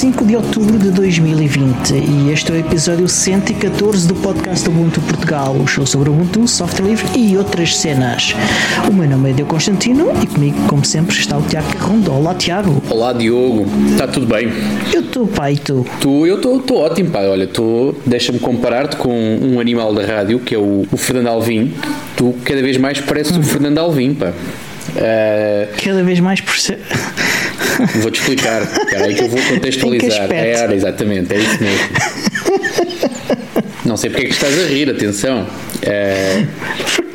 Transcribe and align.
Hoje 0.00 0.06
é 0.06 0.12
dia 0.12 0.20
25 0.20 0.24
de 0.24 0.36
outubro 0.36 0.78
de 0.78 0.90
2020 0.90 1.92
e 1.92 2.32
este 2.32 2.50
é 2.50 2.54
o 2.54 2.58
episódio 2.58 3.06
114 3.06 4.08
do 4.08 4.14
podcast 4.14 4.66
Ubuntu 4.66 4.98
Portugal, 5.02 5.54
o 5.54 5.66
show 5.66 5.84
sobre 5.84 6.08
Ubuntu, 6.08 6.48
software 6.48 6.86
livre 6.86 7.06
e 7.18 7.36
outras 7.36 7.76
cenas. 7.76 8.34
O 8.88 8.92
meu 8.92 9.08
nome 9.08 9.30
é 9.30 9.32
Diogo 9.34 9.50
Constantino 9.52 10.10
e 10.22 10.26
comigo, 10.26 10.56
como 10.68 10.84
sempre, 10.84 11.14
está 11.14 11.36
o 11.36 11.42
Tiago 11.42 11.68
Carrondo. 11.76 12.12
Olá, 12.12 12.34
Tiago. 12.34 12.82
Olá, 12.88 13.12
Diogo. 13.12 13.66
Está 13.90 14.08
tudo 14.08 14.26
bem? 14.26 14.48
Eu 14.92 15.02
estou, 15.02 15.26
pai, 15.26 15.54
e 15.54 15.58
tu? 15.58 15.84
Tu, 16.00 16.26
eu 16.26 16.36
estou 16.36 16.78
ótimo, 16.78 17.10
pai. 17.10 17.28
Olha, 17.28 17.46
tu, 17.46 17.94
deixa-me 18.06 18.38
comparar-te 18.38 18.96
com 18.96 19.10
um 19.10 19.60
animal 19.60 19.92
da 19.94 20.04
rádio, 20.04 20.40
que 20.40 20.54
é 20.54 20.58
o, 20.58 20.86
o 20.90 20.96
Fernando 20.96 21.28
Alvim. 21.28 21.74
Tu 22.16 22.34
cada 22.44 22.62
vez 22.62 22.78
mais 22.78 23.00
pareces 23.00 23.36
hum. 23.36 23.40
o 23.40 23.42
Fernando 23.42 23.78
Alvim, 23.78 24.14
pá. 24.14 24.32
Uh, 24.90 25.68
cada 25.84 26.02
vez 26.02 26.18
mais 26.20 26.40
por 26.40 26.54
ser. 27.86 27.98
Vou-te 27.98 28.20
explicar. 28.20 28.62
Espera 28.62 29.04
aí 29.04 29.14
que 29.14 29.22
eu 29.22 29.28
vou 29.28 29.40
contextualizar. 29.42 30.32
É, 30.32 30.74
exatamente, 30.74 31.34
é 31.34 31.38
isso 31.38 31.62
mesmo. 31.62 31.88
Não 33.84 33.96
sei 33.96 34.10
porque 34.10 34.26
é 34.26 34.28
que 34.28 34.34
estás 34.34 34.58
a 34.58 34.66
rir, 34.68 34.90
atenção. 34.90 35.46
Uh, 35.82 37.10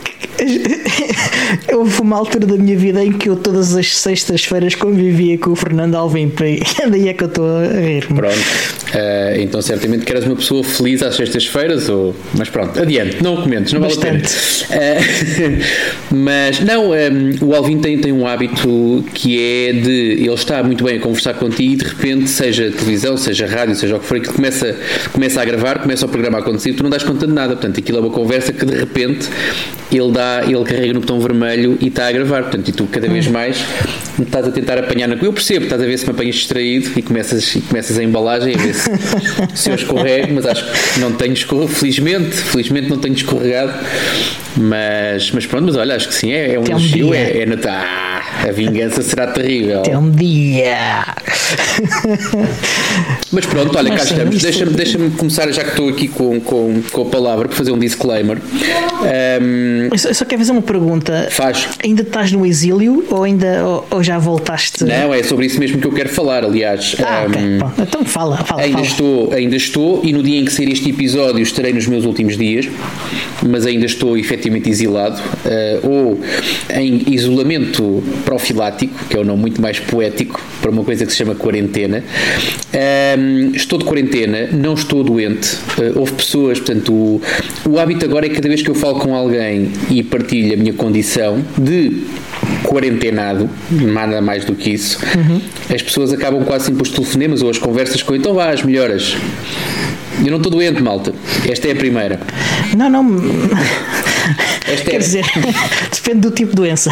Houve 1.73 2.01
uma 2.01 2.17
altura 2.17 2.45
da 2.45 2.55
minha 2.57 2.77
vida 2.77 3.03
em 3.03 3.11
que 3.11 3.29
eu 3.29 3.35
todas 3.35 3.75
as 3.75 3.97
sextas-feiras 3.97 4.75
convivia 4.75 5.37
com 5.37 5.51
o 5.51 5.55
Fernando 5.55 5.95
Alvim 5.95 6.31
e 6.41 6.59
daí 6.89 7.07
é 7.09 7.13
que 7.13 7.23
eu 7.23 7.27
estou 7.27 7.45
a 7.45 7.67
rir. 7.67 8.07
-me. 8.09 8.17
Pronto, 8.17 8.74
uh, 8.95 9.39
então 9.39 9.61
certamente 9.61 10.05
que 10.05 10.11
eras 10.11 10.25
uma 10.25 10.35
pessoa 10.35 10.63
feliz 10.63 11.03
às 11.03 11.15
sextas-feiras, 11.15 11.89
ou... 11.89 12.15
mas 12.33 12.49
pronto, 12.49 12.79
adiante, 12.81 13.21
não 13.21 13.35
comentes, 13.41 13.73
não 13.73 13.81
Bastante. 13.81 14.33
vale 14.69 14.81
a 14.81 14.95
pena. 14.95 15.57
Uh, 15.57 15.61
mas 16.15 16.59
não, 16.61 16.89
um, 16.89 16.95
ehm, 16.95 17.35
o 17.41 17.53
Alvin 17.53 17.79
tem, 17.79 17.97
tem 17.99 18.11
um 18.11 18.25
hábito 18.25 19.03
que 19.13 19.39
é 19.39 19.73
de 19.73 20.25
ele 20.25 20.33
está 20.33 20.63
muito 20.63 20.83
bem 20.83 20.97
a 20.97 20.99
conversar 20.99 21.33
contigo 21.33 21.73
e 21.73 21.75
de 21.75 21.85
repente, 21.85 22.29
seja 22.29 22.71
televisão, 22.71 23.17
seja 23.17 23.45
rádio, 23.45 23.75
seja 23.75 23.95
o 23.95 23.99
que 23.99 24.05
for, 24.05 24.19
que 24.19 24.31
começa, 24.31 24.77
começa 25.11 25.41
a 25.41 25.45
gravar, 25.45 25.79
começa 25.79 26.05
o 26.05 26.09
programa 26.09 26.37
a 26.37 26.41
acontecer 26.41 26.69
e 26.69 26.73
tu 26.73 26.83
não 26.83 26.89
das 26.89 27.03
conta 27.03 27.25
de 27.25 27.33
nada. 27.33 27.55
Portanto, 27.55 27.79
aquilo 27.79 27.97
é 27.97 28.01
uma 28.01 28.11
conversa 28.11 28.53
que 28.53 28.65
de 28.65 28.75
repente 28.75 29.27
ele 29.91 30.11
dá, 30.11 30.43
ele 30.43 30.63
carrega 30.63 30.93
no 30.93 30.99
botão 30.99 31.19
vermelho 31.19 31.77
e 31.81 31.87
está 31.87 32.07
a 32.07 32.11
gravar. 32.11 32.43
Portanto, 32.43 32.69
e 32.69 32.71
tu 32.71 32.85
cada 32.85 33.07
vez 33.07 33.27
mais 33.27 33.63
estás 34.23 34.47
a 34.47 34.51
tentar 34.51 34.77
apanhar 34.77 35.07
na. 35.07 35.15
Eu 35.15 35.33
percebo, 35.33 35.65
estás 35.65 35.81
a 35.81 35.85
ver 35.85 35.97
se 35.97 36.05
me 36.05 36.11
apanhas 36.11 36.35
distraído 36.35 36.91
e 36.97 37.01
começas, 37.01 37.55
e 37.55 37.61
começas 37.61 37.97
a 37.97 38.03
embalagem 38.03 38.55
a 38.55 38.57
ver 38.57 38.73
se, 38.73 38.89
se 39.55 39.69
eu 39.69 39.75
escorrego, 39.75 40.33
mas 40.33 40.45
acho 40.45 40.65
que 40.93 40.99
não 40.99 41.13
tenho 41.13 41.33
escorregado. 41.33 41.75
Felizmente, 41.75 42.35
felizmente 42.35 42.89
não 42.89 42.97
tenho 42.97 43.15
escorregado. 43.15 43.73
Mas, 44.57 45.31
mas 45.31 45.45
pronto, 45.45 45.65
mas 45.65 45.75
olha, 45.75 45.95
acho 45.95 46.07
que 46.07 46.13
sim, 46.13 46.31
é, 46.31 46.53
é 46.53 46.59
um 46.59 46.65
elogio, 46.65 47.13
é, 47.13 47.39
é. 47.39 47.45
Ah, 47.67 48.47
a 48.47 48.51
vingança 48.51 49.01
será 49.01 49.27
terrível. 49.27 49.79
Até 49.79 49.97
um 49.97 50.09
dia. 50.09 51.04
Mas 53.31 53.45
pronto, 53.45 53.77
olha, 53.77 53.95
cá 53.95 54.03
estamos. 54.03 54.41
Deixa-me 54.41 54.73
deixa 54.73 54.97
começar, 55.17 55.51
já 55.51 55.63
que 55.63 55.71
estou 55.71 55.89
aqui 55.89 56.07
com, 56.07 56.39
com, 56.39 56.81
com 56.91 57.01
a 57.01 57.05
palavra, 57.05 57.47
para 57.47 57.57
fazer 57.57 57.71
um 57.71 57.79
disclaimer. 57.79 58.37
Um, 59.41 59.89
eu, 59.91 59.97
só, 59.97 60.09
eu 60.09 60.15
só 60.15 60.25
quero 60.25 60.39
fazer 60.39 60.51
uma 60.51 60.61
pergunta. 60.61 61.27
Faz. 61.31 61.67
Ainda 61.83 62.01
estás 62.01 62.31
no 62.31 62.45
exílio 62.45 63.05
ou 63.09 63.23
ainda 63.23 63.65
ou, 63.65 63.87
ou, 63.91 64.03
já 64.03 64.17
voltaste? 64.17 64.83
Não, 64.83 65.13
é 65.13 65.23
sobre 65.23 65.45
isso 65.45 65.59
mesmo 65.59 65.79
que 65.79 65.87
eu 65.87 65.91
quero 65.91 66.09
falar, 66.09 66.43
aliás. 66.43 66.95
Ah, 66.99 67.25
um, 67.25 67.29
okay. 67.29 67.57
Bom, 67.57 67.71
então 67.79 68.05
fala, 68.05 68.37
fala. 68.37 68.61
Ainda, 68.61 68.77
fala. 68.77 68.87
Estou, 68.87 69.33
ainda 69.33 69.55
estou, 69.55 70.01
e 70.03 70.13
no 70.13 70.23
dia 70.23 70.39
em 70.39 70.45
que 70.45 70.51
sair 70.51 70.71
este 70.71 70.89
episódio 70.89 71.41
estarei 71.41 71.73
nos 71.73 71.87
meus 71.87 72.05
últimos 72.05 72.37
dias, 72.37 72.67
mas 73.45 73.65
ainda 73.65 73.85
estou 73.85 74.17
efetivamente 74.17 74.69
exilado, 74.69 75.19
uh, 75.19 75.89
ou 75.89 76.19
em 76.69 77.03
isolamento 77.07 78.03
profilático, 78.23 78.93
que 79.09 79.17
é 79.17 79.19
um 79.19 79.23
nome 79.23 79.41
muito 79.41 79.61
mais 79.61 79.79
poético 79.79 80.41
para 80.61 80.71
uma 80.71 80.83
coisa 80.83 81.04
que 81.05 81.11
se 81.11 81.17
chama 81.17 81.35
quarentena. 81.35 82.03
Um, 83.17 83.51
estou 83.55 83.79
de 83.79 83.85
quarentena, 83.85 84.49
não 84.51 84.73
estou 84.73 85.03
doente. 85.03 85.55
Uh, 85.77 85.99
houve 85.99 86.13
pessoas, 86.13 86.59
portanto, 86.59 86.93
o, 86.93 87.21
o 87.69 87.79
hábito 87.79 88.05
agora 88.05 88.25
é 88.25 88.29
que 88.29 88.35
cada 88.35 88.47
vez 88.47 88.61
que 88.61 88.69
eu 88.69 88.75
falo 88.75 88.99
com 88.99 89.15
alguém 89.15 89.71
e 89.89 90.03
partilho 90.03 90.53
a 90.53 90.57
minha 90.57 90.73
condição 90.73 91.43
de 91.57 92.03
quarentenado, 92.63 93.49
nada 93.69 94.21
mais 94.21 94.45
do 94.45 94.53
que 94.55 94.71
isso, 94.71 94.99
uhum. 95.15 95.41
as 95.73 95.81
pessoas 95.81 96.11
acabam 96.11 96.43
quase 96.43 96.65
sempre 96.65 96.83
os 96.83 96.89
telefonemas 96.89 97.41
ou 97.41 97.49
as 97.49 97.57
conversas 97.57 98.01
com 98.01 98.15
então 98.15 98.33
vá, 98.33 98.49
as 98.49 98.63
melhoras. 98.63 99.15
Eu 100.23 100.31
não 100.31 100.37
estou 100.37 100.51
doente, 100.51 100.81
malta. 100.81 101.13
Esta 101.47 101.67
é 101.67 101.71
a 101.71 101.75
primeira. 101.75 102.19
Não, 102.75 102.89
não. 102.89 103.03
Esta 104.67 104.91
quer 104.91 104.95
é... 104.95 104.99
dizer, 104.99 105.25
depende 105.93 106.21
do 106.21 106.31
tipo 106.31 106.51
de 106.51 106.55
doença. 106.55 106.91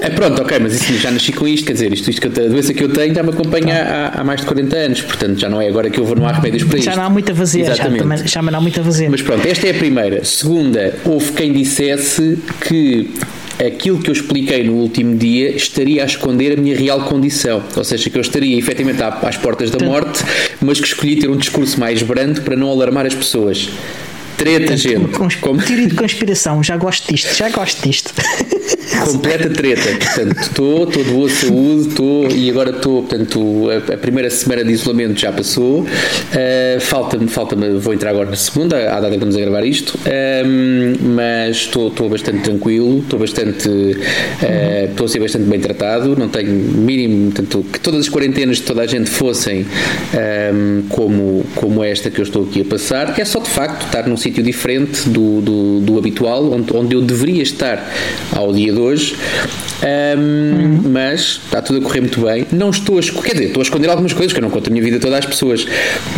É, 0.00 0.10
pronto, 0.10 0.42
ok, 0.42 0.58
mas 0.60 0.74
isso, 0.74 0.94
já 0.94 1.10
nasci 1.10 1.32
com 1.32 1.46
isto, 1.46 1.66
quer 1.66 1.72
dizer, 1.74 1.92
isto, 1.92 2.10
isto 2.10 2.20
que 2.20 2.26
eu, 2.26 2.44
a 2.44 2.48
doença 2.48 2.74
que 2.74 2.84
eu 2.84 2.88
tenho 2.88 3.14
já 3.14 3.22
me 3.22 3.30
acompanha 3.30 3.82
há, 3.82 4.20
há, 4.20 4.24
mais 4.24 4.40
de 4.40 4.46
40 4.46 4.76
anos, 4.76 5.00
portanto 5.02 5.38
já 5.38 5.48
não 5.48 5.60
é 5.60 5.68
agora 5.68 5.90
que 5.90 5.98
eu 5.98 6.04
vou, 6.04 6.16
não 6.16 6.26
há 6.26 6.32
remédios 6.32 6.64
para 6.64 6.78
isto. 6.78 6.90
Já 6.90 6.96
não 6.96 7.04
há 7.04 7.10
muita 7.10 7.32
vazia, 7.32 7.62
Exatamente. 7.62 8.18
já, 8.20 8.26
já 8.26 8.42
não 8.42 8.58
há 8.58 8.60
muita 8.60 8.82
vazia. 8.82 9.08
Mas 9.10 9.22
pronto, 9.22 9.46
esta 9.46 9.66
é 9.66 9.70
a 9.70 9.74
primeira. 9.74 10.24
Segunda, 10.24 10.94
houve 11.04 11.32
quem 11.32 11.52
dissesse 11.52 12.38
que 12.66 13.10
aquilo 13.66 14.00
que 14.00 14.10
eu 14.10 14.12
expliquei 14.12 14.64
no 14.64 14.74
último 14.74 15.16
dia 15.16 15.50
estaria 15.50 16.02
a 16.02 16.06
esconder 16.06 16.58
a 16.58 16.60
minha 16.60 16.76
real 16.76 17.02
condição. 17.02 17.62
Ou 17.76 17.84
seja, 17.84 18.10
que 18.10 18.16
eu 18.16 18.22
estaria 18.22 18.58
efetivamente 18.58 19.02
às 19.02 19.36
portas 19.36 19.70
da 19.70 19.84
morte, 19.84 20.24
mas 20.60 20.80
que 20.80 20.86
escolhi 20.86 21.16
ter 21.16 21.30
um 21.30 21.36
discurso 21.36 21.78
mais 21.78 22.02
brando 22.02 22.40
para 22.42 22.56
não 22.56 22.70
alarmar 22.70 23.06
as 23.06 23.14
pessoas. 23.14 23.68
Treta, 24.42 24.76
gente. 24.76 25.12
Consp... 25.12 25.40
Como... 25.40 25.62
Teoria 25.62 25.86
de 25.86 25.94
conspiração, 25.94 26.62
já 26.64 26.76
gosto 26.76 27.12
disto, 27.12 27.32
já 27.32 27.48
gosto 27.48 27.88
disto. 27.88 28.12
Completa 29.04 29.50
treta. 29.50 29.88
Portanto, 29.98 30.40
estou, 30.40 30.84
estou 30.84 31.04
de 31.04 31.10
boa 31.10 31.28
saúde, 31.28 31.88
estou 31.88 32.28
e 32.30 32.50
agora 32.50 32.70
estou, 32.70 33.02
portanto, 33.02 33.68
a, 33.70 33.94
a, 33.94 33.96
primeira 33.96 34.30
semana 34.30 34.64
de 34.64 34.72
isolamento 34.72 35.20
já 35.20 35.32
passou. 35.32 35.80
Uh, 35.80 36.80
falta-me, 36.80 37.28
falta-me, 37.28 37.78
vou 37.78 37.94
entrar 37.94 38.10
agora 38.10 38.30
na 38.30 38.36
segunda, 38.36 38.76
à 38.90 38.94
data 38.94 39.08
que 39.08 39.14
estamos 39.14 39.36
a 39.36 39.40
gravar 39.40 39.64
isto, 39.64 39.98
um, 40.44 41.14
mas 41.14 41.56
estou, 41.56 41.88
estou 41.88 42.08
bastante 42.08 42.42
tranquilo, 42.42 42.98
estou 43.00 43.18
bastante, 43.18 43.68
uh, 43.68 44.90
estou 44.90 45.06
a 45.06 45.08
ser 45.08 45.20
bastante 45.20 45.44
bem 45.44 45.60
tratado, 45.60 46.16
não 46.16 46.28
tenho 46.28 46.52
mínimo, 46.52 47.32
portanto, 47.32 47.64
que 47.72 47.80
todas 47.80 48.00
as 48.00 48.08
quarentenas 48.08 48.58
de 48.58 48.62
toda 48.62 48.82
a 48.82 48.86
gente 48.86 49.10
fossem 49.10 49.66
um, 50.54 50.82
como, 50.88 51.44
como 51.54 51.82
esta 51.82 52.10
que 52.10 52.20
eu 52.20 52.24
estou 52.24 52.44
aqui 52.44 52.60
a 52.60 52.64
passar, 52.64 53.14
que 53.14 53.20
é 53.20 53.24
só 53.24 53.40
de 53.40 53.50
facto 53.50 53.86
estar 53.86 54.06
num 54.06 54.16
sítio 54.16 54.31
diferente 54.40 55.08
do, 55.08 55.40
do, 55.40 55.80
do 55.80 55.98
habitual, 55.98 56.52
onde, 56.52 56.74
onde 56.74 56.94
eu 56.94 57.02
deveria 57.02 57.42
estar 57.42 57.92
ao 58.32 58.52
dia 58.52 58.72
de 58.72 58.78
hoje. 58.78 59.16
Um, 59.82 60.20
uhum. 60.20 60.82
Mas 60.92 61.40
está 61.44 61.60
tudo 61.60 61.80
a 61.80 61.82
correr 61.82 62.00
muito 62.00 62.20
bem. 62.20 62.46
Não 62.52 62.70
estou 62.70 62.98
a 62.98 63.00
esconder, 63.00 63.26
quer 63.26 63.32
dizer, 63.32 63.46
estou 63.46 63.60
a 63.60 63.64
esconder 63.64 63.90
algumas 63.90 64.12
coisas 64.12 64.32
que 64.32 64.38
eu 64.38 64.42
não 64.42 64.50
conto 64.50 64.68
a 64.68 64.70
minha 64.70 64.82
vida 64.82 65.00
toda 65.00 65.18
às 65.18 65.26
pessoas, 65.26 65.66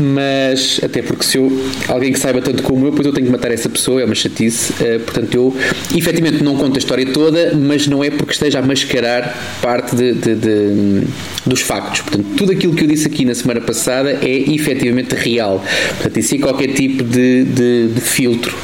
mas 0.01 0.81
até 0.83 1.01
porque 1.01 1.25
se 1.25 1.39
eu, 1.39 1.51
alguém 1.89 2.13
que 2.13 2.19
saiba 2.19 2.43
tanto 2.43 2.63
como 2.63 2.85
eu, 2.85 2.91
depois 2.91 3.07
eu 3.07 3.13
tenho 3.13 3.27
que 3.27 3.33
matar 3.33 3.51
essa 3.51 3.69
pessoa, 3.69 4.03
é 4.03 4.05
uma 4.05 4.15
chatice. 4.15 4.73
Uh, 4.73 5.01
portanto, 5.01 5.35
eu 5.35 5.57
efetivamente 5.97 6.45
não 6.45 6.57
conto 6.57 6.77
a 6.77 6.79
história 6.79 7.07
toda, 7.07 7.55
mas 7.55 7.87
não 7.87 8.05
é 8.05 8.11
porque 8.11 8.33
esteja 8.33 8.59
a 8.59 8.63
mascarar 8.63 9.59
parte 9.63 9.97
de, 9.97 10.13
de, 10.13 10.35
de, 10.35 11.03
dos 11.47 11.63
factos. 11.63 12.03
Portanto, 12.03 12.27
tudo 12.37 12.53
aquilo 12.53 12.75
que 12.75 12.85
eu 12.85 12.89
disse 12.89 13.07
aqui 13.07 13.25
na 13.25 13.35
semana 13.35 13.61
passada 13.61 14.11
é 14.11 14.53
efetivamente 14.53 15.15
real. 15.15 15.65
Portanto, 16.01 16.23
sem 16.23 16.39
qualquer 16.39 16.69
tipo 16.75 17.03
de, 17.03 17.45
de, 17.45 17.89
de 17.95 18.01
filtro 18.01 18.55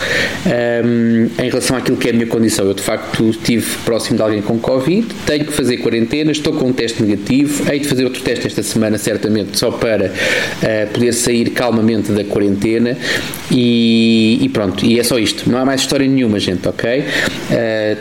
um, 0.46 1.42
em 1.42 1.48
relação 1.48 1.76
àquilo 1.76 1.96
que 1.96 2.08
é 2.08 2.10
a 2.10 2.14
minha 2.14 2.26
condição. 2.26 2.66
Eu 2.66 2.74
de 2.74 2.82
facto 2.82 3.28
estive 3.30 3.66
próximo 3.84 4.16
de 4.16 4.22
alguém 4.22 4.42
com 4.42 4.58
Covid, 4.58 5.06
tenho 5.26 5.44
que 5.44 5.52
fazer 5.52 5.78
quarentena, 5.78 6.32
estou 6.32 6.52
com 6.52 6.68
um 6.68 6.72
teste 6.72 7.02
negativo, 7.02 7.70
hei 7.70 7.78
de 7.80 7.88
fazer 7.88 8.04
outro 8.04 8.22
teste 8.22 8.46
esta 8.46 8.62
semana, 8.62 8.98
certamente, 8.98 9.58
só 9.58 9.70
para 9.70 10.06
uh, 10.06 10.92
poder 10.92 11.12
sair 11.12 11.50
calmamente 11.50 12.12
da 12.12 12.24
quarentena 12.24 12.96
e, 13.50 14.38
e, 14.42 14.48
pronto, 14.48 14.84
e 14.84 14.98
é 14.98 15.02
só 15.02 15.18
isto. 15.18 15.50
Não 15.50 15.58
há 15.58 15.64
mais 15.64 15.80
história 15.80 16.06
nenhuma, 16.06 16.38
gente, 16.38 16.68
ok? 16.68 17.00
Uh, 17.00 17.04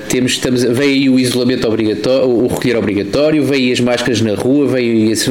temos, 0.08 0.34
estamos, 0.34 0.64
veio 0.64 0.90
aí 0.90 1.10
o 1.10 1.20
isolamento 1.20 1.68
obrigatório, 1.68 2.30
o 2.30 2.48
recolher 2.48 2.78
obrigatório, 2.78 3.44
veio 3.44 3.66
aí 3.66 3.72
as 3.72 3.80
máscaras 3.80 4.22
na 4.22 4.36
rua, 4.36 4.68
veio 4.68 5.12
esse, 5.12 5.30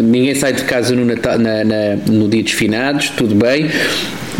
ninguém 0.00 0.34
sai 0.34 0.52
de 0.52 0.64
casa 0.64 0.94
no, 0.94 1.04
Natal, 1.04 1.38
na, 1.38 1.64
na, 1.64 1.96
no 2.06 2.28
dia 2.28 2.42
dos 2.42 2.52
finados, 2.52 3.10
tudo 3.10 3.34
bem. 3.34 3.68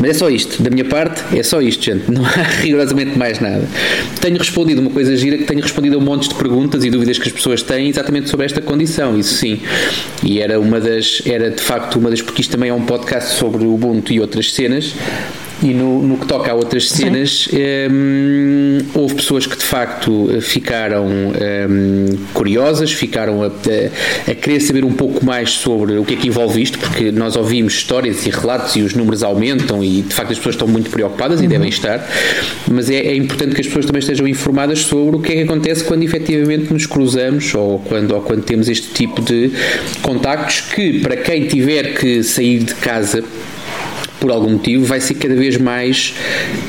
Mas 0.00 0.10
é 0.10 0.14
só 0.14 0.30
isto, 0.30 0.62
da 0.62 0.70
minha 0.70 0.84
parte, 0.84 1.22
é 1.36 1.42
só 1.42 1.60
isto, 1.60 1.84
gente. 1.84 2.10
Não 2.10 2.24
há 2.24 2.42
rigorosamente 2.62 3.18
mais 3.18 3.38
nada. 3.38 3.68
Tenho 4.20 4.38
respondido 4.38 4.80
uma 4.80 4.90
coisa 4.90 5.14
gira 5.14 5.36
que 5.36 5.44
tenho 5.44 5.60
respondido 5.60 5.96
a 5.96 5.98
um 5.98 6.02
monte 6.02 6.28
de 6.28 6.34
perguntas 6.34 6.82
e 6.82 6.90
dúvidas 6.90 7.18
que 7.18 7.28
as 7.28 7.32
pessoas 7.32 7.62
têm 7.62 7.88
exatamente 7.90 8.30
sobre 8.30 8.46
esta 8.46 8.62
condição, 8.62 9.18
isso 9.18 9.34
sim. 9.34 9.60
E 10.24 10.40
era 10.40 10.58
uma 10.58 10.80
das, 10.80 11.22
era 11.26 11.50
de 11.50 11.60
facto 11.60 11.98
uma 11.98 12.08
das, 12.08 12.22
porque 12.22 12.40
isto 12.40 12.50
também 12.50 12.70
é 12.70 12.74
um 12.74 12.86
podcast 12.86 13.38
sobre 13.38 13.62
o 13.62 13.74
Ubuntu 13.74 14.12
e 14.12 14.20
outras 14.20 14.52
cenas 14.52 14.94
E 15.62 15.74
no, 15.74 16.02
no 16.02 16.16
que 16.16 16.26
toca 16.26 16.50
a 16.50 16.54
outras 16.54 16.88
cenas, 16.88 17.48
um, 17.90 18.78
houve 18.94 19.14
pessoas 19.16 19.46
que 19.46 19.56
de 19.56 19.62
facto 19.62 20.28
ficaram 20.40 21.06
um, 21.06 22.16
curiosas, 22.32 22.92
ficaram 22.92 23.42
a, 23.42 23.46
a, 23.46 24.30
a, 24.30 24.34
querer 24.34 24.60
saber 24.60 24.84
um 24.84 24.92
pouco 24.92 25.24
mais 25.24 25.50
sobre 25.50 25.98
o 25.98 26.04
que 26.04 26.14
é 26.14 26.16
que 26.16 26.28
envolve 26.28 26.62
isto, 26.62 26.78
porque 26.78 27.12
nós 27.12 27.36
ouvimos 27.36 27.74
histórias 27.74 28.24
e 28.26 28.30
relatos 28.30 28.74
e 28.76 28.80
os 28.80 28.94
números 28.94 29.22
aumentam 29.22 29.84
e 29.84 30.02
de 30.02 30.14
facto 30.14 30.32
as 30.32 30.38
pessoas 30.38 30.54
estão 30.54 30.66
muito 30.66 30.90
preocupadas 30.90 31.40
uhum. 31.40 31.44
e 31.44 31.48
devem 31.48 31.68
estar, 31.68 32.08
mas 32.70 32.88
é, 32.88 32.96
é, 32.96 33.14
importante 33.14 33.54
que 33.54 33.60
as 33.60 33.66
pessoas 33.66 33.84
também 33.84 34.00
estejam 34.00 34.26
informadas 34.26 34.80
sobre 34.80 35.16
o 35.16 35.20
que 35.20 35.32
é 35.32 35.36
que 35.36 35.42
acontece 35.42 35.84
quando 35.84 36.02
efetivamente 36.02 36.72
nos 36.72 36.86
cruzamos 36.86 37.54
ou 37.54 37.80
quando, 37.80 38.12
ou 38.12 38.22
quando 38.22 38.42
temos 38.44 38.68
este 38.68 38.88
tipo 38.94 39.20
de 39.20 39.50
contactos 40.00 40.62
que, 40.62 41.00
para 41.00 41.16
quem 41.16 41.46
tiver 41.46 41.94
que 41.94 42.22
sair 42.22 42.60
de 42.60 42.74
casa 42.76 43.22
por 44.20 44.30
algum 44.30 44.50
motivo, 44.50 44.84
vai 44.84 45.00
ser 45.00 45.14
cada 45.14 45.34
vez 45.34 45.56
mais 45.56 46.14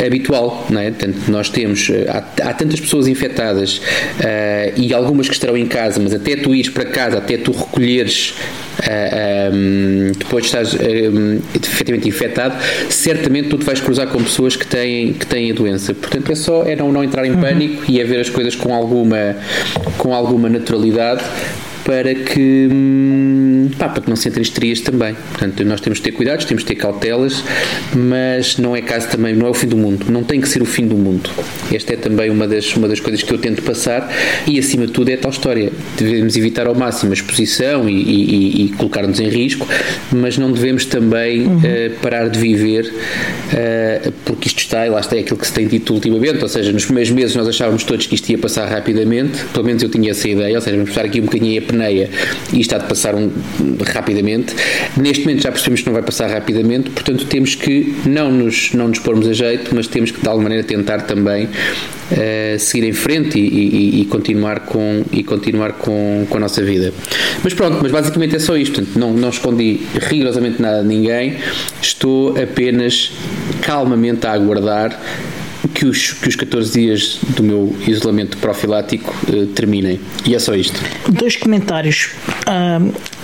habitual. 0.03 0.65
Não 0.69 0.79
é? 0.79 0.89
Portanto, 0.89 1.19
nós 1.27 1.49
temos, 1.49 1.89
eh, 1.89 2.05
há, 2.07 2.49
há 2.49 2.53
tantas 2.53 2.79
pessoas 2.79 3.07
infectadas 3.07 3.77
uh, 3.77 4.73
e 4.77 4.93
algumas 4.93 5.27
que 5.27 5.33
estarão 5.33 5.57
em 5.57 5.67
casa, 5.67 5.99
mas 6.01 6.13
até 6.13 6.35
tu 6.35 6.55
ires 6.55 6.69
para 6.69 6.85
casa, 6.85 7.17
até 7.17 7.37
tu 7.37 7.51
recolheres 7.51 8.33
Uh, 8.71 8.83
eh, 8.83 9.51
um, 9.53 10.11
depois 10.17 10.43
de 10.43 10.47
estás 10.47 10.73
um, 10.73 11.39
efetivamente 11.53 12.07
infectado, 12.07 12.55
certamente 12.89 13.49
tu 13.49 13.57
te 13.57 13.65
vais 13.65 13.79
cruzar 13.79 14.07
com 14.07 14.23
pessoas 14.23 14.55
que 14.55 14.65
têm, 14.65 15.13
que 15.13 15.25
têm 15.25 15.51
a 15.51 15.53
doença. 15.53 15.93
Portanto, 15.93 16.31
é 16.31 16.35
só 16.35 16.63
é 16.63 16.75
não, 16.75 16.91
não 16.91 17.03
entrar 17.03 17.25
em 17.25 17.31
uhum. 17.31 17.41
pânico 17.41 17.83
e 17.87 17.99
é 17.99 18.03
ver 18.03 18.21
as 18.21 18.29
coisas 18.29 18.55
com 18.55 18.73
alguma, 18.73 19.35
com 19.97 20.15
alguma 20.15 20.49
naturalidade 20.49 21.23
para 21.83 22.13
que, 22.13 22.67
hum, 22.71 23.69
pá, 23.77 23.89
para 23.89 24.01
que 24.01 24.09
não 24.09 24.15
se 24.15 24.27
entre 24.27 24.41
histerias 24.41 24.81
também. 24.81 25.15
Portanto, 25.31 25.63
nós 25.65 25.81
temos 25.81 25.99
que 25.99 26.05
ter 26.05 26.11
cuidados, 26.11 26.45
temos 26.45 26.63
que 26.63 26.73
ter 26.73 26.75
cautelas, 26.75 27.43
mas 27.95 28.57
não 28.57 28.75
é 28.75 28.81
caso 28.81 29.09
também, 29.09 29.35
não 29.35 29.47
é 29.47 29.49
o 29.49 29.53
fim 29.53 29.67
do 29.67 29.77
mundo, 29.77 30.05
não 30.09 30.23
tem 30.23 30.39
que 30.39 30.47
ser 30.47 30.61
o 30.61 30.65
fim 30.65 30.87
do 30.87 30.95
mundo. 30.95 31.29
Esta 31.71 31.93
é 31.93 31.95
também 31.95 32.29
uma 32.29 32.47
das, 32.47 32.75
uma 32.75 32.87
das 32.87 32.99
coisas 32.99 33.23
que 33.23 33.33
eu 33.33 33.37
tento 33.37 33.61
passar 33.63 34.11
e, 34.47 34.59
acima 34.59 34.85
de 34.87 34.93
tudo, 34.93 35.09
é 35.09 35.17
tal 35.17 35.31
história. 35.31 35.71
Devemos 35.97 36.35
evitar 36.35 36.67
ao 36.67 36.75
máximo 36.75 37.11
a 37.11 37.13
exposição 37.13 37.89
e, 37.89 37.93
e, 37.93 38.65
e 38.65 38.69
colocar-nos 38.69 39.19
em 39.19 39.29
risco, 39.29 39.67
mas 40.11 40.37
não 40.37 40.51
devemos 40.51 40.85
também 40.85 41.41
uhum. 41.41 41.57
uh, 41.57 41.99
parar 42.01 42.29
de 42.29 42.39
viver, 42.39 42.85
uh, 42.85 44.11
porque 44.25 44.47
isto 44.47 44.59
está, 44.59 44.85
e 44.85 44.89
lá 44.89 44.99
está, 44.99 45.15
é 45.15 45.19
aquilo 45.19 45.37
que 45.37 45.47
se 45.47 45.53
tem 45.53 45.67
dito 45.67 45.93
ultimamente, 45.93 46.41
ou 46.41 46.49
seja, 46.49 46.71
nos 46.71 46.85
primeiros 46.85 47.11
meses 47.11 47.35
nós 47.35 47.47
achávamos 47.47 47.83
todos 47.83 48.05
que 48.05 48.15
isto 48.15 48.29
ia 48.29 48.37
passar 48.37 48.67
rapidamente, 48.67 49.43
pelo 49.45 49.65
menos 49.65 49.83
eu 49.83 49.89
tinha 49.89 50.11
essa 50.11 50.27
ideia, 50.27 50.55
ou 50.55 50.61
seja, 50.61 50.75
vamos 50.75 50.91
passar 50.91 51.05
aqui 51.05 51.19
um 51.19 51.25
bocadinho 51.25 51.61
a 51.61 51.65
e 52.53 52.59
está 52.59 52.77
de 52.77 52.87
passar 52.87 53.15
um, 53.15 53.31
rapidamente. 53.93 54.55
Neste 54.97 55.25
momento 55.25 55.43
já 55.43 55.51
percebemos 55.51 55.81
que 55.81 55.85
não 55.87 55.93
vai 55.93 56.03
passar 56.03 56.29
rapidamente, 56.29 56.89
portanto 56.89 57.25
temos 57.25 57.55
que 57.55 57.95
não 58.05 58.31
nos, 58.31 58.73
não 58.73 58.87
nos 58.87 58.99
pormos 58.99 59.27
a 59.27 59.33
jeito, 59.33 59.73
mas 59.73 59.87
temos 59.87 60.11
que 60.11 60.21
de 60.21 60.27
alguma 60.27 60.43
maneira 60.43 60.63
tentar 60.63 61.01
também 61.01 61.45
uh, 61.45 62.59
seguir 62.59 62.87
em 62.87 62.93
frente 62.93 63.39
e, 63.39 63.47
e, 63.47 64.01
e, 64.01 64.05
continuar, 64.05 64.61
com, 64.61 65.03
e 65.11 65.23
continuar 65.23 65.73
com, 65.73 66.25
com 66.29 66.37
a 66.37 66.39
nossa 66.39 66.61
vida. 66.61 66.93
Mas 67.43 67.53
pronto, 67.53 67.79
mas 67.81 67.91
basicamente 67.91 68.35
é 68.35 68.39
só 68.39 68.55
isto. 68.57 68.75
Portanto, 68.75 68.99
não, 68.99 69.13
não 69.13 69.29
escondi 69.29 69.81
rigorosamente 69.93 70.61
nada 70.61 70.81
de 70.81 70.87
ninguém, 70.87 71.37
estou 71.81 72.37
apenas 72.41 73.11
calmamente 73.61 74.25
a 74.25 74.31
aguardar 74.31 74.99
que 75.73 75.85
os, 75.85 76.13
que 76.13 76.29
os 76.29 76.35
14 76.35 76.71
dias 76.71 77.19
do 77.29 77.43
meu 77.43 77.75
isolamento 77.87 78.37
profilático 78.37 79.13
uh, 79.29 79.45
terminem. 79.47 79.99
E 80.25 80.35
é 80.35 80.39
só 80.39 80.55
isto. 80.55 80.81
Dois 81.09 81.35
comentários. 81.35 82.09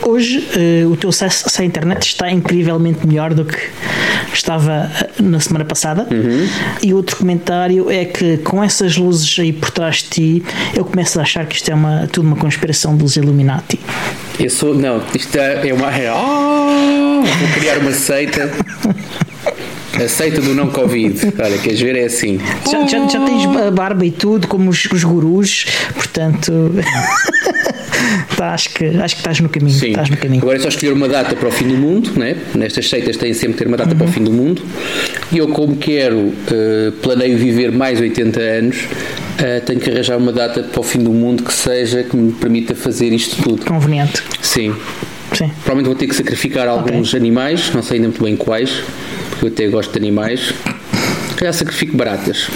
Hoje 0.03 0.39
uh, 0.39 0.89
o 0.89 0.95
teu 0.95 1.09
acesso 1.09 1.61
à 1.61 1.65
internet 1.65 2.03
está 2.03 2.31
incrivelmente 2.31 3.05
melhor 3.05 3.33
do 3.33 3.43
que 3.43 3.57
estava 4.33 4.91
eh, 5.01 5.21
na 5.21 5.39
semana 5.39 5.65
passada. 5.65 6.07
Uhum. 6.09 6.47
E 6.81 6.93
outro 6.93 7.17
comentário 7.17 7.89
é 7.89 8.05
que 8.05 8.37
com 8.37 8.63
essas 8.63 8.95
luzes 8.95 9.37
aí 9.39 9.51
por 9.51 9.71
trás 9.71 9.97
de 9.97 10.09
ti, 10.09 10.43
eu 10.75 10.85
começo 10.85 11.19
a 11.19 11.23
achar 11.23 11.45
que 11.45 11.55
isto 11.55 11.69
é 11.69 11.75
uma, 11.75 12.07
tudo 12.11 12.27
uma 12.27 12.35
conspiração 12.35 12.95
dos 12.95 13.17
Illuminati. 13.17 13.79
Eu 14.39 14.49
sou. 14.49 14.75
Não, 14.75 15.01
isto 15.13 15.37
é 15.37 15.73
uma. 15.73 15.89
Oh, 16.15 17.23
vou 17.25 17.47
criar 17.55 17.79
uma 17.79 17.91
seita. 17.91 18.51
Aceita 20.03 20.41
do 20.41 20.53
não 20.53 20.67
Covid. 20.67 21.33
Olha, 21.39 21.57
queres 21.57 21.79
ver? 21.81 21.95
É 21.95 22.05
assim. 22.05 22.39
Já, 22.69 22.85
já, 22.85 23.07
já 23.07 23.25
tens 23.25 23.45
barba 23.73 24.05
e 24.05 24.11
tudo, 24.11 24.47
como 24.47 24.69
os, 24.69 24.85
os 24.85 25.03
gurus, 25.03 25.65
portanto. 25.93 26.71
tá, 28.37 28.53
acho, 28.53 28.69
que, 28.69 28.85
acho 28.85 29.15
que 29.15 29.21
estás 29.21 29.39
no 29.39 29.49
caminho. 29.49 29.77
Sim. 29.77 29.89
Estás 29.89 30.09
no 30.09 30.17
caminho. 30.17 30.41
Agora 30.41 30.57
é 30.57 30.61
só 30.61 30.67
escolher 30.67 30.93
uma 30.93 31.07
data 31.07 31.35
para 31.35 31.47
o 31.47 31.51
fim 31.51 31.67
do 31.67 31.77
mundo, 31.77 32.11
né? 32.17 32.35
nestas 32.55 32.89
seitas 32.89 33.17
têm 33.17 33.33
sempre 33.33 33.53
que 33.53 33.59
ter 33.59 33.67
uma 33.67 33.77
data 33.77 33.91
uhum. 33.91 33.97
para 33.97 34.05
o 34.05 34.07
uhum. 34.07 34.13
fim 34.13 34.23
do 34.23 34.31
mundo. 34.31 34.61
E 35.31 35.37
eu, 35.37 35.47
como 35.49 35.75
quero, 35.75 36.17
uh, 36.17 36.91
planeio 37.01 37.37
viver 37.37 37.71
mais 37.71 37.99
80 37.99 38.39
anos, 38.39 38.77
uh, 38.77 39.65
tenho 39.65 39.79
que 39.79 39.89
arranjar 39.89 40.17
uma 40.17 40.31
data 40.31 40.63
para 40.63 40.79
o 40.79 40.83
fim 40.83 40.99
do 40.99 41.11
mundo 41.11 41.43
que 41.43 41.53
seja, 41.53 42.03
que 42.03 42.15
me 42.15 42.31
permita 42.31 42.75
fazer 42.75 43.11
isto 43.11 43.41
tudo. 43.41 43.65
Conveniente. 43.65 44.23
Sim. 44.41 44.75
Sim. 45.33 45.49
Provavelmente 45.49 45.87
vou 45.87 45.95
ter 45.95 46.07
que 46.07 46.15
sacrificar 46.15 46.67
alguns 46.67 47.09
okay. 47.09 47.19
animais, 47.19 47.71
não 47.73 47.83
sei 47.83 47.97
ainda 47.97 48.07
muito 48.07 48.23
bem 48.23 48.35
quais, 48.35 48.81
porque 49.37 49.45
eu 49.45 49.49
até 49.49 49.67
gosto 49.67 49.91
de 49.91 49.99
animais. 49.99 50.51
Se 51.29 51.35
calhar 51.35 51.53
sacrifico 51.53 51.95
baratas. 51.95 52.49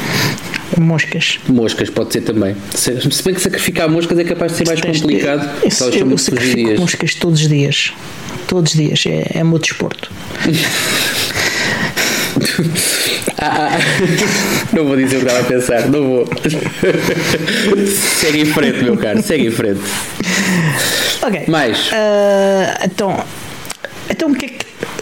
Moscas. 0.80 1.40
Moscas, 1.48 1.90
pode 1.90 2.14
ser 2.14 2.22
também. 2.22 2.56
Se 2.74 2.92
bem 3.24 3.36
que 3.36 3.42
sacrificar 3.42 3.90
moscas 3.90 4.18
é 4.18 4.24
capaz 4.24 4.54
de 4.54 4.60
ser 4.60 4.68
mais 4.68 4.80
complicado. 4.82 5.66
Isso, 5.66 5.84
eu, 5.86 6.10
eu 6.10 6.18
sacrifico 6.18 6.82
moscas 6.82 7.14
todos 7.16 7.42
os 7.42 7.48
dias. 7.48 7.94
Todos 8.48 8.74
os 8.74 8.78
dias. 8.78 9.04
É, 9.06 9.40
é 9.40 9.44
meu 9.44 9.60
desporto. 9.60 10.10
ah, 13.38 13.70
ah, 13.70 13.78
não 14.74 14.86
vou 14.86 14.96
dizer 14.96 15.18
o 15.18 15.20
que 15.20 15.26
estava 15.28 15.42
a 15.42 15.44
pensar, 15.44 15.88
não 15.90 16.02
vou. 16.02 16.26
segue 18.20 18.42
em 18.42 18.46
frente, 18.46 18.84
meu 18.84 18.98
caro, 18.98 19.22
segue 19.22 19.46
em 19.48 19.52
frente. 19.52 19.82
Ok. 21.22 21.44
Mais. 21.48 21.90
Uh, 21.90 22.86
então, 22.86 23.24
então 24.10 24.32
o 24.32 24.36
que 24.36 24.46
é 24.46 24.50
que 24.50 24.51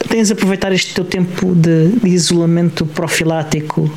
tens 0.10 0.32
aproveitar 0.32 0.72
este 0.74 0.94
teu 0.94 1.06
tempo 1.06 1.54
de, 1.56 1.90
de, 1.90 2.10
isolamento 2.10 2.86
profilático 2.86 3.90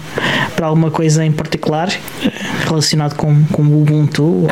para 0.54 0.66
alguma 0.66 0.90
coisa 0.90 1.24
em 1.24 1.32
particular 1.32 1.88
relacionado 2.66 3.16
com, 3.16 3.44
com 3.46 3.62
o 3.62 3.82
Ubuntu 3.82 4.22
ou 4.22 4.46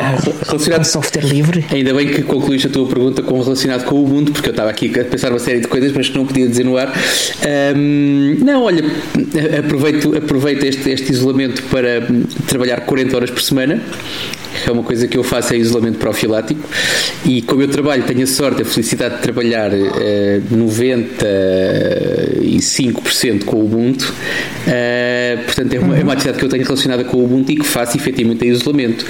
relacionado, 0.47 0.79
com 0.79 0.83
software 0.83 1.25
livre? 1.25 1.65
Ainda 1.71 1.93
bem 1.93 2.07
que 2.07 2.23
concluíste 2.23 2.67
a 2.67 2.69
tua 2.69 2.87
pergunta 2.87 3.21
com 3.21 3.41
relacionado 3.41 3.85
com 3.85 3.95
o 3.95 4.03
Ubuntu, 4.03 4.31
porque 4.31 4.49
eu 4.49 4.51
estava 4.51 4.69
aqui 4.69 4.91
a 4.99 5.05
pensar 5.05 5.29
uma 5.29 5.39
série 5.39 5.61
de 5.61 5.67
coisas, 5.67 5.91
mas 5.91 6.09
que 6.09 6.17
não 6.17 6.25
podia 6.25 6.47
dizer 6.47 6.63
no 6.63 6.77
ar. 6.77 6.91
Um, 7.75 8.37
não, 8.43 8.63
olha, 8.63 8.83
aproveito, 9.59 10.15
aproveito 10.15 10.63
este, 10.63 10.89
este 10.89 11.11
isolamento 11.11 11.63
para 11.63 12.01
trabalhar 12.47 12.81
40 12.81 13.15
horas 13.15 13.29
por 13.29 13.41
semana 13.41 13.81
é 14.67 14.71
uma 14.71 14.83
coisa 14.83 15.07
que 15.07 15.17
eu 15.17 15.23
faço 15.23 15.53
é 15.53 15.57
isolamento 15.57 15.97
profilático. 15.97 16.61
E 17.25 17.41
como 17.41 17.61
eu 17.61 17.67
trabalho, 17.67 18.03
tenho 18.03 18.23
a 18.23 18.27
sorte, 18.27 18.61
a 18.61 18.65
felicidade 18.65 19.17
de 19.17 19.21
trabalhar 19.21 19.71
uh, 19.71 20.41
95% 20.51 23.45
com 23.45 23.57
o 23.57 23.65
Ubuntu, 23.65 24.03
uh, 24.03 25.43
portanto 25.45 25.73
é 25.73 25.79
uma, 25.79 25.97
é 25.97 26.03
uma 26.03 26.13
atividade 26.13 26.39
que 26.39 26.45
eu 26.45 26.49
tenho 26.49 26.63
relacionada 26.63 27.03
com 27.03 27.17
o 27.17 27.25
Ubuntu 27.25 27.51
e 27.51 27.55
que 27.55 27.65
faço 27.65 27.97
efetivamente 27.97 28.45
em 28.45 28.49
isolamento 28.49 29.05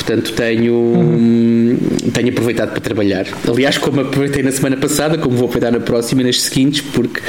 portanto 0.00 0.32
tenho, 0.32 0.74
uhum. 0.74 1.78
tenho 2.12 2.30
aproveitado 2.30 2.70
para 2.70 2.80
trabalhar. 2.80 3.26
Aliás, 3.46 3.76
como 3.76 4.00
aproveitei 4.00 4.42
na 4.42 4.50
semana 4.50 4.76
passada, 4.76 5.18
como 5.18 5.36
vou 5.36 5.46
aproveitar 5.46 5.70
na 5.70 5.84
próxima 5.84 6.22
e 6.22 6.24
nas 6.24 6.40
seguintes, 6.40 6.80
porque 6.80 7.20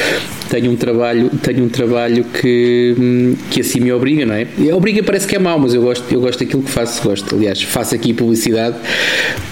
tenho 0.49 0.71
um 0.71 0.75
trabalho, 0.75 1.29
tenho 1.41 1.65
um 1.65 1.69
trabalho 1.69 2.23
que, 2.23 3.35
que 3.49 3.61
assim 3.61 3.79
me 3.81 3.91
obriga, 3.91 4.25
não 4.25 4.35
é? 4.35 4.47
Obriga 4.73 5.03
parece 5.03 5.27
que 5.27 5.35
é 5.35 5.39
mau, 5.39 5.59
mas 5.59 5.73
eu 5.73 5.81
gosto, 5.81 6.03
eu 6.11 6.21
gosto 6.21 6.39
daquilo 6.39 6.63
que 6.63 6.71
faço, 6.71 7.03
gosto. 7.03 7.35
Aliás, 7.35 7.61
faço 7.61 7.93
aqui 7.93 8.13
publicidade 8.13 8.75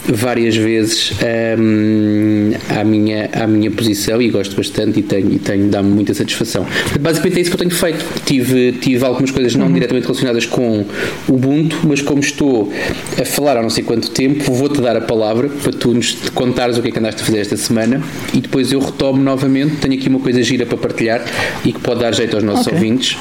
várias 0.08 0.56
vezes 0.56 1.12
um, 1.58 2.52
à, 2.70 2.84
minha, 2.84 3.30
à 3.34 3.46
minha 3.46 3.70
posição 3.70 4.22
e 4.22 4.30
gosto 4.30 4.56
bastante 4.56 5.00
e 5.00 5.04
tenho, 5.04 5.32
e 5.32 5.40
tenho 5.40 5.68
dá-me 5.68 5.90
muita 5.90 6.14
satisfação. 6.14 6.66
Basicamente 7.00 7.38
é 7.38 7.42
isso 7.42 7.52
que 7.52 7.56
eu 7.56 7.60
tenho 7.60 7.72
feito. 7.72 8.06
Tive, 8.26 8.74
tive 8.74 9.06
algumas 9.06 9.32
coisas 9.32 9.56
não 9.56 9.68
uhum. 9.68 9.74
diretamente 9.74 10.06
relacionadas 10.06 10.46
com 10.46 10.86
o 11.28 11.34
Ubuntu, 11.34 11.78
mas 11.84 12.02
como 12.02 12.20
estou 12.20 12.72
a 13.20 13.26
falar 13.26 13.58
há 13.58 13.62
não 13.62 13.70
sei 13.70 13.84
quanto 13.84 14.10
tempo, 14.12 14.52
vou-te 14.54 14.82
dar 14.82 14.96
a 14.96 15.02
palavra 15.02 15.50
para 15.50 15.72
tu 15.72 15.94
nos 15.94 16.14
contares 16.34 16.78
o 16.78 16.82
que 16.82 16.90
é 16.90 16.92
que 16.92 17.00
andaste 17.00 17.22
a 17.22 17.26
fazer 17.26 17.40
esta 17.40 17.58
semana 17.58 18.02
e 18.34 18.42
depois 18.42 18.72
eu 18.72 18.80
retomo 18.80 19.22
novamente. 19.22 19.78
Tenho 19.78 19.96
aqui 19.96 20.10
uma 20.10 20.20
coisa 20.20 20.42
gira 20.44 20.66
para 20.66 20.78
partilhar 20.78 21.24
e 21.64 21.74
que 21.74 21.80
pode 21.80 22.00
dar 22.00 22.14
jeito 22.14 22.36
aos 22.36 22.44
nossos 22.44 22.68
okay. 22.68 22.78
ouvintes. 22.78 23.18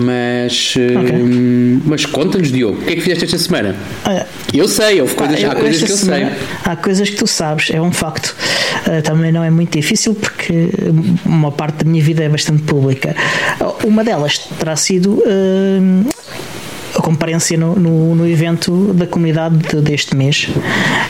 Mas, 0.00 0.74
okay. 0.74 1.22
hum, 1.22 1.80
mas 1.84 2.04
conta-nos, 2.04 2.50
Diogo, 2.50 2.80
o 2.80 2.84
que 2.84 2.92
é 2.92 2.96
que 2.96 3.02
fizeste 3.02 3.24
esta 3.24 3.38
semana? 3.38 3.76
Eu 4.52 4.66
sei, 4.66 5.00
houve 5.00 5.14
coisas, 5.14 5.40
eu, 5.40 5.50
há 5.50 5.54
coisas 5.54 5.82
que 5.82 5.92
eu 5.92 5.96
semana, 5.96 6.30
sei. 6.30 6.48
Há 6.64 6.76
coisas 6.76 7.10
que 7.10 7.16
tu 7.16 7.26
sabes, 7.26 7.70
é 7.70 7.80
um 7.80 7.92
facto. 7.92 8.34
Uh, 8.86 9.00
também 9.02 9.30
não 9.30 9.44
é 9.44 9.50
muito 9.50 9.72
difícil 9.72 10.14
porque 10.14 10.70
uma 11.24 11.52
parte 11.52 11.84
da 11.84 11.90
minha 11.90 12.02
vida 12.02 12.24
é 12.24 12.28
bastante 12.28 12.62
pública. 12.62 13.14
Uma 13.84 14.02
delas 14.02 14.38
terá 14.58 14.74
sido 14.76 15.14
uh, 15.14 16.08
comparência 17.06 17.56
no, 17.56 17.76
no, 17.76 18.16
no, 18.16 18.26
evento 18.26 18.92
da 18.92 19.06
comunidade 19.06 19.58
de, 19.58 19.80
deste 19.80 20.16
mês. 20.16 20.48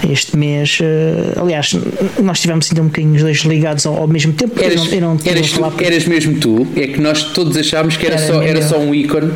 Este 0.06 0.36
mês, 0.36 0.78
uh, 0.80 1.40
aliás, 1.40 1.74
nós 2.22 2.38
tivemos 2.38 2.68
ainda 2.70 2.82
um 2.82 2.86
bocadinho 2.88 3.14
os 3.14 3.22
dois 3.22 3.38
ligados 3.38 3.86
ao, 3.86 3.96
ao 3.96 4.06
mesmo 4.06 4.34
tempo. 4.34 4.62
Eras, 4.62 4.92
eu 4.92 5.00
não, 5.00 5.12
eu 5.12 5.16
não 5.16 5.18
eras, 5.24 5.52
tu, 5.52 5.64
eras 5.82 6.04
mesmo 6.04 6.38
tu, 6.38 6.66
é 6.76 6.88
que 6.88 7.00
nós 7.00 7.22
todos 7.22 7.56
achámos 7.56 7.96
que 7.96 8.06
era, 8.06 8.16
era 8.16 8.26
só, 8.26 8.42
era 8.42 8.62
só 8.62 8.78
um 8.78 8.94
ícone 8.94 9.32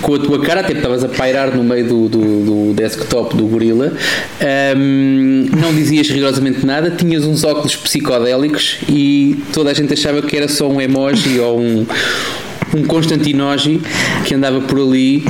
com 0.00 0.14
a 0.14 0.18
tua 0.20 0.40
cara, 0.40 0.60
até 0.60 0.72
estavas 0.72 1.02
a 1.02 1.08
pairar 1.08 1.52
no 1.56 1.64
meio 1.64 1.88
do, 1.88 2.08
do, 2.08 2.20
do 2.20 2.74
desktop 2.74 3.36
do 3.36 3.48
gorila. 3.48 3.92
Um, 4.76 5.48
não 5.60 5.74
dizias 5.74 6.08
rigorosamente 6.08 6.64
nada, 6.64 6.92
tinhas 6.92 7.24
uns 7.24 7.42
óculos 7.42 7.74
psicodélicos 7.74 8.78
e 8.88 9.42
toda 9.52 9.72
a 9.72 9.74
gente 9.74 9.92
achava 9.94 10.22
que 10.22 10.36
era 10.36 10.46
só 10.46 10.68
um 10.68 10.80
emoji 10.80 11.40
ou 11.40 11.58
um 11.58 11.84
um 12.74 12.84
Constantinogi 12.84 13.80
que 14.24 14.34
andava 14.34 14.60
por 14.60 14.78
ali 14.78 15.24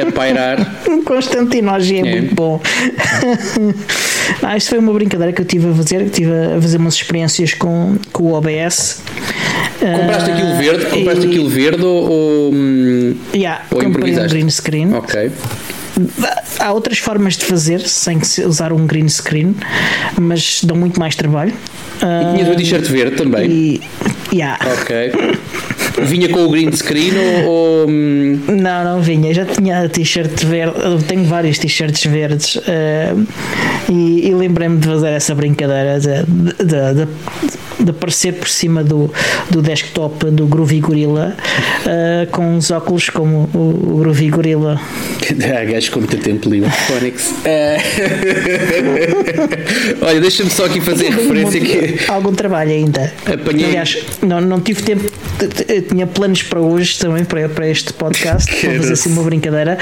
a 0.00 0.12
pairar. 0.12 0.80
Um 0.90 1.04
Constantinogi 1.04 1.96
é, 1.96 2.00
é. 2.00 2.20
muito 2.20 2.34
bom. 2.34 2.60
ah, 4.42 4.56
isto 4.56 4.70
foi 4.70 4.78
uma 4.78 4.92
brincadeira 4.92 5.32
que 5.32 5.40
eu 5.40 5.44
tive 5.44 5.70
a 5.70 5.74
fazer, 5.74 6.10
tive 6.10 6.30
a 6.32 6.60
fazer 6.60 6.78
umas 6.78 6.94
experiências 6.94 7.54
com, 7.54 7.96
com 8.12 8.24
o 8.24 8.32
OBS. 8.34 9.02
Compraste 9.78 10.30
aquilo 10.30 10.56
verde? 10.56 10.86
Compraste 10.86 11.26
e... 11.26 11.28
aquilo 11.28 11.48
verde 11.48 11.84
ou, 11.84 12.10
ou, 12.10 12.52
yeah, 13.34 13.64
ou 13.70 13.80
comprei 13.80 14.18
um 14.18 14.26
green 14.26 14.50
screen. 14.50 14.94
Ok. 14.94 15.30
Há 16.58 16.72
outras 16.72 16.98
formas 16.98 17.36
de 17.36 17.44
fazer 17.44 17.80
sem 17.80 18.18
usar 18.44 18.72
um 18.72 18.86
green 18.86 19.08
screen, 19.08 19.54
mas 20.20 20.62
dão 20.64 20.76
muito 20.76 20.98
mais 20.98 21.14
trabalho. 21.14 21.52
E 21.96 22.34
tinhas 22.34 22.48
uma 22.48 22.56
t-shirt 22.56 22.84
verde 22.84 23.16
também? 23.16 23.50
E, 23.50 23.80
yeah. 24.32 24.58
Ok. 24.72 25.12
Vinha 25.98 26.28
com 26.28 26.44
o 26.44 26.50
green 26.50 26.70
screen 26.72 27.12
ou. 27.46 27.88
Hum? 27.88 28.40
Não, 28.48 28.84
não 28.84 29.00
vinha. 29.00 29.32
Já 29.34 29.44
tinha 29.44 29.88
t-shirt 29.88 30.44
verde. 30.44 31.04
tenho 31.06 31.24
vários 31.24 31.58
t-shirts 31.58 32.04
verdes 32.04 32.56
uh, 32.56 33.26
e, 33.88 34.28
e 34.28 34.34
lembrei-me 34.34 34.78
de 34.78 34.86
fazer 34.86 35.08
essa 35.08 35.34
brincadeira 35.34 35.98
de, 35.98 36.22
de, 36.64 36.94
de, 36.94 37.84
de 37.84 37.90
aparecer 37.90 38.34
por 38.34 38.48
cima 38.48 38.84
do, 38.84 39.12
do 39.50 39.60
desktop 39.62 40.26
do 40.30 40.46
Groovy 40.46 40.80
Gorilla 40.80 41.36
uh, 41.84 42.30
com 42.30 42.56
os 42.56 42.70
óculos 42.70 43.08
como 43.10 43.48
o, 43.54 43.94
o 43.94 43.98
Groovy 43.98 44.30
Gorilla. 44.30 44.80
Há 45.30 45.64
gajos 45.64 45.88
com 45.88 46.00
muito 46.00 46.16
tempo 46.18 46.48
livre. 46.48 46.70
Phonics. 46.70 47.30
Uh... 47.30 47.80
Olha, 50.06 50.20
deixa-me 50.20 50.50
só 50.50 50.66
aqui 50.66 50.80
fazer 50.80 51.10
referência 51.10 51.60
que. 51.60 52.10
Algum 52.10 52.32
trabalho 52.32 52.70
ainda. 52.70 53.12
Apanhei... 53.26 53.66
Aliás, 53.66 53.98
não, 54.22 54.40
não 54.40 54.60
tive 54.60 54.82
tempo. 54.82 55.10
Eu 55.68 55.82
tinha 55.82 56.06
planos 56.06 56.42
para 56.42 56.60
hoje 56.60 56.98
também, 56.98 57.24
para, 57.24 57.48
para 57.48 57.68
este 57.68 57.92
podcast, 57.92 58.50
para 58.60 58.76
fazer 58.76 58.92
assim 58.92 59.10
uma 59.10 59.22
brincadeira, 59.22 59.78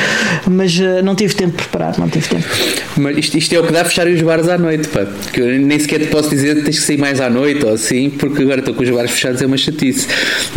mas 0.47 0.79
uh, 0.79 1.03
não 1.03 1.15
tive 1.15 1.35
tempo 1.35 1.57
de 1.57 1.69
preparar, 1.69 1.99
não 1.99 2.09
tive 2.09 2.29
tempo. 2.29 2.47
Mas 2.97 3.19
isto, 3.19 3.38
isto 3.38 3.55
é 3.55 3.61
o 3.61 3.65
que 3.65 3.73
dá 3.73 3.83
a 3.83 3.85
fechar 3.85 4.07
os 4.07 4.21
bares 4.23 4.49
à 4.49 4.59
noite, 4.59 4.88
pá. 4.88 5.07
Que 5.33 5.41
eu 5.41 5.47
nem 5.47 5.79
sequer 5.79 6.00
te 6.00 6.07
posso 6.07 6.31
dizer 6.31 6.57
que 6.57 6.62
tens 6.62 6.79
que 6.79 6.85
sair 6.85 6.99
mais 6.99 7.21
à 7.21 7.31
noite 7.31 7.65
ou 7.65 7.73
assim 7.73 8.11
porque 8.11 8.43
agora 8.43 8.61
estou 8.61 8.75
com 8.75 8.83
os 8.83 8.91
bares 8.91 9.11
fechados, 9.11 9.41
é 9.43 9.47
uma 9.47 9.57
chatice. 9.57 10.07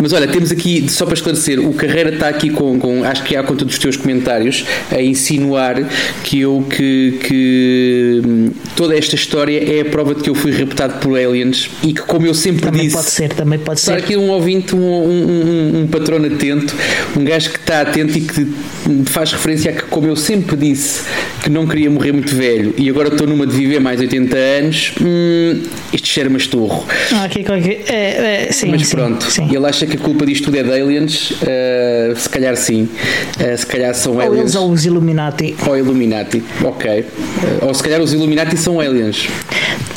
Mas 0.00 0.12
olha, 0.12 0.26
temos 0.26 0.50
aqui, 0.50 0.86
só 0.88 1.04
para 1.04 1.14
esclarecer, 1.14 1.60
o 1.60 1.72
Carreira 1.74 2.10
está 2.10 2.28
aqui 2.28 2.50
com, 2.50 2.78
com 2.78 3.04
acho 3.04 3.22
que 3.24 3.34
é 3.34 3.38
à 3.38 3.42
conta 3.42 3.64
dos 3.64 3.78
teus 3.78 3.96
comentários, 3.96 4.64
a 4.90 5.00
insinuar 5.00 5.76
que 6.24 6.40
eu, 6.40 6.64
que, 6.68 7.18
que 7.24 8.22
hum, 8.24 8.50
toda 8.76 8.96
esta 8.96 9.14
história 9.14 9.58
é 9.58 9.80
a 9.80 9.84
prova 9.84 10.14
de 10.14 10.22
que 10.22 10.30
eu 10.30 10.34
fui 10.34 10.52
raptado 10.52 10.94
por 10.98 11.18
aliens 11.18 11.70
e 11.82 11.92
que, 11.92 12.02
como 12.02 12.26
eu 12.26 12.34
sempre 12.34 12.62
também 12.62 12.82
disse. 12.82 12.96
Pode 12.96 13.10
ser, 13.10 13.32
também 13.32 13.58
pode 13.58 13.80
ser. 13.80 13.92
aqui 13.92 14.16
um 14.16 14.30
ouvinte, 14.30 14.74
um, 14.74 14.91
um, 14.92 15.76
um, 15.76 15.80
um 15.82 15.86
patrono 15.86 16.26
atento, 16.26 16.74
um 17.16 17.24
gajo 17.24 17.50
que 17.50 17.58
está 17.58 17.80
atento 17.82 18.16
e 18.16 18.20
que 18.20 18.46
faz 19.06 19.32
referência 19.32 19.70
a 19.70 19.74
que, 19.74 19.82
como 19.82 20.06
eu 20.06 20.16
sempre 20.16 20.56
disse, 20.56 21.02
que 21.42 21.50
não 21.50 21.66
queria 21.66 21.90
morrer 21.90 22.12
muito 22.12 22.34
velho 22.34 22.74
e 22.76 22.88
agora 22.88 23.08
estou 23.08 23.26
numa 23.26 23.46
de 23.46 23.54
viver 23.54 23.80
mais 23.80 24.00
80 24.00 24.36
anos, 24.36 24.92
hum, 25.00 25.62
isto 25.92 26.08
cheira-me 26.08 26.36
esturro. 26.36 26.84
Ah. 27.12 27.28
É, 27.88 28.46
é, 28.48 28.52
sim, 28.52 28.70
Mas 28.70 28.86
sim, 28.86 28.96
pronto, 28.96 29.24
sim. 29.24 29.48
ele 29.54 29.66
acha 29.66 29.86
que 29.86 29.96
a 29.96 30.00
culpa 30.00 30.24
disto 30.24 30.44
tudo 30.44 30.56
é 30.56 30.62
de 30.62 30.70
aliens, 30.70 31.32
uh, 31.32 32.16
se 32.16 32.28
calhar 32.28 32.56
sim, 32.56 32.82
uh, 32.84 33.58
se 33.58 33.66
calhar 33.66 33.94
são 33.94 34.14
ou 34.14 34.20
aliens. 34.20 34.34
Ou 34.34 34.42
eles 34.42 34.54
ou 34.54 34.70
os 34.70 34.86
Illuminati. 34.86 35.54
Ou 35.66 35.76
Illuminati, 35.76 36.42
ok. 36.64 37.00
Uh, 37.00 37.66
ou 37.66 37.74
se 37.74 37.82
calhar 37.82 38.00
os 38.00 38.12
Illuminati 38.12 38.56
são 38.56 38.80
aliens. 38.80 39.28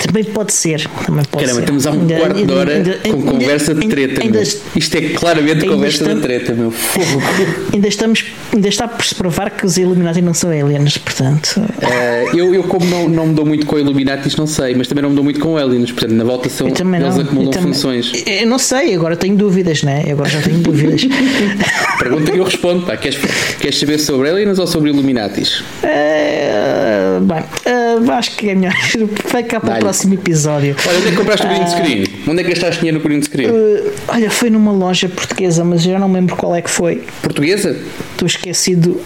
Também 0.05 0.23
pode 0.23 0.53
ser. 0.53 0.87
Também 1.05 1.25
pode 1.25 1.45
Caramba, 1.45 1.61
ser. 1.61 1.65
temos 1.65 1.87
há 1.87 1.91
um 1.91 2.01
ainda, 2.01 2.15
quarto 2.15 2.45
de 2.45 2.53
hora 2.53 2.73
ainda, 2.73 2.99
com 3.03 3.21
conversa 3.23 3.73
de 3.73 3.87
treta. 3.87 4.21
Ainda, 4.21 4.43
Isto 4.85 4.97
é 4.97 5.01
claramente 5.09 5.65
conversa 5.65 6.03
estamos, 6.03 6.21
de 6.21 6.27
treta, 6.27 6.53
meu 6.53 6.69
fogo. 6.69 7.05
Ainda, 7.73 7.87
estamos, 7.87 8.23
ainda 8.53 8.67
está 8.67 8.87
por 8.87 9.03
se 9.03 9.15
provar 9.15 9.49
que 9.49 9.65
os 9.65 9.77
Illuminati 9.77 10.21
não 10.21 10.33
são 10.33 10.51
aliens, 10.51 10.99
portanto. 10.99 11.57
Uh, 11.57 12.37
eu, 12.37 12.53
eu, 12.53 12.63
como 12.63 12.85
não, 12.85 13.09
não 13.09 13.27
me 13.27 13.33
dou 13.33 13.45
muito 13.45 13.65
com 13.65 13.79
Illuminati, 13.79 14.37
não 14.37 14.45
sei, 14.45 14.75
mas 14.75 14.87
também 14.87 15.01
não 15.01 15.09
me 15.09 15.15
dou 15.15 15.23
muito 15.23 15.39
com 15.39 15.57
aliens, 15.57 15.91
portanto, 15.91 16.11
na 16.11 16.23
volta 16.23 16.49
são 16.49 16.67
eles 16.67 16.79
não, 16.79 17.21
acumulam 17.21 17.49
também, 17.49 17.73
funções. 17.73 18.11
Eu 18.27 18.45
não 18.45 18.59
sei, 18.59 18.93
agora 18.93 19.17
tenho 19.17 19.35
dúvidas, 19.35 19.81
né? 19.81 20.05
Agora 20.11 20.29
já 20.29 20.39
tenho 20.41 20.59
dúvidas. 20.59 21.01
Pergunta 21.97 22.31
que 22.31 22.37
eu 22.37 22.43
respondo, 22.43 22.85
pá. 22.85 22.95
Queres, 22.95 23.17
queres 23.59 23.79
saber 23.79 23.97
sobre 23.97 24.29
aliens 24.29 24.59
ou 24.59 24.67
sobre 24.67 24.91
Illuminatis? 24.91 25.61
Uh, 25.81 27.21
bem, 27.21 27.39
uh, 27.39 27.84
acho 28.11 28.35
que 28.35 28.49
é 28.49 28.55
melhor. 28.55 28.73
Fica 29.25 29.59
para 29.59 29.75
o 29.75 29.79
próximo 29.79 30.13
episódio. 30.13 30.75
Olha, 30.87 30.97
onde 30.97 31.07
é 31.07 31.11
que 31.11 31.17
compraste 31.17 31.45
o 31.45 31.49
green 31.49 31.67
screen? 31.67 32.05
Onde 32.27 32.41
é 32.41 32.43
que 32.43 32.49
gastaste 32.49 32.79
dinheiro 32.79 32.97
no 32.99 33.03
green 33.03 33.21
screen? 33.21 33.49
Uh, 33.49 33.93
olha, 34.07 34.29
foi 34.29 34.49
numa 34.49 34.71
loja 34.71 35.09
portuguesa, 35.09 35.63
mas 35.63 35.81
já 35.81 35.99
não 35.99 36.07
me 36.07 36.15
lembro 36.15 36.35
qual 36.35 36.55
é 36.55 36.61
que 36.61 36.69
foi. 36.69 37.03
Portuguesa? 37.21 37.77
Estou 38.11 38.25
esquecido. 38.25 39.01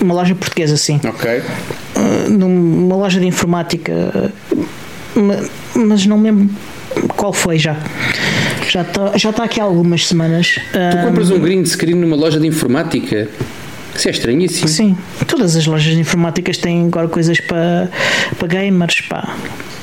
Uma 0.00 0.14
loja 0.14 0.34
portuguesa, 0.34 0.76
sim. 0.76 1.00
Ok. 1.04 1.42
Uh, 1.96 2.30
numa 2.30 2.96
loja 2.96 3.20
de 3.20 3.26
informática. 3.26 4.32
Mas 5.74 6.06
não 6.06 6.18
me 6.18 6.24
lembro 6.24 6.50
qual 7.16 7.32
foi 7.32 7.58
já. 7.58 7.76
Já 8.68 8.82
está 8.82 9.18
já 9.18 9.32
tá 9.32 9.44
aqui 9.44 9.60
há 9.60 9.64
algumas 9.64 10.06
semanas. 10.06 10.58
Tu 10.72 11.06
compras 11.06 11.30
um 11.30 11.38
green 11.38 11.64
screen 11.64 11.96
numa 11.96 12.16
loja 12.16 12.38
de 12.38 12.46
informática? 12.46 13.28
Isso 13.94 14.08
é 14.08 14.10
estranhíssimo. 14.10 14.68
Sim, 14.68 14.96
todas 15.26 15.56
as 15.56 15.66
lojas 15.66 15.94
de 15.94 16.00
informáticas 16.00 16.56
têm 16.58 16.86
agora 16.86 17.08
coisas 17.08 17.40
para, 17.40 17.90
para 18.38 18.48
gamers, 18.48 19.00
pá 19.02 19.36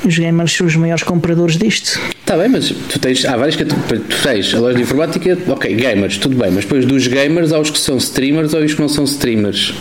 os 0.08 0.18
gamers 0.18 0.54
são 0.54 0.68
os 0.68 0.76
maiores 0.76 1.04
compradores 1.04 1.58
disto. 1.58 2.00
Está 2.20 2.38
bem, 2.38 2.50
mas 2.50 2.70
tu 2.70 3.00
tens, 3.00 3.26
há 3.26 3.36
várias 3.36 3.56
que 3.56 3.66
tu 3.66 3.76
tens 4.24 4.54
a 4.54 4.60
loja 4.60 4.76
de 4.76 4.84
informática, 4.84 5.38
ok, 5.48 5.76
gamers, 5.76 6.18
tudo 6.18 6.36
bem, 6.36 6.52
mas 6.52 6.64
depois 6.64 6.86
dos 6.86 7.08
gamers 7.08 7.52
há 7.52 7.60
os 7.60 7.70
que 7.70 7.80
são 7.80 7.98
streamers 7.98 8.54
ou 8.54 8.64
os 8.64 8.74
que 8.74 8.82
não 8.82 8.90
são 8.90 9.04
streamers. 9.04 9.74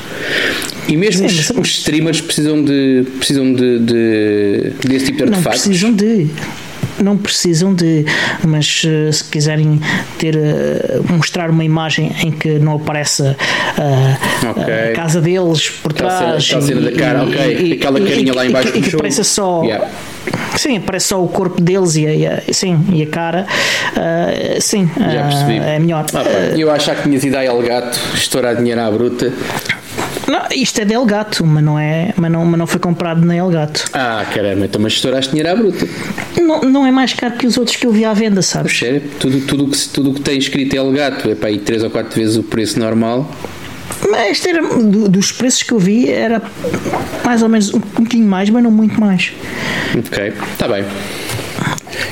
E 0.89 0.97
mesmo 0.97 1.29
Sim, 1.29 1.41
os, 1.41 1.51
os, 1.51 1.69
streamers 1.79 2.21
precisam 2.21 2.63
de 2.63 3.05
precisam 3.19 3.53
de, 3.53 3.79
de 3.81 4.73
desse 4.89 5.07
tipo 5.07 5.25
de. 5.25 5.31
Não 5.31 5.43
precisam 5.43 5.93
de 5.93 6.29
não 7.03 7.17
precisam 7.17 7.75
de, 7.75 8.05
mas 8.45 8.83
uh, 8.85 9.13
se 9.13 9.25
quiserem 9.25 9.81
ter 10.19 10.37
uh, 10.37 11.13
mostrar 11.13 11.51
uma 11.51 11.65
imagem 11.65 12.13
em 12.23 12.31
que 12.31 12.59
não 12.59 12.77
apareça 12.77 13.37
uh, 13.79 14.51
okay. 14.51 14.91
a 14.91 14.93
casa 14.93 15.21
deles 15.21 15.71
por 15.71 15.93
trás, 15.93 16.45
aquela 16.45 16.63
cena, 16.63 16.81
da 16.81 16.93
cara, 16.93 17.25
e, 17.25 17.69
e, 17.69 17.73
aquela 17.75 18.01
carinha 18.01 18.33
e, 18.33 18.35
lá 18.35 18.47
embaixo 18.47 18.69
e, 18.75 18.83
que 18.83 18.95
apareça 18.95 19.25
só 19.25 19.63
yeah. 19.65 19.89
Sim, 20.57 20.79
aparece 20.79 21.09
só 21.09 21.23
o 21.23 21.29
corpo 21.29 21.61
deles 21.61 21.97
e 21.97 22.07
a, 22.07 22.15
e 22.15 22.27
a 22.27 22.43
sim, 22.53 22.85
e 22.93 23.03
a 23.03 23.07
cara. 23.07 23.47
Uh, 23.93 24.61
sim, 24.61 24.85
uh, 24.85 25.63
é 25.65 25.79
melhor. 25.79 26.07
Ah, 26.15 26.57
eu 26.57 26.71
achava 26.71 27.03
que 27.03 27.09
tinhas 27.09 27.25
ido 27.25 27.37
a 27.37 27.45
El 27.45 27.63
Gato 27.63 27.99
estourar 28.15 28.57
dinheiro 28.57 28.81
à 28.81 28.91
bruta. 28.91 29.33
Não, 30.27 30.43
isto 30.55 30.81
é 30.81 30.85
de 30.85 30.93
Elgato, 30.93 31.47
mas 31.47 31.63
não, 31.63 31.79
é, 31.79 32.13
mas, 32.17 32.31
não, 32.31 32.45
mas 32.45 32.59
não 32.59 32.67
foi 32.67 32.81
comprado 32.81 33.25
na 33.25 33.37
Elgato. 33.37 33.85
Ah, 33.93 34.25
caramba, 34.35 34.65
então 34.65 34.81
mas 34.81 34.95
estouraste 34.95 35.31
dinheiro 35.31 35.51
à 35.51 35.57
bruta. 35.57 35.87
Não, 36.41 36.61
não 36.63 36.87
é 36.87 36.91
mais 36.91 37.13
caro 37.13 37.35
que 37.35 37.47
os 37.47 37.57
outros 37.57 37.77
que 37.77 37.87
eu 37.87 37.93
vi 37.93 38.05
à 38.05 38.13
venda, 38.13 38.43
sabes? 38.43 38.73
Puxa, 38.73 39.03
tudo, 39.21 39.41
tudo 39.47 39.69
que, 39.69 39.89
tudo 39.89 40.15
que 40.15 40.21
tem 40.21 40.39
escrito 40.39 40.75
Elgato 40.75 41.31
é 41.31 41.35
para 41.35 41.49
aí 41.49 41.59
3 41.59 41.85
ou 41.85 41.91
4 41.91 42.15
vezes 42.15 42.37
o 42.37 42.43
preço 42.43 42.79
normal. 42.79 43.31
Mas 44.11 44.33
este 44.33 44.51
era, 44.51 44.63
dos 44.63 45.33
preços 45.33 45.63
que 45.63 45.73
eu 45.73 45.79
vi, 45.79 46.11
era 46.11 46.43
mais 47.25 47.43
ou 47.43 47.49
menos 47.49 47.73
um 47.73 47.81
pouquinho 47.81 48.27
mais, 48.27 48.51
mas 48.51 48.63
não 48.63 48.71
muito 48.71 49.01
mais. 49.01 49.33
Ok, 49.97 50.33
está 50.53 50.69
bem. 50.69 50.85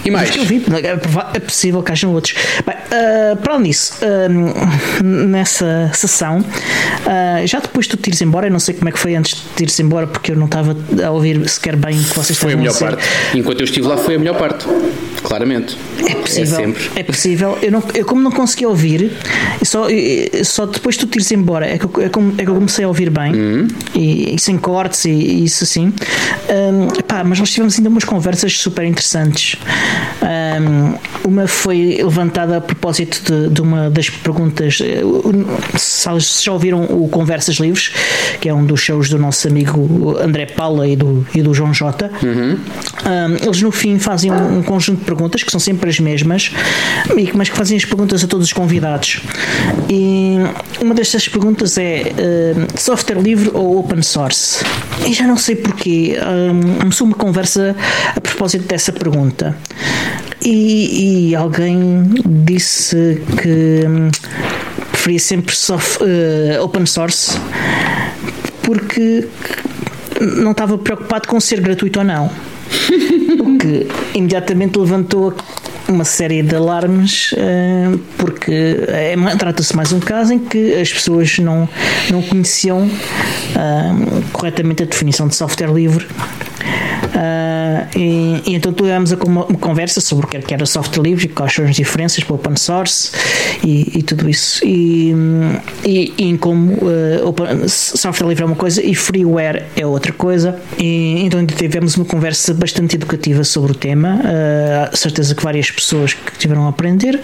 E 0.05 0.11
mais? 0.11 0.31
que 0.31 0.39
eu 0.39 0.45
vi, 0.45 0.65
é, 0.83 1.37
é 1.37 1.41
possível 1.41 1.83
que 1.83 1.93
hajam 1.93 2.13
outros. 2.13 2.35
Bem, 2.67 2.75
uh, 2.75 3.37
para 3.37 3.55
além 3.55 3.71
disso, 3.71 3.95
uh, 4.03 5.05
nessa 5.05 5.91
sessão, 5.95 6.39
uh, 6.41 7.47
já 7.47 7.61
depois 7.61 7.87
de 7.87 7.91
tu 7.91 7.97
te 7.97 8.09
ires 8.09 8.21
embora, 8.23 8.47
eu 8.47 8.51
não 8.51 8.59
sei 8.61 8.75
como 8.75 8.89
é 8.89 8.93
que 8.93 8.99
foi 8.99 9.15
antes 9.15 9.35
de 9.37 9.43
te 9.57 9.63
ires 9.65 9.79
embora, 9.81 10.07
porque 10.07 10.33
eu 10.33 10.37
não 10.37 10.47
estava 10.47 10.77
a 11.05 11.11
ouvir 11.11 11.49
sequer 11.49 11.77
bem 11.77 11.99
o 11.99 12.05
que 12.05 12.15
vocês 12.17 12.39
Foi 12.39 12.53
a 12.53 12.57
melhor 12.57 12.73
dizer. 12.73 12.91
parte. 12.91 13.05
Enquanto 13.35 13.61
eu 13.61 13.65
estive 13.65 13.87
lá, 13.87 13.97
foi 13.97 14.17
a 14.17 14.19
melhor 14.19 14.37
parte. 14.37 14.67
Claramente. 15.23 15.77
É 16.07 16.14
possível. 16.25 16.59
É, 16.59 16.65
sempre. 16.65 16.91
é 16.97 17.03
possível. 17.03 17.59
Eu, 17.63 17.73
não, 17.73 17.83
eu, 17.95 18.05
como 18.05 18.21
não 18.21 18.31
consegui 18.31 18.67
ouvir, 18.67 19.13
só, 19.63 19.87
só 20.43 20.67
depois 20.67 20.97
de 20.97 21.01
tu 21.01 21.07
te 21.07 21.17
ires 21.17 21.31
embora 21.33 21.67
é 21.67 21.79
que, 21.79 21.85
eu, 21.85 21.91
é, 22.03 22.07
é 22.07 22.09
que 22.45 22.51
eu 22.51 22.55
comecei 22.55 22.85
a 22.85 22.89
ouvir 22.89 23.11
bem, 23.11 23.35
uhum. 23.35 23.69
e, 23.95 24.35
e, 24.35 24.39
sem 24.39 24.59
cortes 24.59 25.05
e, 25.05 25.11
e 25.11 25.45
isso 25.45 25.65
assim. 25.65 25.93
Um, 26.49 26.89
pá, 27.03 27.23
mas 27.25 27.39
nós 27.39 27.51
tivemos 27.51 27.77
ainda 27.77 27.89
umas 27.89 28.05
conversas 28.05 28.57
super 28.59 28.85
interessantes. 28.85 29.55
Uh, 29.55 30.34
Um, 30.61 30.95
uma 31.25 31.47
foi 31.47 31.99
levantada 32.03 32.59
a 32.59 32.61
propósito 32.61 33.23
de, 33.25 33.49
de 33.49 33.61
uma 33.63 33.91
das 33.91 34.11
perguntas. 34.11 34.79
Se 35.79 36.45
já 36.45 36.53
ouviram 36.53 36.85
o 36.85 37.09
Conversas 37.09 37.57
Livres, 37.57 37.93
que 38.41 38.49
é 38.49 38.55
um 38.55 38.65
dos 38.65 38.81
shows 38.81 39.09
do 39.09 39.19
nosso 39.19 39.49
amigo 39.49 40.17
André 40.19 40.47
Paula 40.47 40.87
e 40.87 40.97
do, 40.97 41.27
e 41.35 41.43
do 41.43 41.55
João 41.55 41.73
Jota, 41.73 42.11
uhum. 42.23 42.59
um, 42.59 43.37
eles 43.43 43.63
no 43.63 43.71
fim 43.71 43.99
fazem 43.99 44.31
um, 44.31 44.59
um, 44.59 44.63
conjunto 44.63 44.99
de 44.99 45.05
perguntas 45.05 45.43
que 45.43 45.51
são 45.51 45.61
sempre 45.61 45.89
as 45.89 45.99
mesmas, 45.99 46.51
mas 47.35 47.49
que 47.49 47.57
fazem 47.57 47.77
as 47.77 47.85
perguntas 47.85 48.23
a 48.23 48.27
todos 48.27 48.47
os 48.47 48.53
convidados. 48.53 49.21
E 49.89 50.37
uma 50.81 50.95
destas 50.95 51.29
perguntas 51.29 51.79
é 51.79 52.13
uh, 52.13 52.79
software 52.81 53.21
livre 53.21 53.51
ou 53.55 53.79
open 53.79 54.03
source? 54.03 54.65
E 55.07 55.13
já 55.13 55.27
não 55.27 55.37
sei 55.37 55.57
porquê. 55.57 56.17
Um, 56.21 56.79
começou 56.79 57.07
uma 57.07 57.17
conversa 57.17 57.75
a 58.15 58.21
propósito 58.21 58.67
dessa 58.67 58.93
pergunta. 58.93 59.57
E, 60.45 61.31
e 61.31 61.35
alguém 61.35 62.05
disse 62.45 63.23
que 63.41 63.87
hum, 63.87 64.11
preferia 64.91 65.19
sempre 65.19 65.55
soft, 65.55 66.01
uh, 66.01 66.63
open 66.63 66.85
source 66.85 67.39
porque 68.63 69.27
não 70.21 70.53
estava 70.53 70.77
preocupado 70.79 71.29
com 71.29 71.41
ser 71.41 71.61
gratuito 71.61 71.99
ou 71.99 72.05
não. 72.05 72.31
O 73.35 73.59
que 73.59 73.87
imediatamente 74.15 74.79
levantou 74.79 75.35
uma 75.89 76.05
série 76.05 76.43
de 76.43 76.55
alarmes 76.55 77.33
uh, 77.33 77.99
porque 78.17 78.85
é, 78.89 79.15
trata-se 79.39 79.75
mais 79.75 79.93
um 79.93 80.01
caso 80.01 80.33
em 80.33 80.39
que 80.39 80.75
as 80.75 80.93
pessoas 80.93 81.39
não, 81.39 81.69
não 82.11 82.23
conheciam 82.23 82.87
uh, 82.87 84.23
corretamente 84.33 84.83
a 84.83 84.87
definição 84.87 85.27
de 85.29 85.35
software 85.35 85.73
livre 85.73 86.07
e, 87.97 88.43
e, 88.47 88.55
então 88.55 88.73
tivemos 88.73 89.13
uma, 89.13 89.45
conversa 89.45 90.01
sobre 90.01 90.27
o 90.27 90.29
que 90.29 90.55
era 90.55 90.67
software 90.67 91.03
livre, 91.03 91.29
quais 91.29 91.53
são 91.53 91.65
as 91.65 91.77
diferenças 91.77 92.23
para 92.23 92.35
open 92.35 92.57
source 92.57 93.11
e, 93.63 93.99
e 93.99 94.03
tudo 94.03 94.29
isso. 94.29 94.65
E, 94.65 95.15
e, 95.85 96.15
em 96.19 96.37
como 96.37 96.73
uh, 96.73 97.27
open, 97.27 97.69
software 97.69 98.29
livre 98.29 98.43
é 98.43 98.47
uma 98.47 98.57
coisa 98.57 98.83
e 98.83 98.95
freeware 98.95 99.65
é 99.77 99.87
outra 99.87 100.13
coisa. 100.13 100.59
E, 100.79 101.25
então 101.25 101.45
tivemos 101.47 101.97
uma 101.97 102.05
conversa 102.05 102.53
bastante 102.55 102.97
educativa 102.97 103.45
sobre 103.45 103.73
o 103.73 103.75
tema. 103.75 104.21
Uh, 104.21 104.97
certeza 104.97 105.35
que 105.35 105.43
várias 105.43 105.71
pessoas 105.71 106.15
que 106.15 106.39
tiveram 106.39 106.67
a 106.67 106.71
aprender. 106.71 107.21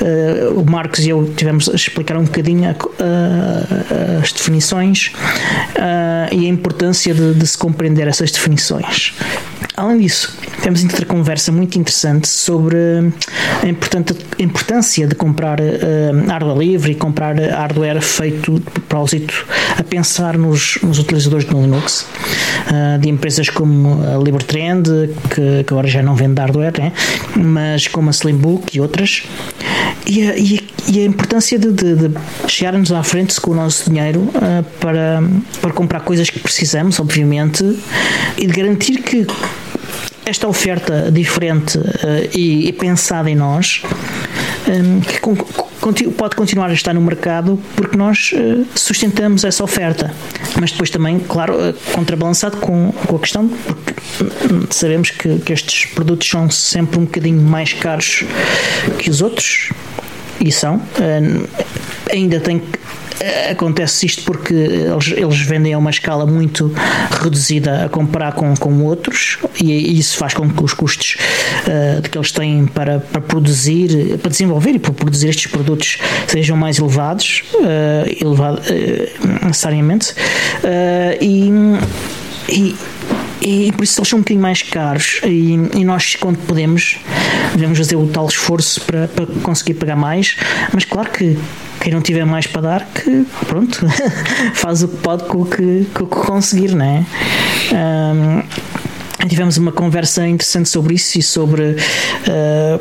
Uh, 0.00 0.60
o 0.60 0.70
Marcos 0.70 1.04
e 1.04 1.10
eu 1.10 1.32
tivemos 1.36 1.68
a 1.68 1.74
explicar 1.74 2.16
um 2.16 2.24
bocadinho 2.24 2.60
as 4.20 4.32
definições 4.32 5.12
e 6.32 6.46
a 6.46 6.48
importância 6.48 7.14
de, 7.14 7.34
de 7.34 7.46
se 7.46 7.56
compreender 7.56 8.06
essas 8.06 8.30
definições. 8.30 9.14
Além 9.80 9.96
disso, 9.96 10.36
temos 10.62 10.82
outra 10.82 11.06
conversa 11.06 11.50
muito 11.50 11.78
interessante 11.78 12.28
sobre 12.28 12.76
a 13.62 14.42
importância 14.42 15.06
de 15.06 15.14
comprar 15.14 15.58
uh, 15.58 16.26
hardware 16.28 16.58
livre 16.58 16.92
e 16.92 16.94
comprar 16.94 17.34
hardware 17.34 18.02
feito 18.02 18.56
de 18.56 18.60
propósito 18.60 19.46
a 19.78 19.82
pensar 19.82 20.36
nos, 20.36 20.78
nos 20.82 20.98
utilizadores 20.98 21.46
do 21.46 21.58
Linux, 21.58 22.06
uh, 22.66 22.98
de 22.98 23.08
empresas 23.08 23.48
como 23.48 24.02
a 24.04 24.22
Libertrend, 24.22 24.84
que, 25.34 25.64
que, 25.64 25.72
agora 25.72 25.88
já 25.88 26.02
não 26.02 26.14
vende 26.14 26.38
hardware, 26.38 26.78
né? 26.78 26.92
mas 27.34 27.88
como 27.88 28.10
a 28.10 28.12
Slimbook 28.12 28.76
e 28.76 28.82
outras. 28.82 29.22
E 30.06 30.28
a, 30.28 30.36
e 30.36 30.58
a, 30.58 30.90
e 30.90 30.98
a 31.00 31.04
importância 31.06 31.58
de, 31.58 31.72
de, 31.72 31.94
de 31.94 32.14
chegarmos 32.46 32.92
à 32.92 33.02
frente 33.02 33.40
com 33.40 33.52
o 33.52 33.54
nosso 33.54 33.88
dinheiro 33.88 34.28
para, 34.78 35.22
para 35.62 35.72
comprar 35.72 36.00
coisas 36.00 36.28
que 36.28 36.38
precisamos, 36.38 37.00
obviamente, 37.00 37.64
e 38.36 38.46
de 38.46 38.52
garantir 38.52 39.00
que 39.02 39.26
esta 40.30 40.46
oferta 40.46 41.10
diferente 41.10 41.76
uh, 41.76 41.84
e, 42.32 42.68
e, 42.68 42.72
pensada 42.72 43.28
em 43.28 43.34
nós 43.34 43.82
um, 44.68 45.00
que 45.00 45.20
con 45.20 45.36
pode 46.16 46.36
continuar 46.36 46.68
a 46.70 46.74
estar 46.74 46.92
no 46.92 47.00
mercado 47.00 47.58
porque 47.74 47.96
nós 47.96 48.32
uh, 48.32 48.66
sustentamos 48.74 49.44
essa 49.44 49.64
oferta. 49.64 50.14
Mas 50.60 50.70
depois 50.72 50.90
também, 50.90 51.18
claro, 51.18 51.54
uh, 51.54 51.74
contrabalançado 51.94 52.58
com, 52.58 52.92
com 52.92 53.16
a 53.16 53.18
questão, 53.18 53.48
porque 53.48 53.94
sabemos 54.70 55.10
que, 55.10 55.38
que 55.38 55.52
estes 55.52 55.86
produtos 55.86 56.28
são 56.28 56.50
sempre 56.50 56.98
um 56.98 57.04
bocadinho 57.04 57.40
mais 57.40 57.72
caros 57.72 58.24
que 58.98 59.08
os 59.08 59.22
outros, 59.22 59.70
e 60.38 60.52
são. 60.52 60.80
ainda 62.10 62.40
tem 62.40 62.62
acontece 63.50 64.06
isto 64.06 64.22
porque 64.22 64.54
eles, 64.54 65.12
eles 65.16 65.40
vendem 65.40 65.74
a 65.74 65.78
uma 65.78 65.90
escala 65.90 66.26
muito 66.26 66.72
reduzida 67.22 67.84
a 67.84 67.88
comparar 67.88 68.32
com, 68.32 68.54
com 68.56 68.82
outros 68.84 69.38
e 69.60 69.98
isso 69.98 70.16
faz 70.16 70.34
com 70.34 70.48
que 70.48 70.64
os 70.64 70.72
custos 70.72 71.16
uh, 71.66 72.08
que 72.08 72.16
eles 72.16 72.32
têm 72.32 72.66
para, 72.66 73.00
para 73.00 73.20
produzir, 73.20 74.18
para 74.18 74.30
desenvolver 74.30 74.70
e 74.70 74.78
para 74.78 74.92
produzir 74.92 75.28
estes 75.28 75.46
produtos 75.46 75.98
sejam 76.26 76.56
mais 76.56 76.78
elevados, 76.78 77.44
uh, 77.54 78.24
elevado, 78.24 78.60
uh, 78.60 79.46
necessariamente. 79.46 80.14
e, 81.20 81.50
e 82.48 82.76
e 83.40 83.72
por 83.72 83.84
isso 83.84 84.00
eles 84.00 84.08
são 84.08 84.18
um 84.18 84.22
bocadinho 84.22 84.42
mais 84.42 84.62
caros 84.62 85.20
e, 85.24 85.54
e, 85.74 85.84
nós 85.84 86.16
quando 86.16 86.38
podemos 86.46 86.98
devemos 87.52 87.78
fazer 87.78 87.96
o 87.96 88.06
tal 88.06 88.26
esforço 88.26 88.80
para, 88.82 89.08
para 89.08 89.26
conseguir 89.42 89.74
pagar 89.74 89.96
mais 89.96 90.36
mas 90.72 90.84
claro 90.84 91.10
que 91.10 91.38
quem 91.80 91.92
não 91.92 92.02
tiver 92.02 92.26
mais 92.26 92.46
para 92.46 92.60
dar, 92.60 92.86
que 92.86 93.26
pronto, 93.46 93.86
faz 94.54 94.82
o 94.82 94.88
que 94.88 94.96
pode 94.98 95.24
com 95.24 95.42
o 95.42 95.46
que, 95.46 95.86
com 95.94 96.04
o 96.04 96.06
que 96.06 96.16
conseguir, 96.16 96.74
não 96.74 96.84
é? 96.84 97.06
Um, 97.72 98.42
tivemos 99.26 99.56
uma 99.56 99.72
conversa 99.72 100.26
interessante 100.28 100.68
sobre 100.68 100.94
isso 100.94 101.18
e 101.18 101.22
sobre 101.22 101.62
uh, 101.62 102.80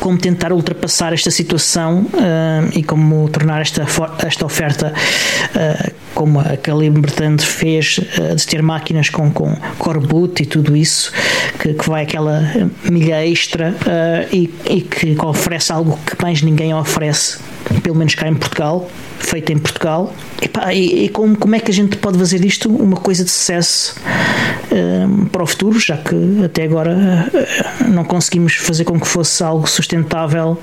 como 0.00 0.16
tentar 0.16 0.52
ultrapassar 0.52 1.12
esta 1.12 1.30
situação 1.30 2.02
uh, 2.02 2.68
e 2.72 2.82
como 2.82 3.28
tornar 3.28 3.60
esta, 3.60 3.86
esta 4.26 4.46
oferta 4.46 4.92
uh, 5.54 5.92
como 6.14 6.40
a 6.40 6.56
Calibre 6.56 7.12
fez 7.40 7.98
uh, 7.98 8.34
de 8.34 8.46
ter 8.46 8.62
máquinas 8.62 9.10
com, 9.10 9.30
com 9.30 9.54
core 9.78 10.00
boot 10.00 10.42
e 10.42 10.46
tudo 10.46 10.76
isso 10.76 11.12
que, 11.60 11.74
que 11.74 11.88
vai 11.88 12.04
aquela 12.04 12.42
milha 12.84 13.26
extra 13.26 13.74
e, 14.32 14.52
e 14.64 14.80
que 14.80 15.16
oferece 15.24 15.72
algo 15.72 15.98
que 16.06 16.20
mais 16.22 16.42
ninguém 16.42 16.72
oferece 16.74 17.38
pelo 17.82 17.96
menos 17.96 18.14
cá 18.14 18.28
em 18.28 18.34
Portugal, 18.34 18.88
feita 19.18 19.52
em 19.52 19.58
Portugal. 19.58 20.14
E, 20.40 20.48
pá, 20.48 20.72
e, 20.72 21.04
e 21.04 21.08
como, 21.08 21.36
como 21.36 21.54
é 21.54 21.60
que 21.60 21.70
a 21.70 21.74
gente 21.74 21.96
pode 21.96 22.18
fazer 22.18 22.44
isto 22.44 22.70
uma 22.70 22.96
coisa 22.96 23.24
de 23.24 23.30
sucesso 23.30 23.96
para 25.32 25.42
o 25.42 25.46
futuro, 25.46 25.78
já 25.78 25.96
que 25.96 26.44
até 26.44 26.64
agora 26.64 26.94
uh, 26.94 27.90
não 27.90 28.04
conseguimos 28.04 28.54
fazer 28.54 28.84
com 28.84 28.98
que 29.00 29.06
fosse 29.06 29.42
algo 29.42 29.66
sustentável 29.66 30.58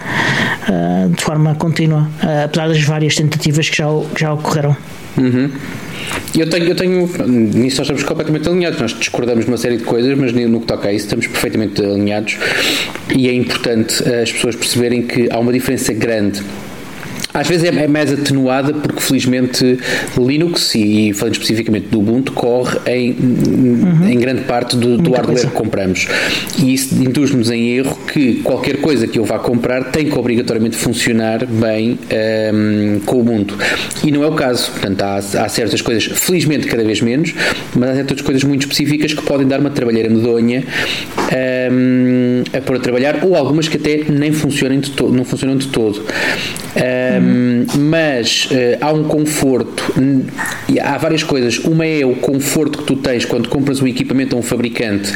uh, 0.70 1.10
de 1.10 1.24
forma 1.24 1.56
contínua, 1.56 2.10
uh, 2.24 2.46
apesar 2.46 2.68
das 2.68 2.82
várias 2.84 3.16
tentativas 3.16 3.70
que 3.70 3.78
já, 3.78 3.88
que 4.14 4.22
já 4.22 4.34
ocorreram. 4.34 4.76
Uhum. 5.18 5.50
Eu 6.36 6.50
tenho, 6.50 6.66
eu 6.66 6.76
tenho, 6.76 7.08
nisso 7.28 7.78
nós 7.78 7.88
estamos 7.88 8.04
completamente 8.04 8.48
alinhados. 8.48 8.80
Nós 8.80 8.92
discordamos 8.98 9.46
numa 9.46 9.58
série 9.58 9.78
de 9.78 9.84
coisas, 9.84 10.16
mas 10.18 10.34
no 10.34 10.60
que 10.60 10.68
toca 10.68 10.90
a 10.90 10.94
isso 10.94 11.06
estamos 11.06 11.26
perfeitamente 11.28 11.82
alinhados. 11.82 12.38
E 13.16 13.30
é 13.30 13.34
importante 13.34 14.04
as 14.04 14.32
pessoas 14.32 14.56
perceberem 14.56 15.04
que 15.04 15.30
há 15.32 15.40
uma 15.40 15.54
diferença 15.54 15.94
grande 15.94 16.44
às 17.36 17.48
vezes 17.50 17.66
é, 17.66 17.84
é 17.84 17.88
mais 17.88 18.12
atenuada 18.12 18.74
porque 18.74 19.02
felizmente 19.02 19.78
Linux 20.18 20.74
e 20.74 21.12
falando 21.14 21.34
especificamente 21.34 21.88
do 21.90 22.00
Ubuntu 22.00 22.32
corre 22.32 22.80
em, 22.88 23.12
uhum. 23.12 24.10
em 24.10 24.18
grande 24.18 24.44
parte 24.44 24.78
do, 24.78 24.98
do 24.98 25.12
hardware 25.12 25.36
coisa. 25.36 25.48
que 25.48 25.54
compramos 25.54 26.08
e 26.58 26.74
isso 26.74 26.96
induz-nos 26.96 27.52
em 27.52 27.76
erro 27.76 27.98
que 28.12 28.36
qualquer 28.36 28.78
coisa 28.78 29.06
que 29.06 29.20
eu 29.20 29.26
vá 29.26 29.38
comprar 29.38 29.92
tem 29.92 30.06
que 30.06 30.18
obrigatoriamente 30.18 30.78
funcionar 30.78 31.46
bem 31.46 31.92
um, 31.92 31.98
ehm, 32.10 33.00
com 33.06 33.18
o 33.18 33.20
Ubuntu 33.20 33.58
e 34.02 34.12
não 34.12 34.24
é 34.24 34.28
o 34.28 34.34
caso, 34.34 34.72
portanto 34.72 35.02
há, 35.02 35.18
há 35.18 35.50
certas 35.50 35.82
coisas, 35.82 36.06
felizmente 36.06 36.68
cada 36.68 36.86
vez 36.86 37.02
menos 37.02 37.34
mas 37.76 37.90
há 37.90 37.96
certas 37.96 38.22
coisas 38.22 38.44
muito 38.46 38.62
específicas 38.62 39.14
que 39.14 39.22
podem 39.24 39.46
dar 39.46 39.60
uma 39.60 39.72
trabalheira 39.72 40.10
medonha 40.10 40.64
um, 40.64 42.44
ehm, 42.44 42.58
a 42.58 42.62
pôr 42.62 42.78
a 42.78 42.80
trabalhar 42.80 43.26
ou 43.26 43.36
algumas 43.36 43.68
que 43.68 43.76
até 43.76 44.06
nem 44.10 44.32
funcionam 44.32 44.80
de, 44.80 44.92
to 44.92 45.10
não 45.10 45.26
funcionam 45.26 45.58
de 45.58 45.68
todo 45.68 46.02
um, 46.76 47.25
ehm, 47.26 47.66
mas 47.90 48.46
uh, 48.46 48.78
há 48.82 48.92
um 48.92 49.04
conforto, 49.04 49.94
há 50.82 50.98
várias 50.98 51.24
coisas. 51.24 51.60
Uma 51.60 51.86
é 51.86 52.06
o 52.06 52.16
conforto 52.16 52.80
que 52.80 52.84
tu 52.86 52.96
tens 52.96 53.26
quando 53.26 53.50
compras 53.50 53.82
o 53.82 53.88
equipamento 53.88 54.36
a 54.36 54.40
um 54.40 54.42
fabricante 54.42 55.14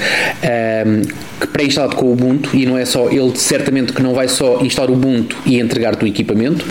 que 1.40 1.48
pré-instalado 1.48 1.96
com 1.96 2.06
o 2.08 2.14
Ubuntu, 2.14 2.50
e 2.54 2.66
não 2.66 2.78
é 2.78 2.86
só, 2.86 3.10
ele 3.10 3.32
certamente 3.36 3.94
que 3.94 4.02
não 4.02 4.14
vai 4.14 4.28
só 4.28 4.62
instalar 4.62 4.92
o 4.92 4.94
Ubuntu 4.94 5.36
e 5.46 5.60
entregar-te 5.60 6.04
o 6.04 6.08
equipamento, 6.08 6.66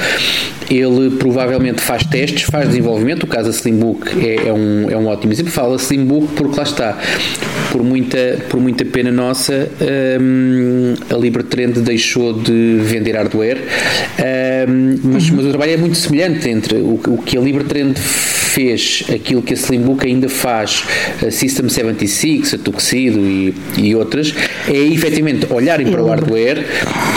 ele 0.71 1.17
provavelmente 1.17 1.81
faz 1.81 2.05
testes, 2.05 2.43
faz 2.43 2.69
desenvolvimento. 2.69 3.23
O 3.25 3.27
caso 3.27 3.51
da 3.51 3.55
Slimbook 3.55 4.09
é, 4.25 4.49
é, 4.49 4.53
um, 4.53 4.91
é 4.91 4.97
um 4.97 5.07
ótimo 5.07 5.33
exemplo. 5.33 5.51
Fala 5.51 5.77
Slimbook 5.77 6.35
porque 6.35 6.57
lá 6.57 6.63
está, 6.63 6.99
por 7.73 7.83
muita, 7.83 8.39
por 8.49 8.61
muita 8.61 8.85
pena 8.85 9.11
nossa, 9.11 9.71
um, 10.21 10.95
a 11.11 11.17
Libertrend 11.17 11.81
deixou 11.81 12.35
de 12.35 12.81
vender 12.83 13.17
hardware, 13.17 13.59
um, 14.69 14.99
mas, 15.05 15.28
mas 15.31 15.45
o 15.45 15.49
trabalho 15.51 15.73
é 15.73 15.77
muito 15.77 15.97
semelhante 15.97 16.49
entre 16.49 16.77
o, 16.77 17.01
o 17.09 17.23
que 17.23 17.37
a 17.37 17.41
Libertrend 17.41 17.99
fez 18.59 19.05
aquilo 19.15 19.41
que 19.41 19.53
a 19.53 19.57
Slimbook 19.57 20.05
ainda 20.05 20.29
faz, 20.29 20.83
a 21.25 21.31
System 21.31 21.69
76, 21.69 22.55
a 22.55 22.59
Tuxedo 22.59 23.21
e, 23.21 23.55
e 23.77 23.95
outras, 23.95 24.35
é 24.67 24.77
efetivamente 24.77 25.47
olharem 25.51 25.87
para 25.87 26.03
o 26.03 26.09
hardware, 26.09 26.65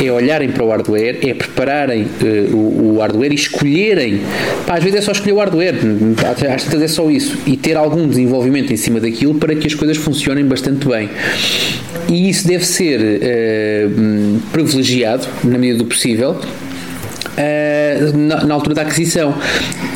é 0.03 0.11
olharem 0.11 0.49
para 0.49 0.63
o 0.63 0.69
hardware, 0.69 1.17
é 1.23 1.33
prepararem 1.33 2.03
uh, 2.03 2.55
o, 2.55 2.95
o, 2.95 2.99
hardware 2.99 3.31
e 3.31 3.35
escolherem. 3.35 4.21
Pá, 4.67 4.77
às 4.77 4.83
vezes 4.83 4.99
é 4.99 5.01
só 5.01 5.11
escolher 5.13 5.33
o 5.33 5.37
hardware, 5.39 5.75
às 6.55 6.63
vezes 6.63 6.81
é 6.81 6.87
só 6.87 7.09
isso, 7.09 7.37
e 7.47 7.57
ter 7.57 7.75
algum 7.75 8.07
desenvolvimento 8.07 8.71
em 8.71 8.77
cima 8.77 8.99
daquilo 8.99 9.35
para 9.35 9.55
que 9.55 9.65
as 9.65 9.73
coisas 9.73 9.97
funcionem 9.97 10.45
bastante 10.45 10.87
bem. 10.87 11.09
E 12.07 12.29
isso 12.29 12.47
deve 12.47 12.65
ser 12.65 12.99
uh, 12.99 14.39
privilegiado, 14.51 15.27
na 15.43 15.57
medida 15.57 15.79
do 15.79 15.85
possível, 15.85 16.39
na, 18.13 18.45
na, 18.45 18.53
altura 18.53 18.75
da 18.75 18.81
aquisição. 18.83 19.33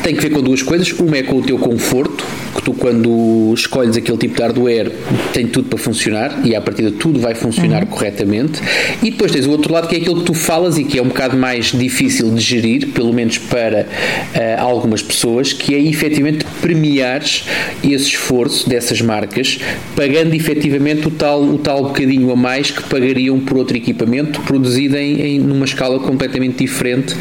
Tem 0.02 0.14
que 0.14 0.22
ver 0.22 0.30
com 0.30 0.40
duas 0.40 0.62
coisas. 0.62 0.90
Uma 0.92 1.18
é 1.18 1.22
com 1.22 1.36
o 1.36 1.42
teu 1.42 1.58
conforto, 1.58 2.24
que 2.56 2.62
tu, 2.62 2.72
quando 2.72 3.52
escolhes 3.54 3.96
aquele 3.96 4.18
tipo 4.18 4.34
de 4.34 4.42
hardware, 4.42 4.92
tem 5.32 5.46
tudo 5.46 5.68
para 5.68 5.78
funcionar 5.78 6.40
e 6.44 6.54
à 6.54 6.60
partida 6.60 6.90
tudo 6.90 7.20
vai 7.20 7.34
funcionar 7.34 7.82
uhum. 7.82 7.88
corretamente. 7.88 8.60
E 9.02 9.10
depois 9.10 9.32
tens 9.32 9.46
o 9.46 9.50
outro 9.50 9.72
lado 9.72 9.88
que 9.88 9.94
é 9.94 9.98
aquilo 9.98 10.20
que 10.20 10.24
tu 10.24 10.34
falas 10.34 10.78
e 10.78 10.84
que 10.84 10.98
é 10.98 11.02
um 11.02 11.08
bocado 11.08 11.36
mais 11.36 11.66
difícil 11.72 12.30
de 12.30 12.40
gerir, 12.40 12.88
pelo 12.88 13.12
menos 13.12 13.38
para 13.38 13.82
uh, 13.82 14.60
algumas 14.60 15.02
pessoas, 15.02 15.52
que 15.52 15.74
é 15.74 15.80
efetivamente 15.80 16.44
premiares 16.60 17.44
esse 17.84 18.08
esforço 18.08 18.68
dessas 18.68 19.00
marcas, 19.00 19.58
pagando 19.94 20.34
efetivamente 20.34 21.06
o 21.08 21.10
tal, 21.10 21.42
o 21.42 21.58
tal 21.58 21.84
bocadinho 21.84 22.30
a 22.30 22.36
mais 22.36 22.70
que 22.70 22.82
pagariam 22.84 23.38
por 23.40 23.56
outro 23.56 23.76
equipamento 23.76 24.40
produzido 24.42 24.96
em, 24.96 25.20
em 25.20 25.38
numa 25.38 25.64
escala 25.64 25.98
completamente 26.00 26.58
diferente 26.58 27.14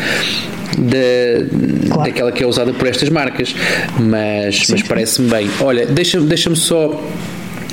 da, 0.77 1.87
claro. 1.87 2.03
daquela 2.09 2.31
que 2.31 2.43
é 2.43 2.47
usada 2.47 2.73
por 2.73 2.87
estas 2.87 3.09
marcas. 3.09 3.55
Mas, 3.99 4.67
mas 4.69 4.81
parece-me 4.83 5.29
bem. 5.29 5.49
Olha, 5.61 5.85
deixa-me 5.85 6.25
deixa 6.25 6.53
só 6.55 7.01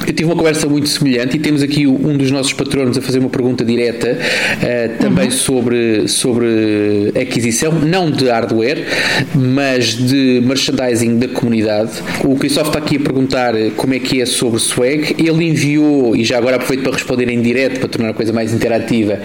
eu 0.06 0.12
tive 0.12 0.24
uma 0.24 0.36
conversa 0.36 0.68
muito 0.68 0.88
semelhante 0.88 1.36
e 1.36 1.40
temos 1.40 1.62
aqui 1.62 1.86
um 1.86 2.16
dos 2.16 2.30
nossos 2.30 2.52
patronos 2.52 2.98
a 2.98 3.02
fazer 3.02 3.18
uma 3.18 3.30
pergunta 3.30 3.64
direta 3.64 4.18
uh, 4.18 5.02
também 5.02 5.26
uhum. 5.26 5.30
sobre, 5.30 6.08
sobre 6.08 7.12
aquisição, 7.20 7.72
não 7.72 8.10
de 8.10 8.28
hardware, 8.28 8.84
mas 9.34 9.94
de 9.94 10.42
merchandising 10.44 11.18
da 11.18 11.28
comunidade. 11.28 11.92
O 12.24 12.36
Christophe 12.36 12.68
está 12.68 12.78
aqui 12.78 12.96
a 12.96 13.00
perguntar 13.00 13.54
como 13.76 13.94
é 13.94 13.98
que 13.98 14.20
é 14.20 14.26
sobre 14.26 14.58
swag. 14.60 15.14
Ele 15.18 15.46
enviou, 15.48 16.16
e 16.16 16.24
já 16.24 16.38
agora 16.38 16.56
aproveito 16.56 16.82
para 16.82 16.92
responder 16.92 17.28
em 17.28 17.40
direto 17.40 17.80
para 17.80 17.88
tornar 17.88 18.10
a 18.10 18.14
coisa 18.14 18.32
mais 18.32 18.52
interativa, 18.52 19.20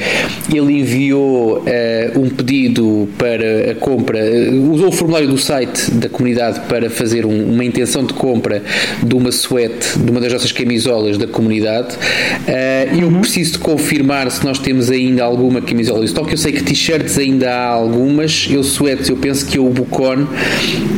ele 0.54 0.80
enviou 0.80 1.60
uh, 1.60 2.20
um 2.20 2.30
pedido 2.30 3.10
para 3.18 3.72
a 3.72 3.76
compra, 3.76 4.20
uh, 4.20 4.72
usou 4.72 4.90
o 4.90 4.92
formulário 4.92 5.28
do 5.28 5.38
site 5.38 5.92
da 5.92 6.10
comunidade 6.10 6.62
para 6.68 6.90
fazer 6.90 7.26
um, 7.26 7.54
uma 7.54 7.66
intenção 7.66 8.06
de 8.06 8.13
compra 8.13 8.62
de 9.04 9.16
uma 9.16 9.32
sweat, 9.32 9.98
de 9.98 10.12
uma 10.12 10.20
das 10.20 10.32
nossas 10.34 10.52
camisolas 10.68 11.18
da 11.18 11.26
comunidade. 11.26 11.96
Uh, 11.96 13.00
eu 13.00 13.08
uhum. 13.08 13.22
preciso 13.22 13.54
de 13.54 13.60
confirmar 13.60 14.30
se 14.30 14.44
nós 14.44 14.60
temos 14.60 14.92
ainda 14.92 15.24
alguma 15.24 15.62
camisola 15.62 16.02
em 16.02 16.06
estoque. 16.06 16.34
Eu 16.34 16.38
sei 16.38 16.52
que 16.52 16.62
t-shirts 16.62 17.18
ainda 17.18 17.50
há 17.50 17.68
algumas. 17.68 18.48
Eu 18.52 18.64
suetes, 18.64 19.08
eu 19.08 19.16
penso 19.16 19.46
que 19.46 19.58
o 19.58 19.70
Bucon 19.70 20.28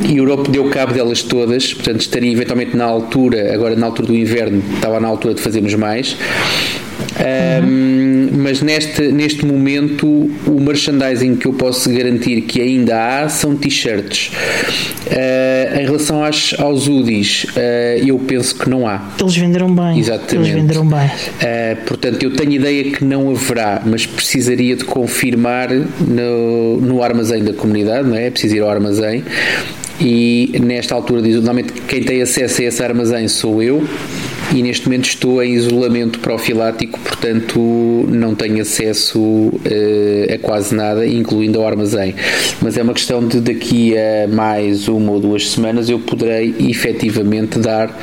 e 0.09 0.17
Europe 0.17 0.49
deu 0.49 0.69
cabo 0.69 0.93
delas 0.93 1.21
todas. 1.21 1.71
Portanto, 1.71 2.01
estaria 2.01 2.31
eventualmente 2.31 2.75
na 2.75 2.85
altura, 2.85 3.53
agora 3.53 3.75
na 3.75 3.85
altura 3.85 4.07
do 4.07 4.15
inverno, 4.15 4.63
estava 4.73 4.99
na 4.99 5.07
altura 5.07 5.35
de 5.35 5.41
fazermos 5.41 5.75
mais. 5.75 6.17
Um, 7.19 8.29
mas 8.43 8.61
neste, 8.61 9.01
neste 9.11 9.45
momento 9.45 10.07
o 10.45 10.59
merchandising 10.59 11.35
que 11.35 11.45
eu 11.47 11.53
posso 11.53 11.89
garantir 11.89 12.41
que 12.41 12.61
ainda 12.61 13.23
há 13.23 13.29
são 13.29 13.55
t-shirts. 13.55 14.31
Uh, 15.07 15.79
em 15.79 15.85
relação 15.85 16.23
às, 16.23 16.53
aos 16.59 16.87
UDIs, 16.87 17.45
uh, 17.45 18.05
eu 18.05 18.17
penso 18.19 18.55
que 18.55 18.69
não 18.69 18.87
há. 18.87 19.09
Eles 19.19 19.35
venderam 19.35 19.73
bem. 19.73 19.99
Exatamente. 19.99 20.35
Eles 20.35 20.47
venderam 20.49 20.87
bem. 20.87 21.07
Uh, 21.07 21.85
portanto, 21.85 22.23
eu 22.23 22.33
tenho 22.33 22.51
ideia 22.53 22.83
que 22.91 23.03
não 23.03 23.31
haverá, 23.31 23.81
mas 23.85 24.05
precisaria 24.05 24.75
de 24.75 24.85
confirmar 24.85 25.69
no, 25.71 26.77
no 26.79 27.03
armazém 27.03 27.43
da 27.43 27.53
comunidade, 27.53 28.07
não 28.07 28.15
é? 28.15 28.27
É 28.27 28.31
preciso 28.31 28.55
ir 28.55 28.61
ao 28.61 28.69
armazém 28.69 29.23
e 29.99 30.57
nesta 30.61 30.95
altura 30.95 31.21
normalmente 31.21 31.73
quem 31.87 32.01
tem 32.01 32.21
acesso 32.21 32.61
a 32.61 32.65
esse 32.65 32.81
armazém 32.81 33.27
sou 33.27 33.61
eu 33.61 33.85
e 34.53 34.63
neste 34.63 34.85
momento 34.87 35.05
estou 35.05 35.43
em 35.43 35.53
isolamento 35.53 36.19
profilático, 36.19 36.99
portanto 36.99 37.59
não 38.09 38.33
tenho 38.33 38.61
acesso 38.61 39.19
uh, 39.19 40.33
a 40.33 40.37
quase 40.39 40.73
nada, 40.73 41.05
incluindo 41.05 41.59
ao 41.59 41.67
armazém. 41.67 42.15
Mas 42.61 42.77
é 42.77 42.81
uma 42.81 42.93
questão 42.93 43.25
de 43.25 43.39
daqui 43.39 43.95
a 43.97 44.27
mais 44.27 44.87
uma 44.87 45.11
ou 45.11 45.19
duas 45.19 45.51
semanas 45.51 45.89
eu 45.89 45.99
poderei 45.99 46.55
efetivamente 46.59 47.59
dar 47.59 47.95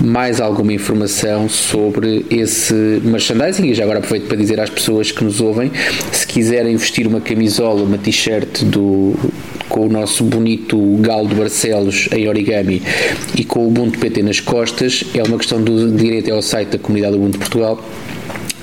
mais 0.00 0.40
alguma 0.40 0.72
informação 0.72 1.48
sobre 1.48 2.26
esse 2.30 2.74
merchandising. 3.02 3.66
E 3.66 3.74
já 3.74 3.84
agora 3.84 3.98
aproveito 3.98 4.26
para 4.26 4.36
dizer 4.36 4.60
às 4.60 4.70
pessoas 4.70 5.10
que 5.10 5.24
nos 5.24 5.40
ouvem, 5.40 5.70
se 6.12 6.26
quiserem 6.26 6.76
vestir 6.76 7.06
uma 7.06 7.20
camisola, 7.20 7.82
uma 7.82 7.98
t-shirt 7.98 8.64
do 8.64 9.14
com 9.68 9.86
o 9.86 9.88
nosso 9.88 10.22
bonito 10.24 10.78
galo 11.00 11.26
de 11.26 11.34
Barcelos 11.34 12.08
em 12.12 12.28
origami 12.28 12.82
e 13.36 13.44
com 13.44 13.60
o 13.60 13.68
Ubuntu 13.68 13.98
PT 13.98 14.22
nas 14.22 14.38
costas, 14.38 15.04
é 15.14 15.22
uma 15.22 15.36
questão 15.36 15.60
do 15.94 16.02
direito 16.02 16.32
ao 16.32 16.42
site 16.42 16.70
da 16.70 16.78
comunidade 16.78 17.16
Ubuntu 17.16 17.38
Portugal 17.38 17.82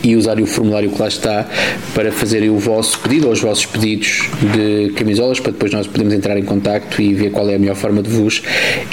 e 0.04 0.16
usarem 0.16 0.44
o 0.44 0.48
formulário 0.48 0.90
que 0.90 1.00
lá 1.00 1.08
está 1.08 1.48
para 1.94 2.12
fazerem 2.12 2.50
o 2.50 2.58
vosso 2.58 3.00
pedido 3.00 3.28
ou 3.28 3.34
os 3.34 3.42
vossos 3.42 3.66
pedidos 3.66 4.30
de 4.54 4.92
camisolas 4.94 5.40
para 5.40 5.52
depois 5.52 5.72
nós 5.72 5.88
podermos 5.88 6.14
entrar 6.14 6.38
em 6.38 6.44
contacto 6.44 7.02
e 7.02 7.14
ver 7.14 7.32
qual 7.32 7.50
é 7.50 7.56
a 7.56 7.60
melhor 7.60 7.76
forma 7.76 8.02
de 8.02 8.10
vos 8.10 8.42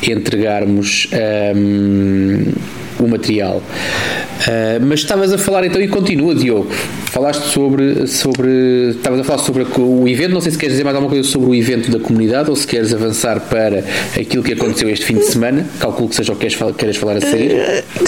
entregarmos 0.03 1.09
um, 1.57 2.53
o 3.01 3.09
material. 3.09 3.57
Uh, 3.59 4.85
mas 4.87 5.01
estavas 5.01 5.33
a 5.33 5.39
falar 5.39 5.65
então 5.65 5.81
e 5.81 5.89
continua, 5.89 6.35
Diogo. 6.35 6.71
Falaste 7.11 7.43
sobre, 7.49 8.07
sobre. 8.07 8.91
Estavas 8.91 9.21
a 9.21 9.25
falar 9.25 9.39
sobre 9.39 9.67
o 9.79 10.09
evento. 10.09 10.33
Não 10.33 10.41
sei 10.41 10.53
se 10.53 10.59
queres 10.59 10.75
dizer 10.75 10.85
mais 10.85 10.95
alguma 10.95 11.13
coisa 11.13 11.29
sobre 11.29 11.51
o 11.51 11.55
evento 11.55 11.91
da 11.91 11.99
comunidade 11.99 12.49
ou 12.49 12.57
se 12.57 12.67
queres 12.67 12.95
avançar 12.95 13.41
para 13.41 13.85
aquilo 14.19 14.43
que 14.43 14.53
aconteceu 14.53 14.89
este 14.89 15.07
fim 15.07 15.17
de 15.17 15.25
semana. 15.25 15.67
Calculo 15.81 16.09
que 16.09 16.15
seja 16.15 16.33
o 16.33 16.37
que 16.37 16.47
queres, 16.47 16.77
queres 16.77 16.97
falar 16.97 17.17
a 17.17 17.21
seguir. 17.21 17.53
Uh, 17.53 18.03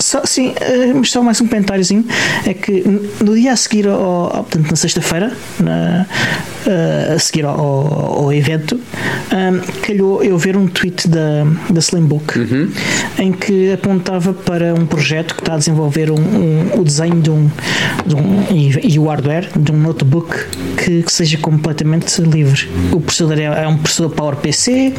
só, 0.00 0.24
sim, 0.24 0.54
mas 0.94 1.10
só 1.10 1.22
mais 1.22 1.40
um 1.40 1.46
comentário 1.46 1.80
É 2.46 2.54
que 2.54 2.84
no 3.22 3.34
dia 3.34 3.52
a 3.52 3.56
seguir, 3.56 3.86
ao, 3.86 4.28
portanto, 4.30 4.70
na 4.70 4.76
sexta-feira, 4.76 5.32
uh, 5.60 7.14
a 7.14 7.18
seguir 7.18 7.44
ao, 7.44 7.56
ao 7.56 8.32
evento, 8.32 8.76
um, 8.76 9.80
calhou 9.82 10.22
eu 10.22 10.36
ver 10.36 10.56
um 10.56 10.66
tweet 10.66 11.08
da, 11.08 11.44
da 11.70 11.80
Slimbook 11.80 12.38
uhum. 12.38 12.70
em 13.18 13.32
que 13.32 13.72
apontava 13.72 14.32
para 14.32 14.74
um 14.74 14.86
projeto 14.86 15.34
que 15.34 15.40
está 15.40 15.54
a 15.54 15.58
desenvolver 15.58 16.10
um, 16.10 16.18
um 16.18 16.80
o 16.80 16.84
desenho 16.84 17.20
de 17.20 17.30
um, 17.30 17.50
de 18.06 18.14
um 18.14 18.46
e, 18.50 18.94
e, 18.94 18.98
o 18.98 19.06
hardware 19.06 19.48
de 19.58 19.72
um 19.72 19.76
notebook 19.76 20.34
que, 20.76 21.02
que 21.02 21.12
seja 21.12 21.38
completamente 21.38 22.20
livre. 22.20 22.68
O 22.92 23.00
processador 23.00 23.38
é, 23.38 23.62
é 23.64 23.68
um 23.68 23.76
processador 23.76 24.14
PowerPC, 24.14 24.94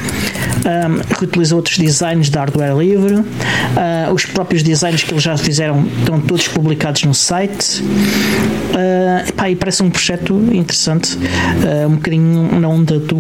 um, 0.65 1.15
reutiliza 1.19 1.55
outros 1.55 1.77
designs 1.77 2.29
de 2.29 2.37
hardware 2.37 2.77
livre, 2.77 3.15
uh, 3.15 4.13
os 4.13 4.25
próprios 4.25 4.63
designs 4.63 5.03
que 5.03 5.11
eles 5.13 5.23
já 5.23 5.37
fizeram 5.37 5.85
estão 5.99 6.19
todos 6.21 6.47
publicados 6.47 7.03
no 7.03 7.13
site. 7.13 7.81
Uh, 7.81 9.47
e 9.49 9.55
parece 9.55 9.83
um 9.83 9.89
projeto 9.89 10.33
interessante, 10.53 11.17
uh, 11.17 11.87
um 11.87 11.95
bocadinho 11.95 12.59
na 12.59 12.67
onda 12.67 12.99
do, 12.99 13.19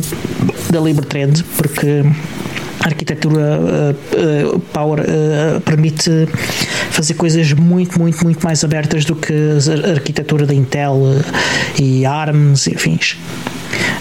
da 0.69 0.79
Libertrade, 0.79 1.43
porque 1.57 2.03
a 2.83 2.87
arquitetura 2.87 3.59
uh, 3.59 4.55
uh, 4.55 4.59
Power 4.73 4.99
uh, 5.01 5.61
permite 5.61 6.27
fazer 6.89 7.13
coisas 7.13 7.53
muito, 7.53 7.99
muito, 7.99 8.23
muito 8.23 8.43
mais 8.43 8.63
abertas 8.63 9.05
do 9.05 9.15
que 9.15 9.33
a 9.87 9.91
arquitetura 9.91 10.45
da 10.45 10.53
Intel 10.53 10.99
e 11.79 12.05
ARMS 12.05 12.67
e 12.67 12.75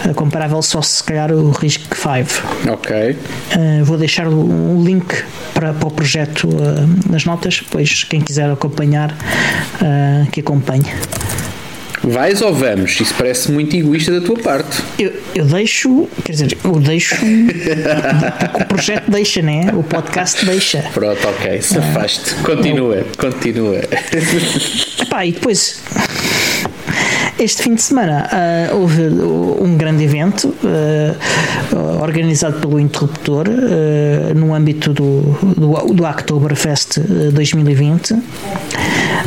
afins. 0.01 0.17
comparável 0.17 0.63
só 0.63 0.83
se 0.83 1.03
calhar 1.03 1.33
o 1.33 1.51
RISC 1.51 1.81
V. 1.89 2.71
Ok. 2.71 3.17
vou 3.85 3.97
deixar 3.97 4.27
o, 4.29 4.83
link 4.83 5.25
para, 5.55 5.73
para 5.73 5.89
o 5.89 5.91
projeto 5.91 6.49
nas 7.09 7.25
notas, 7.25 7.61
depois 7.63 8.05
quem 8.05 8.21
quiser 8.21 8.51
acompanhar, 8.51 9.17
que 10.33 10.41
acompanhe. 10.41 10.87
Vais 12.03 12.41
ou 12.41 12.55
vamos? 12.55 12.99
Isso 12.99 13.15
parece 13.15 13.53
muito 13.53 13.77
egoísta 13.77 14.19
da 14.19 14.27
tua 14.27 14.39
parte. 14.39 14.83
Eu, 14.99 15.13
eu 15.35 15.45
deixo, 15.45 16.09
quer 16.25 16.33
dizer, 16.33 16.59
eu 16.65 16.81
deixo. 16.81 17.15
o 18.59 18.65
projeto 18.67 19.11
deixa, 19.11 19.43
né? 19.43 19.71
O 19.75 19.83
podcast 19.83 20.45
deixa. 20.47 20.83
Pronto, 20.95 21.29
ok, 21.29 21.61
safaste. 21.61 22.37
Ah, 22.39 22.43
continua, 22.43 22.97
eu... 22.97 23.07
continua. 23.19 23.81
Epá, 25.03 25.27
e 25.27 25.33
depois. 25.33 25.83
Este 27.41 27.63
fim 27.63 27.75
de 27.75 27.81
semana 27.81 28.29
uh, 28.71 28.77
houve 28.77 29.01
um 29.03 29.75
grande 29.75 30.05
evento 30.05 30.55
uh, 30.63 32.03
organizado 32.03 32.61
pelo 32.61 32.79
Interruptor 32.79 33.49
uh, 33.49 34.39
no 34.39 34.55
âmbito 34.55 34.93
do, 34.93 35.23
do, 35.57 35.95
do 35.95 36.05
Oktoberfest 36.05 37.01
2020 37.33 38.13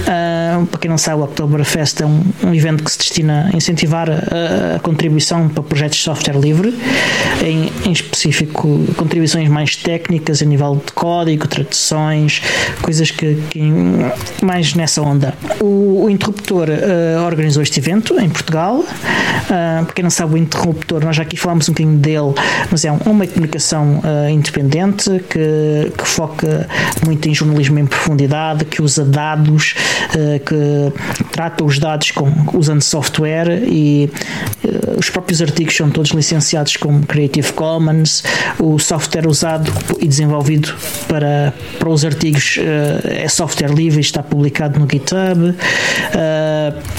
Uh, 0.04 0.43
para 0.70 0.80
quem 0.80 0.90
não 0.90 0.98
sabe, 0.98 1.22
o 1.22 1.24
Oktoberfest 1.26 2.02
é 2.02 2.06
um, 2.06 2.24
um 2.44 2.54
evento 2.54 2.84
que 2.84 2.92
se 2.92 2.98
destina 2.98 3.50
a 3.52 3.56
incentivar 3.56 4.10
a, 4.10 4.76
a 4.76 4.80
contribuição 4.80 5.50
para 5.50 5.64
projetos 5.64 5.98
de 5.98 6.04
software 6.04 6.38
livre, 6.40 6.74
em, 7.42 7.72
em, 7.86 7.92
específico 7.92 8.80
contribuições 8.96 9.50
mais 9.50 9.76
técnicas 9.76 10.42
a 10.42 10.46
nível 10.46 10.82
de 10.86 10.92
código, 10.94 11.48
traduções, 11.48 12.42
coisas 12.82 13.12
que, 13.12 13.36
que 13.50 13.62
mais 14.44 14.74
nessa 14.74 15.02
onda. 15.02 15.34
O, 15.60 16.04
o 16.06 16.10
Interruptor 16.10 16.68
uh, 16.70 17.26
organizou 17.26 17.64
este 17.64 17.80
evento 17.80 18.20
em 18.20 18.30
Portugal. 18.30 18.80
Uh, 18.80 19.86
para 19.86 19.94
quem 19.94 20.04
não 20.04 20.10
sabe, 20.10 20.36
o 20.36 20.38
Interruptor, 20.38 21.04
nós 21.04 21.16
já 21.16 21.24
aqui 21.24 21.38
falámos 21.38 21.68
um 21.70 21.74
bocadinho 21.74 21.98
dele, 21.98 22.34
mas 22.72 22.86
é 22.86 22.92
um, 22.92 22.98
uma 23.06 23.26
comunicação 23.28 24.00
uh, 24.00 24.30
independente 24.30 25.10
que, 25.30 25.92
que 25.98 26.08
foca 26.08 26.68
muito 27.06 27.28
em 27.28 27.34
jornalismo 27.34 27.80
em 27.80 27.86
profundidade, 27.86 28.66
que 28.66 28.82
usa 28.82 29.04
dados, 29.04 29.76
que 30.46 30.94
trata 31.32 31.64
os 31.64 31.80
dados 31.80 32.12
com, 32.12 32.32
usando 32.54 32.82
software 32.82 33.64
e 33.68 34.10
uh, 34.64 35.00
os 35.00 35.10
próprios 35.10 35.42
artigos 35.42 35.76
são 35.76 35.90
todos 35.90 36.12
licenciados 36.12 36.78
com 36.78 37.02
Creative 37.04 37.54
Commons. 37.54 38.24
O 38.60 38.78
software 38.80 39.28
usado 39.28 39.72
e 40.00 40.08
desenvolvido 40.08 40.74
para, 41.08 41.54
para 41.80 41.90
os 41.90 42.06
artigos 42.06 42.58
uh, 42.58 43.08
é 43.08 43.28
software 43.28 43.74
livre 43.74 44.00
e 44.00 44.02
está 44.02 44.22
publicado 44.22 44.80
no 44.80 44.88
GitHub. 44.90 45.56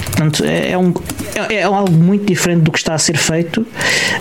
portanto, 0.07 0.43
é, 0.45 0.71
é, 0.71 0.77
um, 0.77 0.93
é, 1.35 1.55
é, 1.55 1.63
algo 1.63 1.91
muito 1.91 2.25
diferente 2.25 2.61
do 2.61 2.71
que 2.71 2.77
está 2.77 2.93
a 2.93 2.97
ser 2.97 3.17
feito, 3.17 3.65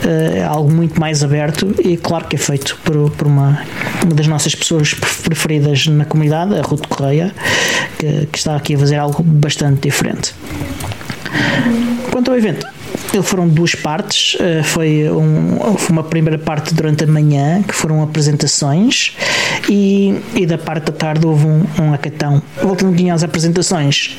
é 0.04 0.42
algo 0.42 0.70
muito 0.70 0.98
mais 1.00 1.22
aberto 1.22 1.74
e 1.82 1.96
claro 1.96 2.26
que 2.26 2.36
é 2.36 2.38
feito 2.38 2.78
por, 2.84 3.10
por 3.10 3.26
uma, 3.26 3.62
uma 4.02 4.14
das 4.14 4.26
nossas 4.26 4.54
pessoas 4.54 4.94
preferidas 4.94 5.86
na 5.86 6.04
comunidade, 6.04 6.58
a 6.58 6.62
Ruth 6.62 6.86
Correia, 6.86 7.32
que, 7.98 8.26
que 8.26 8.38
está 8.38 8.56
aqui 8.56 8.74
a 8.74 8.78
fazer 8.78 8.96
algo 8.96 9.22
bastante 9.22 9.82
diferente. 9.82 10.34
Quanto 12.10 12.30
ao 12.30 12.36
evento, 12.36 12.66
foram 13.22 13.48
duas 13.48 13.74
partes. 13.74 14.36
Eh, 14.40 14.62
foi, 14.62 15.10
um, 15.10 15.76
foi, 15.76 15.92
uma 15.92 16.04
primeira 16.04 16.38
parte 16.38 16.74
durante 16.74 17.04
a 17.04 17.06
manhã, 17.06 17.62
que 17.62 17.74
foram 17.74 18.02
apresentações, 18.02 19.16
e, 19.68 20.20
e 20.34 20.46
da 20.46 20.58
parte 20.58 20.86
da 20.86 20.92
tarde 20.92 21.26
houve 21.26 21.46
um, 21.46 21.64
um 21.80 21.92
acatão. 21.92 22.42
Voltando 22.62 23.10
às 23.10 23.22
apresentações, 23.22 24.16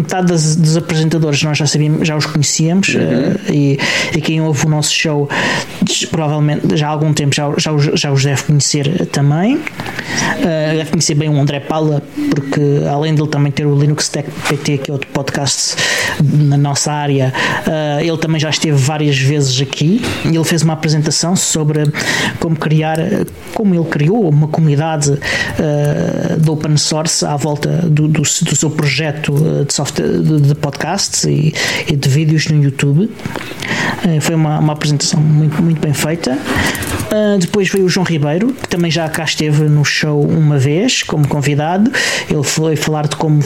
metade 0.00 0.28
das, 0.28 0.56
dos 0.56 0.76
apresentadores 0.76 1.42
nós 1.42 1.58
já 1.58 1.66
sabíamos, 1.66 2.06
já 2.06 2.16
os 2.16 2.26
conhecíamos 2.26 2.94
uhum. 2.94 3.02
uh, 3.02 3.52
e, 3.52 3.78
e, 4.14 4.20
quem 4.20 4.40
ouve 4.40 4.66
o 4.66 4.68
nosso 4.68 4.92
show 4.92 5.28
provavelmente 6.10 6.76
já 6.76 6.88
há 6.88 6.90
algum 6.90 7.12
tempo 7.12 7.34
já, 7.34 7.52
já, 7.56 7.72
os, 7.72 7.84
já 7.84 8.12
os 8.12 8.24
deve 8.24 8.42
conhecer 8.42 9.06
também. 9.06 9.56
Uh, 9.56 10.76
deve 10.76 10.90
conhecer 10.90 11.14
bem 11.14 11.28
o 11.28 11.38
André 11.38 11.60
Paula, 11.60 12.02
porque 12.30 12.60
além 12.90 13.14
dele 13.14 13.28
também 13.28 13.52
ter 13.52 13.66
o 13.66 13.78
Linux 13.78 14.08
Tech 14.08 14.28
PT, 14.48 14.78
que 14.78 14.90
é 14.90 14.92
outro 14.92 15.08
podcast 15.10 15.76
na 16.22 16.56
nossa 16.56 16.92
área, 16.92 17.32
uh, 17.66 18.00
ele 18.00 18.16
também 18.18 18.40
já 18.40 18.50
esteve 18.50 18.76
várias 18.76 19.18
vezes 19.18 19.60
aqui. 19.60 20.02
Ele 20.24 20.44
fez 20.44 20.62
uma 20.62 20.74
apresentação 20.74 21.36
sobre 21.36 21.82
como 22.38 22.56
criar, 22.56 22.98
como 23.54 23.74
ele 23.74 23.84
criou 23.84 24.28
uma 24.28 24.48
comunidade 24.48 25.10
uh, 25.10 26.40
de 26.40 26.50
open 26.50 26.76
source 26.76 27.24
à 27.24 27.36
volta 27.36 27.68
do, 27.82 28.08
do, 28.08 28.22
do 28.22 28.56
seu 28.56 28.70
projeto 28.70 29.64
de 29.66 29.72
software 29.72 29.89
de, 29.92 30.40
de 30.40 30.54
podcasts 30.54 31.24
e, 31.24 31.52
e, 31.88 31.96
de 31.96 32.08
vídeos 32.08 32.48
no 32.48 32.62
YouTube. 32.62 33.10
foi 34.20 34.34
uma, 34.34 34.58
uma 34.58 34.72
apresentação 34.72 35.20
muito, 35.20 35.62
muito 35.62 35.80
bem 35.80 35.92
feita. 35.92 36.32
Uh, 36.32 37.38
depois 37.38 37.68
veio 37.68 37.86
o 37.86 37.88
João 37.88 38.06
Ribeiro, 38.06 38.52
que 38.52 38.68
também 38.68 38.90
já 38.90 39.08
cá 39.08 39.24
esteve 39.24 39.64
no 39.64 39.84
show 39.84 40.22
uma 40.22 40.58
vez 40.58 41.02
como 41.02 41.26
convidado. 41.26 41.90
Ele 42.28 42.42
foi 42.42 42.76
falar 42.76 43.08
de 43.08 43.16
como 43.16 43.42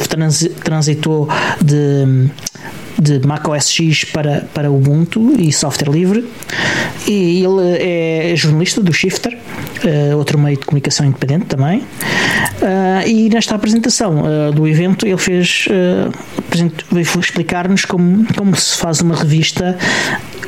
transitou 0.62 1.28
de 1.62 2.30
de 2.98 3.26
Mac 3.26 3.46
OS 3.48 3.70
X 3.70 4.04
para, 4.04 4.46
para 4.54 4.70
Ubuntu 4.70 5.34
e 5.38 5.52
software 5.52 5.90
livre. 5.90 6.24
E 7.06 7.44
ele 7.44 7.78
é 7.80 8.34
jornalista 8.36 8.80
do 8.80 8.92
Shifter, 8.92 9.36
uh, 9.84 10.16
outro 10.16 10.38
meio 10.38 10.56
de 10.56 10.64
comunicação 10.64 11.06
independente 11.06 11.46
também. 11.46 11.80
Uh, 11.80 13.06
e 13.06 13.28
nesta 13.28 13.54
apresentação 13.54 14.22
uh, 14.22 14.52
do 14.52 14.66
evento 14.66 15.06
ele 15.06 15.18
fez 15.18 15.66
veio 16.90 17.20
explicar-nos 17.20 17.84
como, 17.84 18.26
como 18.34 18.54
se 18.56 18.76
faz 18.76 19.00
uma 19.00 19.16
revista 19.16 19.76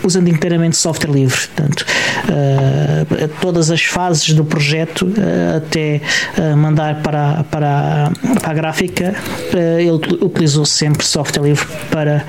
usando 0.07 0.29
inteiramente 0.29 0.77
software 0.77 1.13
livre. 1.13 1.37
Portanto, 1.37 1.85
uh, 2.29 3.29
todas 3.41 3.71
as 3.71 3.83
fases 3.83 4.33
do 4.33 4.45
projeto, 4.45 5.07
uh, 5.07 5.57
até 5.57 6.01
uh, 6.39 6.57
mandar 6.57 7.03
para, 7.03 7.45
para, 7.45 8.11
para 8.41 8.51
a 8.51 8.55
gráfica, 8.55 9.15
ele 9.53 10.25
utilizou 10.25 10.65
sempre 10.65 11.05
software 11.05 11.43
livre 11.43 11.67
para, 11.91 12.25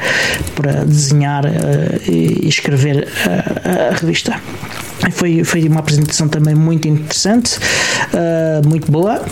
para 0.55 0.85
desenhar 0.85 1.43
e 2.07 2.47
escrever 2.47 3.07
a 3.63 3.95
revista. 3.95 4.39
Foi, 5.11 5.43
foi 5.43 5.67
uma 5.67 5.79
apresentação 5.79 6.27
também 6.27 6.55
muito 6.55 6.87
interessante, 6.87 7.57
muito 8.65 8.91
boa. 8.91 9.23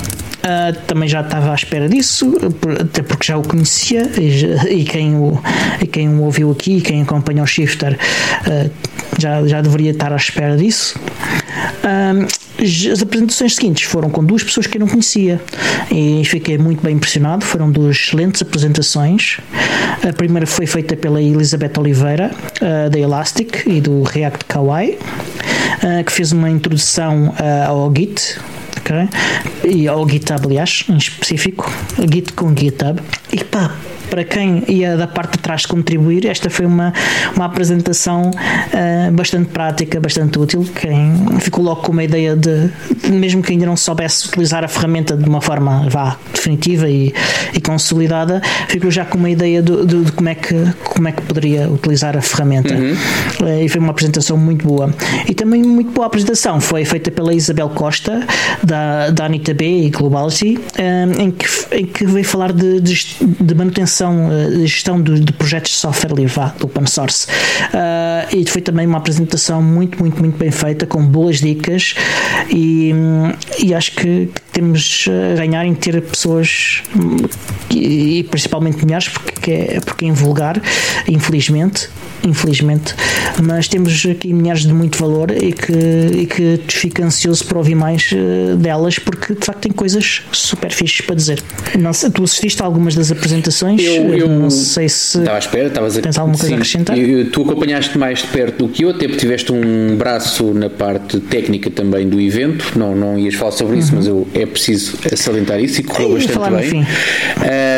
Uh, 0.45 0.77
também 0.85 1.09
já 1.09 1.21
estava 1.21 1.51
à 1.51 1.55
espera 1.55 1.89
disso, 1.89 2.31
até 2.79 3.01
porque 3.01 3.25
já 3.25 3.35
o 3.35 3.41
conhecia 3.41 4.03
e, 4.15 4.81
e, 4.81 4.83
quem, 4.83 5.15
o, 5.15 5.41
e 5.81 5.87
quem 5.87 6.07
o 6.07 6.21
ouviu 6.21 6.51
aqui, 6.51 6.81
quem 6.81 7.01
acompanha 7.01 7.41
o 7.41 7.47
Shifter, 7.47 7.97
uh, 8.45 8.69
já, 9.17 9.43
já 9.47 9.59
deveria 9.59 9.89
estar 9.89 10.13
à 10.13 10.15
espera 10.15 10.55
disso. 10.55 10.99
Uh, 11.83 12.27
as 12.61 13.01
apresentações 13.01 13.55
seguintes 13.55 13.85
foram 13.85 14.07
com 14.11 14.23
duas 14.23 14.43
pessoas 14.43 14.67
que 14.67 14.77
eu 14.77 14.81
não 14.81 14.87
conhecia 14.87 15.41
e 15.91 16.23
fiquei 16.25 16.59
muito 16.59 16.83
bem 16.83 16.95
impressionado. 16.95 17.43
Foram 17.43 17.71
duas 17.71 17.95
excelentes 17.95 18.39
apresentações. 18.43 19.39
A 20.07 20.13
primeira 20.13 20.45
foi 20.45 20.67
feita 20.67 20.95
pela 20.95 21.21
Elizabeth 21.21 21.73
Oliveira, 21.77 22.31
da 22.89 22.97
Elastic 22.97 23.65
e 23.67 23.81
do 23.81 24.03
React 24.03 24.45
Kawaii, 24.45 24.97
que 26.05 26.11
fez 26.11 26.31
uma 26.31 26.49
introdução 26.49 27.33
ao 27.67 27.91
Git, 27.95 28.39
ok? 28.77 29.09
E 29.63 29.87
ao 29.87 30.07
GitHub, 30.07 30.45
aliás, 30.45 30.85
em 30.89 30.97
específico, 30.97 31.71
Git 32.11 32.33
com 32.33 32.55
GitHub. 32.55 33.01
E 33.31 33.43
pá, 33.43 33.71
para 34.15 34.23
quem 34.23 34.63
ia 34.69 34.95
da 34.95 35.07
parte 35.07 35.33
de 35.33 35.39
trás 35.39 35.65
contribuir, 35.65 36.25
esta 36.25 36.49
foi 36.49 36.65
uma, 36.65 36.93
uma 37.35 37.43
apresentação 37.43 38.31
uh, 38.31 39.11
bastante 39.11 39.49
prática, 39.49 39.99
bastante 39.99 40.39
útil. 40.39 40.65
Quem 40.73 41.37
ficou 41.41 41.61
logo 41.61 41.81
com 41.81 41.91
uma 41.91 42.05
ideia 42.05 42.33
de, 42.33 42.71
mesmo 43.11 43.43
que 43.43 43.51
ainda 43.51 43.65
não 43.65 43.75
soubesse 43.75 44.29
utilizar 44.29 44.63
a 44.63 44.69
ferramenta 44.69 45.17
de 45.17 45.27
uma 45.27 45.41
forma 45.41 45.89
vá, 45.89 46.15
definitiva 46.33 46.89
e, 46.89 47.13
e 47.53 47.59
consolidada, 47.59 48.41
ficou 48.69 48.89
já 48.89 49.03
com 49.03 49.17
uma 49.17 49.29
ideia 49.29 49.61
de, 49.61 49.85
de, 49.85 50.05
de, 50.05 50.11
como, 50.13 50.29
é 50.29 50.35
que, 50.35 50.55
como 50.85 51.09
é 51.09 51.11
que 51.11 51.21
poderia 51.23 51.69
utilizar 51.69 52.15
a 52.15 52.21
ferramenta. 52.21 52.73
Uhum. 52.73 52.93
Uh, 53.41 53.63
e 53.65 53.67
foi 53.67 53.81
uma 53.81 53.91
apresentação 53.91 54.37
muito 54.37 54.65
boa. 54.65 54.95
E 55.27 55.33
também 55.33 55.61
muito 55.61 55.91
boa 55.91 56.07
apresentação 56.07 56.61
foi 56.61 56.85
feita 56.85 57.11
pela 57.11 57.33
Isabel 57.33 57.67
Costa, 57.67 58.25
da, 58.63 59.09
da 59.09 59.25
Anita 59.25 59.53
B 59.53 59.87
e 59.87 59.89
Globality, 59.89 60.57
um, 60.79 61.21
em, 61.21 61.31
que, 61.31 61.45
em 61.73 61.85
que 61.85 62.05
veio 62.05 62.23
falar 62.23 62.53
de, 62.53 62.79
de, 62.79 63.17
de 63.41 63.55
manutenção 63.55 64.04
gestão, 64.65 64.99
eh, 64.99 65.01
de, 65.01 65.19
de, 65.21 65.33
projetos 65.33 65.71
de 65.71 65.77
software 65.77 66.13
livre, 66.13 66.51
do 66.59 66.65
open 66.65 66.85
source. 66.85 67.27
Uh, 67.27 68.35
e 68.35 68.49
foi 68.49 68.61
também 68.61 68.85
uma 68.85 68.97
apresentação 68.97 69.61
muito, 69.61 69.99
muito, 69.99 70.19
muito 70.19 70.37
bem 70.37 70.51
feita, 70.51 70.85
com 70.85 71.05
boas 71.05 71.39
dicas 71.39 71.95
e, 72.49 72.91
e 73.59 73.73
acho 73.73 73.91
que 73.91 74.29
temos 74.55 75.05
a 75.09 75.35
ganhar 75.35 75.65
em 75.65 75.75
ter 75.75 76.01
pessoas 76.01 76.81
e, 77.69 78.19
e 78.19 78.23
principalmente 78.23 78.81
mulheres, 78.83 79.09
porque 79.09 79.51
é, 79.51 79.79
porque 79.81 80.05
é 80.05 80.07
invulgar, 80.07 80.61
infelizmente, 81.09 81.89
infelizmente, 82.23 82.95
mas 83.43 83.67
temos 83.67 84.05
aqui 84.05 84.33
mulheres 84.33 84.61
de 84.61 84.73
muito 84.73 84.97
valor 84.97 85.31
e 85.31 85.51
que, 85.51 85.73
e 85.73 86.25
que 86.25 86.59
fica 86.69 87.05
ansioso 87.05 87.43
por 87.45 87.57
ouvir 87.57 87.75
mais 87.75 88.09
uh, 88.13 88.55
delas, 88.55 88.97
porque 88.97 89.33
de 89.35 89.45
facto 89.45 89.59
tem 89.59 89.71
coisas 89.73 90.21
super 90.31 90.71
fixes 90.71 91.01
para 91.01 91.15
dizer. 91.15 91.43
Não 91.77 91.91
sei, 91.91 92.09
tu 92.09 92.23
assististe 92.23 92.61
a 92.61 92.65
algumas 92.65 92.95
das 92.95 93.11
apresentações? 93.11 93.83
Eu, 93.83 94.15
eu 94.15 94.29
não 94.29 94.49
sei 94.49 94.87
se 94.87 95.19
estava 95.19 95.35
à 95.35 95.39
espera, 95.39 95.67
estavas 95.67 95.97
a 95.97 96.01
tens 96.01 96.17
alguma 96.17 96.37
coisa 96.37 96.47
sim, 96.47 96.53
a 96.53 96.57
acrescentar. 96.57 96.97
Eu, 96.97 97.29
tu 97.29 97.41
acompanhaste 97.41 97.97
mais 97.97 98.19
de 98.19 98.27
perto 98.27 98.65
do 98.65 98.69
que 98.71 98.85
eu, 98.85 98.89
até 98.89 99.05
porque 99.07 99.19
tiveste 99.19 99.51
um 99.51 99.97
braço 99.97 100.53
na 100.53 100.69
parte 100.69 101.19
técnica 101.19 101.69
também 101.69 102.07
do 102.07 102.21
evento, 102.21 102.77
não, 102.77 102.95
não 102.95 103.19
ias 103.19 103.35
falar 103.35 103.51
sobre 103.51 103.77
isso, 103.77 103.91
uhum. 103.91 103.97
mas 103.97 104.07
eu, 104.07 104.27
é 104.45 104.47
preciso 104.47 104.97
salientar 105.15 105.59
isso 105.59 105.81
e 105.81 105.83
correu 105.83 106.13
bastante 106.13 106.71
bem. 106.71 106.87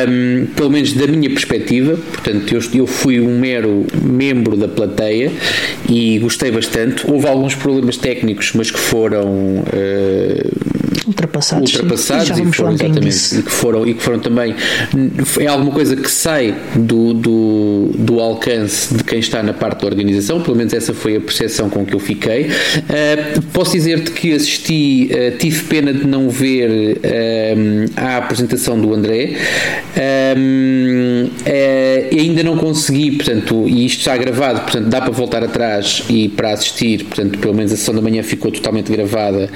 Um, 0.07 0.45
pelo 0.55 0.69
menos 0.69 0.93
da 0.93 1.07
minha 1.07 1.29
perspectiva, 1.29 1.97
portanto, 1.97 2.53
eu, 2.53 2.61
eu 2.73 2.87
fui 2.87 3.19
um 3.19 3.39
mero 3.39 3.85
membro 4.01 4.55
da 4.55 4.67
plateia 4.67 5.31
e 5.89 6.19
gostei 6.19 6.51
bastante. 6.51 7.09
Houve 7.09 7.27
alguns 7.27 7.55
problemas 7.55 7.97
técnicos, 7.97 8.51
mas 8.53 8.69
que 8.69 8.79
foram 8.79 9.59
uh, 9.59 9.67
ultrapassados. 11.17 11.73
Ultrapassados 11.73 12.37
e, 12.37 12.43
e, 12.43 12.51
foram, 12.51 12.73
exatamente, 12.73 13.39
e, 13.39 13.43
que 13.43 13.51
foram, 13.51 13.87
e 13.87 13.93
que 13.93 14.03
foram 14.03 14.19
também. 14.19 14.55
É 15.39 15.47
alguma 15.47 15.71
coisa 15.71 15.95
que 15.95 16.09
sai 16.09 16.55
do, 16.75 17.13
do, 17.13 17.91
do 17.97 18.19
alcance 18.19 18.93
de 18.93 19.03
quem 19.03 19.19
está 19.19 19.41
na 19.41 19.53
parte 19.53 19.81
da 19.81 19.87
organização, 19.87 20.41
pelo 20.41 20.55
menos 20.55 20.73
essa 20.73 20.93
foi 20.93 21.15
a 21.15 21.19
percepção 21.19 21.69
com 21.69 21.85
que 21.85 21.93
eu 21.93 21.99
fiquei. 21.99 22.43
Uh, 22.45 23.41
posso 23.53 23.71
dizer-te 23.71 24.11
que 24.11 24.33
assisti, 24.33 25.09
uh, 25.11 25.37
tive 25.37 25.63
pena 25.63 25.93
de 25.93 26.05
não 26.05 26.29
ver 26.29 26.97
uh, 26.97 27.91
a 27.95 28.17
apresentação 28.17 28.79
do 28.79 28.93
André. 28.93 29.35
ainda 32.17 32.43
não 32.43 32.57
consegui, 32.57 33.11
portanto, 33.11 33.67
e 33.67 33.85
isto 33.85 33.99
está 33.99 34.17
gravado, 34.17 34.61
portanto, 34.61 34.87
dá 34.87 35.01
para 35.01 35.11
voltar 35.11 35.43
atrás 35.43 36.03
e 36.09 36.29
para 36.29 36.51
assistir, 36.51 37.05
portanto, 37.05 37.39
pelo 37.39 37.53
menos 37.53 37.71
a 37.71 37.77
sessão 37.77 37.95
da 37.95 38.01
manhã 38.01 38.21
ficou 38.23 38.51
totalmente 38.51 38.91
gravada. 38.91 39.49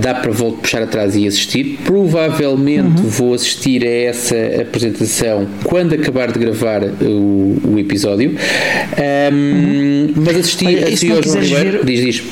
dá 0.00 0.14
para 0.22 0.30
voltar, 0.30 0.62
puxar 0.62 0.82
atrás 0.82 1.16
e 1.16 1.26
assistir. 1.26 1.78
Provavelmente 1.84 3.02
uhum. 3.02 3.08
vou 3.08 3.34
assistir 3.34 3.84
a 3.84 3.90
essa 3.90 4.36
apresentação 4.60 5.46
quando 5.64 5.94
acabar 5.94 6.30
de 6.30 6.38
gravar 6.38 6.82
o, 6.84 7.60
o 7.64 7.78
episódio. 7.78 8.30
Um, 8.30 9.34
uhum. 9.34 10.12
Mas 10.16 10.36
assisti, 10.36 10.66
Olha, 10.66 10.84
assisti 10.84 11.10
ao 11.10 11.22
João 11.22 11.40
Ribeiro. 11.40 11.78
Ver... 11.78 11.84
Diz, 11.84 12.00
diz 12.00 12.24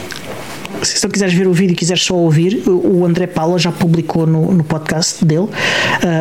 se 0.83 1.01
tu 1.01 1.09
quiseres 1.09 1.35
ver 1.35 1.47
o 1.47 1.53
vídeo 1.53 1.73
e 1.73 1.77
quiseres 1.77 2.03
só 2.03 2.15
ouvir, 2.15 2.63
o 2.67 3.05
André 3.05 3.27
Paula 3.27 3.59
já 3.59 3.73
publicou 3.73 4.27
no, 4.27 4.53
no 4.53 4.65
podcast 4.65 5.25
dele 5.25 5.41
uh, 5.41 5.49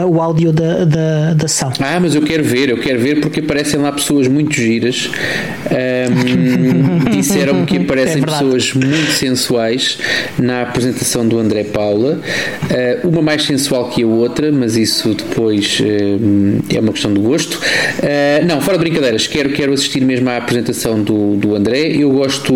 o 0.07 0.21
áudio 0.21 0.51
da, 0.51 0.85
da, 0.85 1.33
da 1.33 1.45
ação. 1.45 1.71
Ah, 1.79 1.99
mas 1.99 2.15
eu 2.15 2.21
quero 2.21 2.43
ver, 2.43 2.69
eu 2.69 2.79
quero 2.79 2.99
ver 2.99 3.21
porque 3.21 3.39
aparecem 3.39 3.79
lá 3.79 3.91
pessoas 3.91 4.27
muito 4.27 4.53
giras. 4.53 5.09
Um, 5.69 7.09
Disseram-me 7.11 7.65
que 7.65 7.77
aparecem 7.77 8.21
é 8.21 8.25
pessoas 8.25 8.73
muito 8.73 9.11
sensuais 9.11 9.97
na 10.37 10.61
apresentação 10.63 11.27
do 11.27 11.39
André 11.39 11.63
Paula. 11.63 12.19
Uh, 13.03 13.07
uma 13.07 13.21
mais 13.21 13.43
sensual 13.43 13.89
que 13.89 14.03
a 14.03 14.07
outra, 14.07 14.51
mas 14.51 14.75
isso 14.75 15.13
depois 15.13 15.79
uh, 15.79 16.63
é 16.73 16.79
uma 16.79 16.91
questão 16.91 17.13
de 17.13 17.19
gosto. 17.19 17.55
Uh, 17.55 18.45
não, 18.45 18.61
fora 18.61 18.77
de 18.77 18.83
brincadeiras, 18.83 19.27
quero, 19.27 19.49
quero 19.51 19.73
assistir 19.73 20.01
mesmo 20.01 20.29
à 20.29 20.37
apresentação 20.37 21.01
do, 21.01 21.35
do 21.35 21.55
André. 21.55 21.87
Eu 21.87 22.11
gosto, 22.11 22.53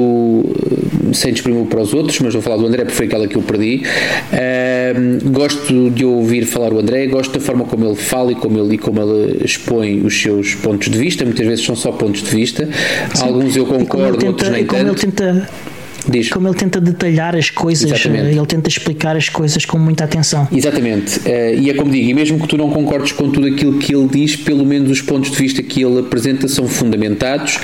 sem 1.13 1.33
desprimir 1.33 1.65
para 1.65 1.81
os 1.81 1.93
outros, 1.93 2.19
mas 2.19 2.33
vou 2.33 2.41
falar 2.41 2.57
do 2.57 2.65
André 2.65 2.83
porque 2.83 2.95
foi 2.95 3.05
aquela 3.07 3.27
que 3.27 3.35
eu 3.35 3.41
perdi. 3.41 3.83
Uh, 4.31 5.29
gosto 5.31 5.89
de 5.89 6.05
ouvir 6.05 6.45
falar 6.45 6.73
o 6.73 6.79
André, 6.79 7.07
gosto 7.07 7.33
da 7.33 7.39
forma 7.39 7.65
como 7.65 7.85
ele 7.85 7.95
fala 7.95 8.31
e 8.31 8.35
como 8.35 8.59
ele, 8.59 8.75
e 8.75 8.77
como 8.77 9.01
ele 9.01 9.43
expõe 9.43 10.01
os 10.01 10.21
seus 10.21 10.55
pontos 10.55 10.89
de 10.89 10.97
vista. 10.97 11.25
Muitas 11.25 11.45
vezes 11.45 11.65
são 11.65 11.75
só 11.75 11.91
pontos 11.91 12.23
de 12.23 12.29
vista. 12.29 12.67
Sim. 13.13 13.23
Alguns 13.23 13.55
eu 13.55 13.65
concordo, 13.65 14.17
tenta, 14.17 14.27
outros 14.27 14.49
nem 14.51 14.65
tanto. 14.65 15.72
Diz. 16.07 16.29
Como 16.29 16.47
ele 16.47 16.55
tenta 16.55 16.81
detalhar 16.81 17.35
as 17.35 17.49
coisas, 17.49 17.89
Exatamente. 17.89 18.35
ele 18.35 18.45
tenta 18.45 18.69
explicar 18.69 19.15
as 19.15 19.29
coisas 19.29 19.65
com 19.65 19.77
muita 19.77 20.03
atenção. 20.03 20.47
Exatamente. 20.51 21.19
Uh, 21.19 21.59
e 21.59 21.69
é 21.69 21.73
como 21.73 21.91
digo, 21.91 22.09
e 22.09 22.13
mesmo 22.13 22.39
que 22.39 22.47
tu 22.47 22.57
não 22.57 22.69
concordes 22.69 23.11
com 23.11 23.29
tudo 23.29 23.47
aquilo 23.47 23.77
que 23.79 23.95
ele 23.95 24.07
diz, 24.07 24.35
pelo 24.35 24.65
menos 24.65 24.91
os 24.91 25.01
pontos 25.01 25.31
de 25.31 25.37
vista 25.37 25.63
que 25.63 25.81
ele 25.81 25.99
apresenta 25.99 26.47
são 26.47 26.67
fundamentados. 26.67 27.59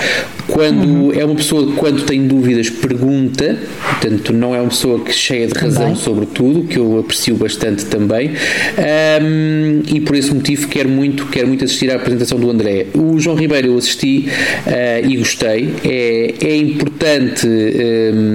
Quando 0.48 0.84
uhum. 0.84 1.12
é 1.12 1.24
uma 1.24 1.34
pessoa 1.34 1.66
que, 1.66 1.72
quando 1.74 2.04
tem 2.04 2.26
dúvidas, 2.26 2.70
pergunta, 2.70 3.58
portanto, 3.82 4.32
não 4.32 4.54
é 4.54 4.60
uma 4.60 4.70
pessoa 4.70 5.00
que 5.00 5.12
cheia 5.12 5.46
de 5.46 5.54
razão 5.54 5.82
também. 5.82 5.96
sobre 5.96 6.26
tudo, 6.26 6.64
que 6.64 6.78
eu 6.78 6.98
aprecio 6.98 7.36
bastante 7.36 7.84
também. 7.84 8.30
Um, 8.30 9.82
e 9.86 10.00
por 10.00 10.16
esse 10.16 10.32
motivo 10.32 10.66
quero 10.68 10.88
muito, 10.88 11.26
quero 11.26 11.46
muito 11.46 11.64
assistir 11.64 11.90
à 11.90 11.96
apresentação 11.96 12.38
do 12.38 12.50
André. 12.50 12.86
O 12.94 13.18
João 13.18 13.36
Ribeiro 13.36 13.68
eu 13.68 13.78
assisti 13.78 14.28
uh, 14.66 15.08
e 15.08 15.16
gostei. 15.16 15.74
É, 15.84 16.34
é 16.40 16.56
importante. 16.56 17.46
Um, 17.46 18.29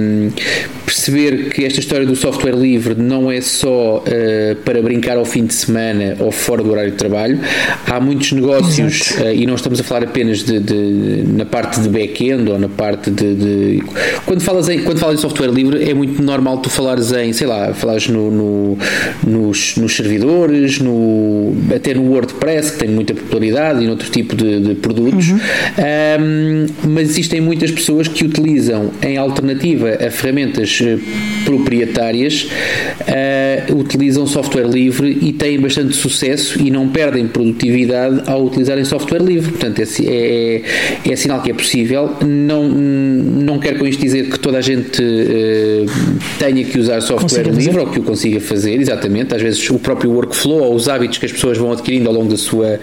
perceber 0.84 1.50
que 1.50 1.64
esta 1.64 1.80
história 1.80 2.06
do 2.06 2.14
software 2.14 2.54
livre 2.54 2.94
não 2.94 3.30
é 3.30 3.40
só 3.40 3.98
uh, 3.98 4.56
para 4.64 4.80
brincar 4.80 5.16
ao 5.16 5.24
fim 5.24 5.44
de 5.44 5.54
semana 5.54 6.16
ou 6.20 6.30
fora 6.30 6.62
do 6.62 6.70
horário 6.70 6.92
de 6.92 6.96
trabalho. 6.96 7.40
Há 7.86 8.00
muitos 8.00 8.32
negócios 8.32 9.10
uh, 9.12 9.32
e 9.34 9.46
não 9.46 9.54
estamos 9.54 9.80
a 9.80 9.84
falar 9.84 10.04
apenas 10.04 10.44
de, 10.44 10.60
de 10.60 11.24
na 11.26 11.44
parte 11.44 11.80
de 11.80 11.88
back-end 11.88 12.50
ou 12.50 12.58
na 12.58 12.68
parte 12.68 13.10
de, 13.10 13.34
de, 13.34 13.82
quando 14.24 14.40
falas 14.40 14.68
em 14.68 14.82
quando 14.82 14.98
falas 14.98 15.18
em 15.18 15.22
software 15.22 15.50
livre 15.50 15.88
é 15.88 15.94
muito 15.94 16.22
normal 16.22 16.58
tu 16.58 16.70
falares 16.70 17.12
em 17.12 17.32
sei 17.32 17.46
lá 17.46 17.74
falares 17.74 18.08
no, 18.08 18.30
no 18.30 18.78
nos, 19.26 19.76
nos, 19.76 19.96
servidores 19.96 20.78
no 20.78 21.54
até 21.74 21.94
no 21.94 22.10
WordPress 22.10 22.72
que 22.72 22.78
tem 22.78 22.88
muita 22.88 23.14
popularidade 23.14 23.82
e 23.82 23.86
noutro 23.86 24.10
tipo 24.10 24.36
de, 24.36 24.74
produtos 24.76 25.30
uhum. 25.30 25.38
um, 26.20 26.66
mas 26.88 27.10
existem 27.10 27.40
muitas 27.40 27.70
pessoas 27.70 28.08
que 28.08 28.24
utilizam 28.24 28.90
em 29.02 29.16
alternativa 29.16 29.85
a 29.86 30.10
ferramentas 30.10 30.80
eh, 30.82 30.98
proprietárias 31.44 32.48
uh, 33.00 33.76
utilizam 33.76 34.26
software 34.26 34.66
livre 34.66 35.18
e 35.20 35.32
têm 35.32 35.60
bastante 35.60 35.94
sucesso 35.94 36.60
e 36.60 36.70
não 36.70 36.88
perdem 36.88 37.26
produtividade 37.28 38.22
ao 38.26 38.44
utilizarem 38.44 38.84
software 38.84 39.22
livre. 39.22 39.52
Portanto, 39.52 39.80
é, 39.80 39.84
é, 40.04 41.12
é 41.12 41.16
sinal 41.16 41.40
que 41.42 41.50
é 41.50 41.54
possível. 41.54 42.16
Não, 42.24 42.68
não 42.68 43.58
quero 43.58 43.78
com 43.78 43.86
isto 43.86 44.00
dizer 44.00 44.28
que 44.30 44.38
toda 44.38 44.58
a 44.58 44.60
gente 44.60 45.02
uh, 45.02 45.86
tenha 46.38 46.64
que 46.64 46.78
usar 46.78 47.00
software 47.00 47.44
Consiga 47.44 47.50
livre 47.50 47.72
fazer. 47.72 47.86
ou 47.86 47.86
que 47.92 48.00
o 48.00 48.02
consiga 48.02 48.40
fazer, 48.40 48.80
exatamente. 48.80 49.34
Às 49.34 49.42
vezes 49.42 49.70
o 49.70 49.78
próprio 49.78 50.10
workflow 50.12 50.62
ou 50.62 50.74
os 50.74 50.88
hábitos 50.88 51.18
que 51.18 51.26
as 51.26 51.32
pessoas 51.32 51.58
vão 51.58 51.72
adquirindo 51.72 52.08
ao 52.08 52.14
longo 52.14 52.30
da 52.30 52.36
sua, 52.36 52.80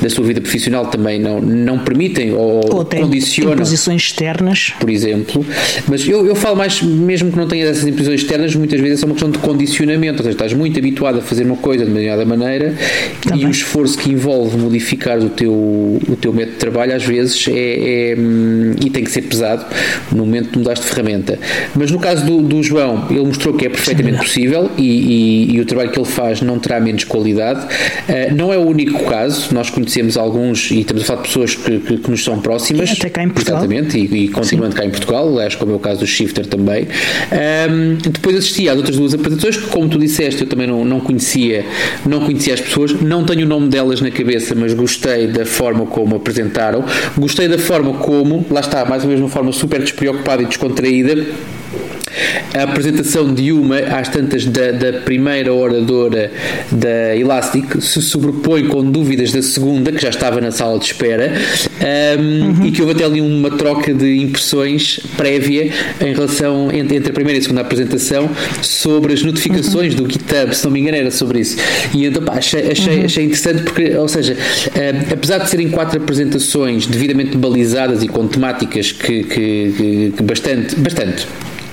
da 0.00 0.08
sua 0.08 0.24
vida 0.24 0.40
profissional 0.40 0.86
também 0.86 1.18
não, 1.18 1.40
não 1.40 1.78
permitem 1.78 2.32
ou, 2.32 2.74
ou 2.74 2.84
condicionam. 2.84 3.56
posições 3.56 4.02
externas. 4.02 4.72
Por 4.78 4.90
exemplo. 4.90 5.44
Mas 5.88 6.06
eu, 6.06 6.26
eu 6.26 6.34
falo 6.44 6.56
mais, 6.56 6.82
mesmo 6.82 7.32
que 7.32 7.38
não 7.38 7.48
tenhas 7.48 7.70
essas 7.70 7.88
impressões 7.88 8.20
externas, 8.20 8.54
muitas 8.54 8.78
vezes 8.78 9.02
é 9.02 9.06
uma 9.06 9.14
questão 9.14 9.30
de 9.30 9.38
condicionamento, 9.38 10.18
ou 10.18 10.24
seja, 10.24 10.32
estás 10.32 10.52
muito 10.52 10.78
habituado 10.78 11.18
a 11.18 11.22
fazer 11.22 11.44
uma 11.44 11.56
coisa 11.56 11.86
de 11.86 11.90
determinada 11.90 12.26
maneira 12.26 12.74
Também. 13.22 13.44
e 13.44 13.46
o 13.46 13.50
esforço 13.50 13.96
que 13.96 14.10
envolve 14.10 14.58
modificar 14.58 15.18
o 15.20 15.30
teu, 15.30 15.54
o 15.54 16.16
teu 16.20 16.34
método 16.34 16.52
de 16.52 16.58
trabalho 16.58 16.94
às 16.94 17.02
vezes 17.02 17.46
é, 17.48 17.52
é 17.52 18.16
e 18.84 18.90
tem 18.90 19.02
que 19.02 19.10
ser 19.10 19.22
pesado 19.22 19.64
no 20.12 20.18
momento 20.26 20.50
de 20.50 20.58
mudares 20.58 20.82
de 20.82 20.86
ferramenta. 20.86 21.38
Mas 21.74 21.90
no 21.90 21.98
caso 21.98 22.26
do, 22.26 22.42
do 22.42 22.62
João, 22.62 23.06
ele 23.08 23.24
mostrou 23.24 23.54
que 23.54 23.64
é 23.64 23.70
perfeitamente 23.70 24.18
possível 24.18 24.70
e, 24.76 24.82
e, 24.82 25.56
e, 25.56 25.60
o 25.62 25.64
trabalho 25.64 25.92
que 25.92 25.98
ele 25.98 26.08
faz 26.08 26.42
não 26.42 26.58
terá 26.58 26.78
menos 26.78 27.04
qualidade. 27.04 27.60
Uh, 27.64 28.34
não 28.34 28.52
é 28.52 28.58
o 28.58 28.66
único 28.66 29.02
caso, 29.04 29.54
nós 29.54 29.70
conhecemos 29.70 30.18
alguns 30.18 30.70
e 30.70 30.80
estamos 30.80 31.04
a 31.04 31.06
falar 31.06 31.22
de 31.22 31.28
pessoas 31.28 31.54
que, 31.54 31.78
que, 31.78 31.96
que 31.96 32.10
nos 32.10 32.22
são 32.22 32.38
próximas. 32.38 32.90
até 32.90 33.08
cá 33.08 33.22
em 33.22 33.30
Portugal. 33.30 33.60
Exatamente, 33.60 33.96
e, 33.98 34.24
e 34.24 34.28
continuando 34.28 34.72
Sim. 34.72 34.78
cá 34.78 34.84
em 34.84 34.90
Portugal, 34.90 35.26
aliás, 35.26 35.54
como 35.54 35.72
é 35.72 35.76
o 35.76 35.78
caso 35.78 36.00
do 36.00 36.06
Shift 36.06 36.33
Também. 36.42 36.88
Um, 37.70 37.94
depois 37.96 38.36
assisti 38.36 38.68
às 38.68 38.76
outras 38.76 38.96
duas 38.96 39.14
apresentações 39.14 39.56
que, 39.56 39.66
como 39.68 39.88
tu 39.88 39.98
disseste, 39.98 40.42
eu 40.42 40.48
também 40.48 40.66
não, 40.66 40.84
não 40.84 41.00
conhecia, 41.00 41.64
não 42.06 42.20
conhecia 42.20 42.54
as 42.54 42.60
pessoas, 42.60 42.92
não 43.00 43.24
tenho 43.24 43.44
o 43.44 43.48
nome 43.48 43.68
delas 43.68 44.00
na 44.00 44.10
cabeça, 44.10 44.54
mas 44.54 44.74
gostei 44.74 45.26
da 45.26 45.46
forma 45.46 45.86
como 45.86 46.16
apresentaram, 46.16 46.84
gostei 47.16 47.48
da 47.48 47.58
forma 47.58 47.94
como, 47.94 48.44
lá 48.50 48.60
está, 48.60 48.84
mais 48.84 49.02
ou 49.02 49.08
menos 49.08 49.22
uma 49.22 49.30
forma 49.30 49.52
super 49.52 49.80
despreocupada 49.80 50.42
e 50.42 50.46
descontraída 50.46 51.24
a 52.54 52.62
apresentação 52.62 53.32
de 53.32 53.52
uma 53.52 53.78
às 53.78 54.08
tantas 54.08 54.44
da, 54.46 54.70
da 54.70 55.00
primeira 55.00 55.52
oradora 55.52 56.30
da 56.70 57.16
Elastic 57.16 57.80
se 57.80 58.00
sobrepõe 58.02 58.66
com 58.66 58.84
dúvidas 58.84 59.32
da 59.32 59.42
segunda, 59.42 59.92
que 59.92 60.00
já 60.00 60.08
estava 60.08 60.40
na 60.40 60.50
sala 60.50 60.78
de 60.78 60.86
espera, 60.86 61.32
um, 62.18 62.60
uhum. 62.60 62.66
e 62.66 62.70
que 62.70 62.80
houve 62.80 62.94
até 62.94 63.04
ali 63.04 63.20
uma 63.20 63.50
troca 63.50 63.92
de 63.92 64.18
impressões 64.20 65.00
prévia 65.16 65.70
em 66.00 66.12
relação 66.12 66.70
entre, 66.72 66.96
entre 66.96 67.10
a 67.10 67.12
primeira 67.12 67.38
e 67.38 67.40
a 67.40 67.42
segunda 67.42 67.60
apresentação 67.60 68.28
sobre 68.62 69.12
as 69.12 69.22
notificações 69.22 69.94
uhum. 69.94 70.04
do 70.04 70.12
GitHub, 70.12 70.54
se 70.54 70.64
não 70.64 70.72
me 70.72 70.80
engano, 70.80 70.96
era 70.96 71.10
sobre 71.10 71.40
isso. 71.40 71.56
E 71.92 72.06
então 72.06 72.22
pá, 72.22 72.34
achei, 72.34 72.70
achei, 72.70 72.98
uhum. 72.98 73.04
achei 73.04 73.24
interessante 73.24 73.62
porque, 73.62 73.96
ou 73.96 74.08
seja, 74.08 74.36
um, 74.36 75.12
apesar 75.12 75.38
de 75.38 75.50
serem 75.50 75.68
quatro 75.70 76.00
apresentações 76.00 76.86
devidamente 76.86 77.36
balizadas 77.36 78.02
e 78.02 78.08
com 78.08 78.26
temáticas 78.26 78.92
que, 78.92 79.24
que, 79.24 80.12
que 80.16 80.22
bastante, 80.22 80.76
bastante 80.76 81.26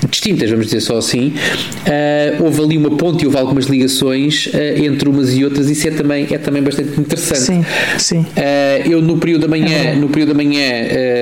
distintas, 0.09 0.49
vamos 0.49 0.65
dizer 0.65 0.81
só 0.81 0.97
assim, 0.97 1.27
uh, 1.29 2.43
houve 2.43 2.61
ali 2.61 2.77
uma 2.77 2.91
ponte 2.91 3.23
e 3.23 3.25
houve 3.25 3.37
algumas 3.37 3.65
ligações 3.65 4.47
uh, 4.47 4.83
entre 4.83 5.07
umas 5.07 5.33
e 5.33 5.43
outras, 5.43 5.69
isso 5.69 5.87
é 5.87 5.91
também, 5.91 6.27
é 6.31 6.37
também 6.37 6.61
bastante 6.61 6.99
interessante. 6.99 7.41
Sim, 7.41 7.65
sim. 7.97 8.19
Uh, 8.19 8.89
eu 8.89 9.01
no 9.01 9.17
período 9.17 9.41
da 9.41 9.47
manhã, 9.47 9.77
é 9.77 9.95
no 9.95 10.09
período 10.09 10.29
da 10.29 10.35
manhã 10.35 10.61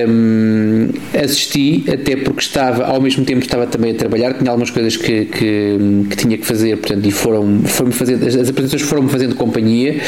um, 0.08 0.88
assisti, 1.22 1.84
até 1.92 2.16
porque 2.16 2.40
estava, 2.40 2.84
ao 2.84 3.00
mesmo 3.00 3.24
tempo 3.24 3.42
estava 3.42 3.66
também 3.66 3.92
a 3.92 3.94
trabalhar, 3.94 4.34
tinha 4.34 4.50
algumas 4.50 4.70
coisas 4.70 4.96
que, 4.96 5.26
que, 5.26 5.78
que 6.10 6.16
tinha 6.16 6.38
que 6.38 6.46
fazer, 6.46 6.76
portanto, 6.76 7.06
e 7.06 7.10
foram, 7.10 7.60
foram 7.64 7.92
fazendo, 7.92 8.26
as, 8.26 8.34
as 8.34 8.48
apresentações 8.48 8.82
foram-me 8.82 9.10
fazendo 9.10 9.34
companhia. 9.34 10.00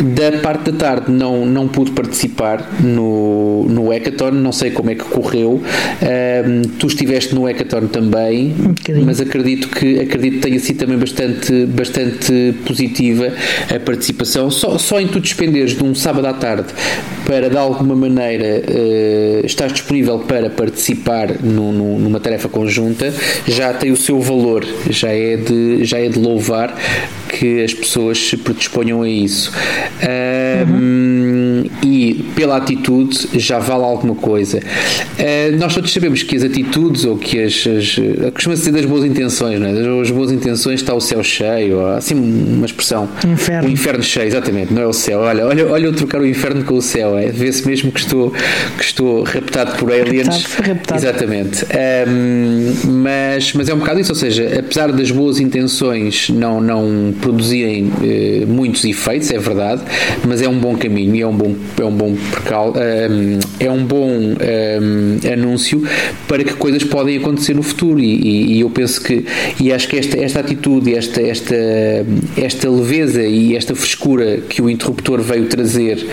Da 0.00 0.38
parte 0.38 0.70
da 0.70 0.78
tarde 0.78 1.10
não, 1.10 1.44
não 1.46 1.68
pude 1.68 1.92
participar 1.92 2.80
no, 2.82 3.66
no 3.68 3.90
Hackathon, 3.90 4.32
não 4.32 4.52
sei 4.52 4.70
como 4.70 4.90
é 4.90 4.94
que 4.94 5.04
correu. 5.04 5.62
tu 6.78 6.86
estiveste 6.86 7.34
no 7.34 7.46
Hackathon 7.46 7.86
também 7.86 8.13
também, 8.14 8.54
Um 8.60 9.04
mas 9.04 9.20
acredito 9.20 9.68
que 9.68 9.98
acredito 9.98 10.34
que 10.34 10.40
tenha 10.40 10.60
sido 10.60 10.78
também 10.78 10.96
bastante, 10.96 11.66
bastante 11.66 12.54
positiva 12.64 13.32
a 13.74 13.80
participação. 13.80 14.50
Só, 14.50 14.78
só 14.78 15.00
em 15.00 15.08
tu 15.08 15.18
despenderes 15.18 15.76
de 15.76 15.82
um 15.82 15.94
sábado 15.94 16.26
à 16.26 16.32
tarde 16.32 16.68
para 17.26 17.50
de 17.50 17.56
alguma 17.56 17.96
maneira 17.96 18.62
uh, 18.62 19.46
estar 19.46 19.66
disponível 19.66 20.20
para 20.20 20.48
participar 20.48 21.42
no, 21.42 21.72
no, 21.72 21.98
numa 21.98 22.20
tarefa 22.20 22.48
conjunta 22.48 23.12
já 23.46 23.72
tem 23.72 23.90
o 23.90 23.96
seu 23.96 24.20
valor, 24.20 24.64
já 24.88 25.08
é 25.08 25.36
de, 25.36 25.84
já 25.84 25.98
é 25.98 26.08
de 26.08 26.18
louvar 26.18 26.76
que 27.28 27.64
as 27.64 27.74
pessoas 27.74 28.18
se 28.18 28.36
predisponham 28.36 29.02
a 29.02 29.08
isso. 29.08 29.50
Uh, 29.50 30.70
uhum. 30.70 31.53
E 31.82 32.24
pela 32.34 32.56
atitude 32.56 33.28
já 33.34 33.58
vale 33.58 33.84
alguma 33.84 34.14
coisa. 34.14 34.58
Uh, 34.58 35.56
nós 35.58 35.74
todos 35.74 35.92
sabemos 35.92 36.22
que 36.22 36.36
as 36.36 36.42
atitudes 36.42 37.04
ou 37.04 37.16
que 37.16 37.42
as. 37.42 37.66
as 37.66 37.96
costuma-se 38.32 38.62
dizer 38.62 38.72
das 38.72 38.84
boas 38.84 39.04
intenções, 39.04 39.60
não 39.60 39.68
é? 39.68 39.72
Das 39.72 40.10
boas 40.10 40.32
intenções 40.32 40.80
está 40.80 40.94
o 40.94 41.00
céu 41.00 41.22
cheio, 41.22 41.78
ou, 41.78 41.86
assim 41.88 42.14
uma 42.14 42.66
expressão. 42.66 43.08
Inferno. 43.26 43.68
O 43.68 43.72
inferno 43.72 44.02
cheio, 44.02 44.26
exatamente, 44.26 44.72
não 44.72 44.82
é 44.82 44.86
o 44.86 44.92
céu. 44.92 45.20
Olha, 45.20 45.46
olha, 45.46 45.66
olha 45.70 45.86
eu 45.86 45.92
trocar 45.92 46.20
o 46.20 46.26
inferno 46.26 46.64
com 46.64 46.74
o 46.74 46.82
céu, 46.82 47.16
é? 47.18 47.26
vê-se 47.26 47.66
mesmo 47.66 47.92
que 47.92 48.00
estou, 48.00 48.30
que 48.30 48.84
estou 48.84 49.22
raptado 49.22 49.76
por 49.78 49.92
aliens. 49.92 50.44
Raptado, 50.44 50.68
raptado. 50.68 51.00
Exatamente. 51.00 51.66
Um, 52.08 52.90
mas, 53.02 53.52
mas 53.52 53.68
é 53.68 53.74
um 53.74 53.78
bocado 53.78 54.00
isso, 54.00 54.12
ou 54.12 54.16
seja, 54.16 54.58
apesar 54.58 54.92
das 54.92 55.10
boas 55.10 55.40
intenções 55.40 56.28
não, 56.30 56.60
não 56.60 57.14
produzirem 57.20 57.84
uh, 57.84 58.46
muitos 58.46 58.84
efeitos, 58.84 59.30
é 59.30 59.38
verdade, 59.38 59.82
mas 60.26 60.42
é 60.42 60.48
um 60.48 60.58
bom 60.58 60.76
caminho 60.76 61.14
e 61.14 61.20
é 61.20 61.26
um 61.26 61.36
bom, 61.36 61.53
é 61.80 61.84
um 61.84 61.92
bom 61.92 62.14
percal, 62.14 62.72
um, 62.72 63.38
é 63.60 63.70
um 63.70 63.84
bom 63.84 64.08
um, 64.08 65.32
anúncio 65.32 65.82
para 66.28 66.44
que 66.44 66.54
coisas 66.54 66.84
podem 66.84 67.18
acontecer 67.18 67.54
no 67.54 67.62
futuro. 67.62 68.00
E, 68.00 68.54
e, 68.54 68.60
eu 68.60 68.70
penso 68.70 69.00
que 69.02 69.24
e 69.60 69.72
acho 69.72 69.88
que 69.88 69.96
esta, 69.96 70.18
esta 70.18 70.40
atitude, 70.40 70.94
esta, 70.94 71.20
esta, 71.20 71.54
esta 72.36 72.70
leveza 72.70 73.22
e 73.22 73.56
esta 73.56 73.74
frescura 73.74 74.38
que 74.48 74.60
o 74.60 74.70
interruptor 74.70 75.20
veio 75.20 75.46
trazer 75.46 76.06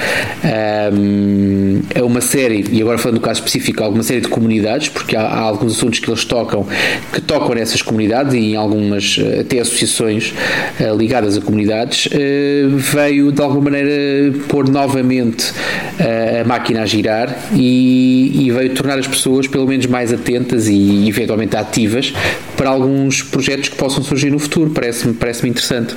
um, 0.94 1.82
a 1.96 2.04
uma 2.04 2.22
série, 2.22 2.66
e 2.72 2.82
agora 2.82 2.98
falando 2.98 3.20
do 3.20 3.24
caso 3.24 3.40
específico, 3.40 3.84
alguma 3.84 4.04
série 4.04 4.22
de 4.22 4.28
comunidades, 4.28 4.90
porque 4.90 5.16
há, 5.16 5.22
há 5.22 5.40
alguns 5.40 5.74
assuntos 5.74 6.00
que 6.00 6.10
eles 6.10 6.26
tocam 6.26 6.66
que 7.14 7.22
tocam 7.22 7.56
nessas 7.56 7.82
comunidades 7.82 8.34
e 8.34 8.38
em 8.38 8.56
algumas 8.56 9.20
até 9.40 9.60
associações 9.60 10.34
uh, 10.80 10.96
ligadas 10.96 11.38
a 11.38 11.42
comunidades, 11.42 12.08
uh, 12.08 12.78
veio 12.78 13.32
de 13.32 13.42
alguma 13.42 13.72
maneira 13.72 14.34
pôr 14.48 14.70
novamente 14.70 15.21
uh, 15.30 16.42
a 16.42 16.44
máquina 16.46 16.82
a 16.82 16.86
girar 16.86 17.36
e, 17.54 18.46
e, 18.46 18.52
veio 18.52 18.74
tornar 18.74 19.00
as 19.00 19.08
pessoas 19.08 19.48
pelo 19.48 19.68
menos 19.68 19.86
mais 19.86 20.12
atentas 20.14 20.68
e 20.68 21.08
eventualmente 21.08 21.56
ativas 21.56 22.14
para 22.56 22.70
alguns 22.70 23.24
projetos 23.24 23.70
que 23.70 23.76
possam 23.76 24.04
surgir 24.04 24.32
no 24.32 24.40
futuro. 24.40 24.70
Parece-me 24.72 25.14
parece 25.14 25.48
interessante. 25.48 25.96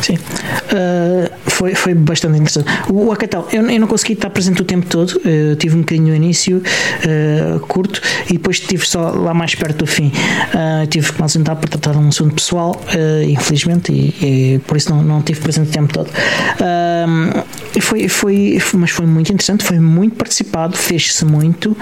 Sim, 0.00 0.14
uh, 0.14 1.29
foi, 1.60 1.74
foi 1.74 1.94
bastante 1.94 2.36
interessante. 2.36 2.66
O, 2.88 3.10
o 3.10 3.14
eu, 3.52 3.70
eu, 3.70 3.80
não 3.80 3.86
consegui 3.86 4.14
estar 4.14 4.30
presente 4.30 4.62
o 4.62 4.64
tempo 4.64 4.86
todo, 4.86 5.10
uh, 5.10 5.54
tive 5.56 5.76
um 5.76 5.80
bocadinho 5.80 6.08
no 6.08 6.14
início, 6.14 6.56
uh, 6.56 7.60
curto, 7.60 8.00
e 8.30 8.32
depois 8.32 8.56
estive 8.56 8.86
só 8.86 9.10
lá 9.10 9.34
mais 9.34 9.54
perto 9.54 9.80
do 9.80 9.86
fim. 9.86 10.10
tive 10.88 11.12
que 11.12 11.18
me 11.18 11.22
ausentar 11.22 11.56
para 11.56 11.68
tratar 11.68 11.92
de 11.92 11.98
um 11.98 12.08
assunto 12.08 12.34
pessoal, 12.34 12.80
infelizmente, 13.28 13.92
e, 13.92 14.54
e, 14.54 14.58
por 14.60 14.76
isso 14.76 14.90
não, 14.90 15.02
não 15.02 15.22
tive 15.22 15.40
presente 15.40 15.68
o 15.68 15.72
tempo 15.72 15.92
todo. 15.92 16.08
foi, 17.80 18.08
foi, 18.08 18.58
mas 18.74 18.90
foi 18.90 19.06
muito 19.06 19.32
interessante, 19.32 19.64
foi 19.64 19.78
muito 19.78 20.16
participado, 20.16 20.76
fez-se 20.76 21.24
muito. 21.24 21.76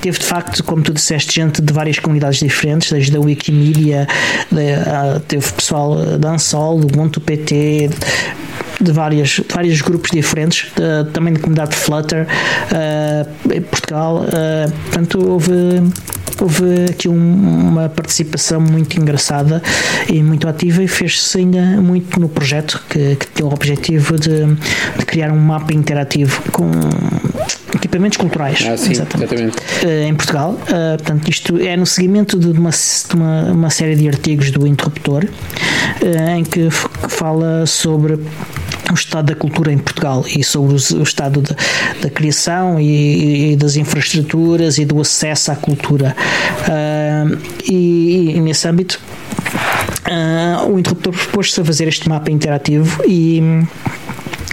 Teve 0.00 0.18
de 0.18 0.24
facto, 0.24 0.62
como 0.64 0.82
tu 0.82 0.92
disseste, 0.92 1.34
gente 1.34 1.60
de 1.60 1.72
várias 1.72 1.98
comunidades 1.98 2.38
diferentes, 2.38 2.90
desde 2.90 3.16
a 3.16 3.20
Wikimedia, 3.20 4.06
de, 4.50 5.20
teve 5.26 5.52
pessoal 5.52 5.96
da 6.18 6.32
Ansol, 6.32 6.80
do 6.80 6.86
Ubuntu 6.86 7.20
PT, 7.20 7.90
de 8.84 8.92
várias, 8.92 9.40
vários 9.52 9.80
grupos 9.82 10.10
diferentes, 10.10 10.70
de, 10.74 11.10
também 11.12 11.34
da 11.34 11.40
comunidade 11.40 11.76
Flutter 11.76 12.26
uh, 12.26 13.52
em 13.52 13.62
Portugal. 13.62 14.24
Uh, 14.24 14.70
portanto, 14.70 15.28
houve 15.28 15.82
houve 16.40 16.86
aqui 16.90 17.08
um, 17.08 17.68
uma 17.68 17.88
participação 17.88 18.60
muito 18.60 18.98
engraçada 18.98 19.62
e 20.08 20.22
muito 20.22 20.48
ativa 20.48 20.82
e 20.82 20.88
fez-se 20.88 21.38
ainda 21.38 21.62
muito 21.80 22.18
no 22.20 22.28
projeto 22.28 22.82
que, 22.88 23.16
que 23.16 23.26
tem 23.28 23.44
o 23.44 23.48
objetivo 23.48 24.18
de, 24.18 24.44
de, 24.44 25.06
criar 25.06 25.30
um 25.30 25.38
mapa 25.38 25.72
interativo 25.72 26.42
com 26.50 26.70
equipamentos 27.74 28.18
culturais 28.18 28.64
ah, 28.68 28.76
sim, 28.76 28.92
exatamente. 28.92 29.34
exatamente. 29.34 29.86
Uh, 29.86 30.08
em 30.08 30.14
Portugal. 30.14 30.52
Uh, 30.52 30.96
portanto, 30.96 31.28
isto 31.28 31.58
é 31.58 31.76
no 31.76 31.86
seguimento 31.86 32.38
de 32.38 32.48
uma, 32.48 32.70
de 32.70 33.14
uma, 33.14 33.52
uma 33.52 33.70
série 33.70 33.96
de 33.96 34.08
artigos 34.08 34.50
do 34.50 34.66
Interruptor 34.66 35.24
uh, 35.24 36.30
em 36.36 36.44
que 36.44 36.68
fala 36.70 37.66
sobre 37.66 38.18
o 38.90 38.94
estado 38.94 39.26
da 39.26 39.34
cultura 39.34 39.72
em 39.72 39.78
Portugal 39.78 40.24
e 40.26 40.42
sobre 40.44 40.74
o, 40.74 41.02
estado 41.02 41.40
de, 41.40 41.54
da 42.02 42.10
criação 42.10 42.78
e, 42.78 43.52
e, 43.52 43.56
das 43.56 43.76
infraestruturas 43.76 44.78
e 44.78 44.84
do 44.84 45.00
acesso 45.00 45.50
à 45.50 45.56
cultura. 45.56 46.14
Uh, 46.68 47.38
e, 47.70 48.34
e, 48.36 48.40
nesse 48.40 48.68
âmbito, 48.68 49.00
uh, 50.06 50.70
o 50.70 50.78
interruptor 50.78 51.12
propôs-se 51.12 51.60
a 51.60 51.64
fazer 51.64 51.88
este 51.88 52.08
mapa 52.08 52.30
interativo 52.30 53.02
e 53.06 53.42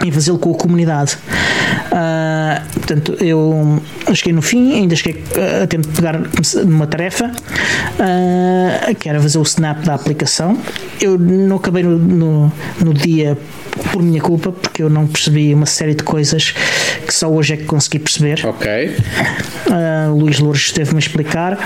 e 0.05 0.11
fazê-lo 0.11 0.39
com 0.39 0.51
a 0.51 0.55
comunidade. 0.55 1.17
Uh, 1.91 2.71
portanto, 2.73 3.17
eu 3.19 3.81
cheguei 4.13 4.31
no 4.31 4.41
fim, 4.41 4.75
ainda 4.75 4.95
cheguei 4.95 5.21
a 5.61 5.67
tempo 5.67 5.87
de 5.87 5.93
pegar 5.93 6.21
numa 6.65 6.87
tarefa, 6.87 7.25
uh, 7.25 8.95
que 8.95 9.09
era 9.09 9.19
fazer 9.19 9.37
o 9.37 9.43
snap 9.43 9.83
da 9.83 9.95
aplicação. 9.95 10.57
Eu 11.01 11.17
não 11.17 11.57
acabei 11.57 11.83
no, 11.83 11.97
no, 11.97 12.53
no 12.81 12.93
dia 12.93 13.37
por 13.91 14.01
minha 14.01 14.21
culpa, 14.21 14.51
porque 14.51 14.81
eu 14.81 14.89
não 14.89 15.05
percebi 15.05 15.53
uma 15.53 15.65
série 15.65 15.93
de 15.93 16.03
coisas 16.03 16.53
que 17.05 17.13
só 17.13 17.29
hoje 17.29 17.53
é 17.53 17.57
que 17.57 17.65
consegui 17.65 17.99
perceber. 17.99 18.45
Ok. 18.45 18.95
Uh, 19.67 20.13
o 20.13 20.19
Luís 20.19 20.39
Lourdes 20.39 20.67
esteve-me 20.67 20.97
a 20.97 20.99
explicar 20.99 21.57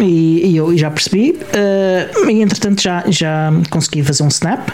e, 0.00 0.46
e, 0.46 0.56
eu 0.56 0.76
já 0.76 0.90
percebi. 0.90 1.32
Uh, 1.32 2.30
e 2.30 2.40
entretanto 2.40 2.82
já, 2.82 3.04
já 3.08 3.50
consegui 3.70 4.02
fazer 4.02 4.22
um 4.22 4.28
snap 4.28 4.68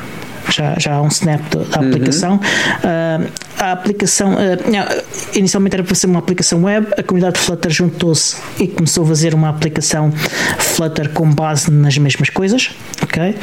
já, 0.51 0.75
já 0.79 0.95
há 0.95 1.03
um 1.03 1.09
snap 1.09 1.43
da 1.55 1.81
aplicação. 1.81 2.33
Uhum. 2.33 3.27
Uh, 3.27 3.43
a 3.59 3.73
aplicação, 3.73 4.35
uh, 4.35 5.37
inicialmente 5.39 5.77
era 5.77 5.85
para 5.85 5.95
ser 5.95 6.07
uma 6.07 6.19
aplicação 6.19 6.65
web, 6.65 6.87
a 6.97 7.03
comunidade 7.03 7.39
Flutter 7.39 7.71
juntou-se 7.71 8.37
e 8.59 8.67
começou 8.67 9.05
a 9.05 9.09
fazer 9.09 9.35
uma 9.35 9.49
aplicação 9.49 10.11
Flutter 10.59 11.11
com 11.11 11.31
base 11.31 11.71
nas 11.71 11.97
mesmas 11.97 12.29
coisas, 12.29 12.71
ok? 13.03 13.37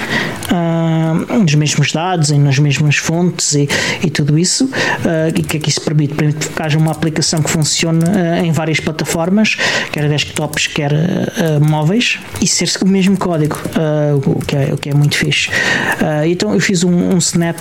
Uh, 0.51 1.39
nos 1.39 1.55
mesmos 1.55 1.91
dados 1.91 2.31
e 2.31 2.37
nas 2.37 2.59
mesmas 2.59 2.97
fontes 2.97 3.53
e, 3.53 3.69
e 4.03 4.09
tudo 4.09 4.37
isso, 4.37 4.69
e 5.35 5.43
que 5.43 5.57
aqui 5.57 5.71
se 5.71 5.79
permite, 5.79 6.13
permite 6.13 6.49
que 6.49 6.61
haja 6.61 6.77
uma 6.77 6.91
aplicação 6.91 7.41
que 7.41 7.49
funcione 7.49 8.03
em 8.43 8.51
várias 8.51 8.79
plataformas, 8.79 9.57
quer 9.91 10.07
desktops, 10.09 10.67
quer 10.67 10.91
móveis, 11.61 12.19
e 12.41 12.47
ser 12.47 12.69
o 12.81 12.87
mesmo 12.87 13.17
código, 13.17 13.57
o, 14.25 14.45
que 14.45 14.55
é, 14.55 14.73
o 14.73 14.77
que 14.77 14.89
é 14.89 14.93
muito 14.93 15.15
fixe. 15.15 15.49
então 16.27 16.53
eu 16.53 16.59
fiz 16.59 16.83
um, 16.83 16.88
um 16.89 17.17
snap 17.17 17.59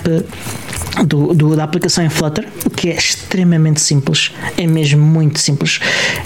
do, 1.05 1.33
do, 1.33 1.55
da 1.55 1.63
aplicação 1.63 2.03
em 2.03 2.09
Flutter, 2.09 2.47
o 2.65 2.69
que 2.69 2.89
é 2.89 2.95
extremamente 2.95 3.81
simples, 3.81 4.31
é 4.57 4.67
mesmo 4.67 5.01
muito 5.01 5.39
simples. 5.39 5.79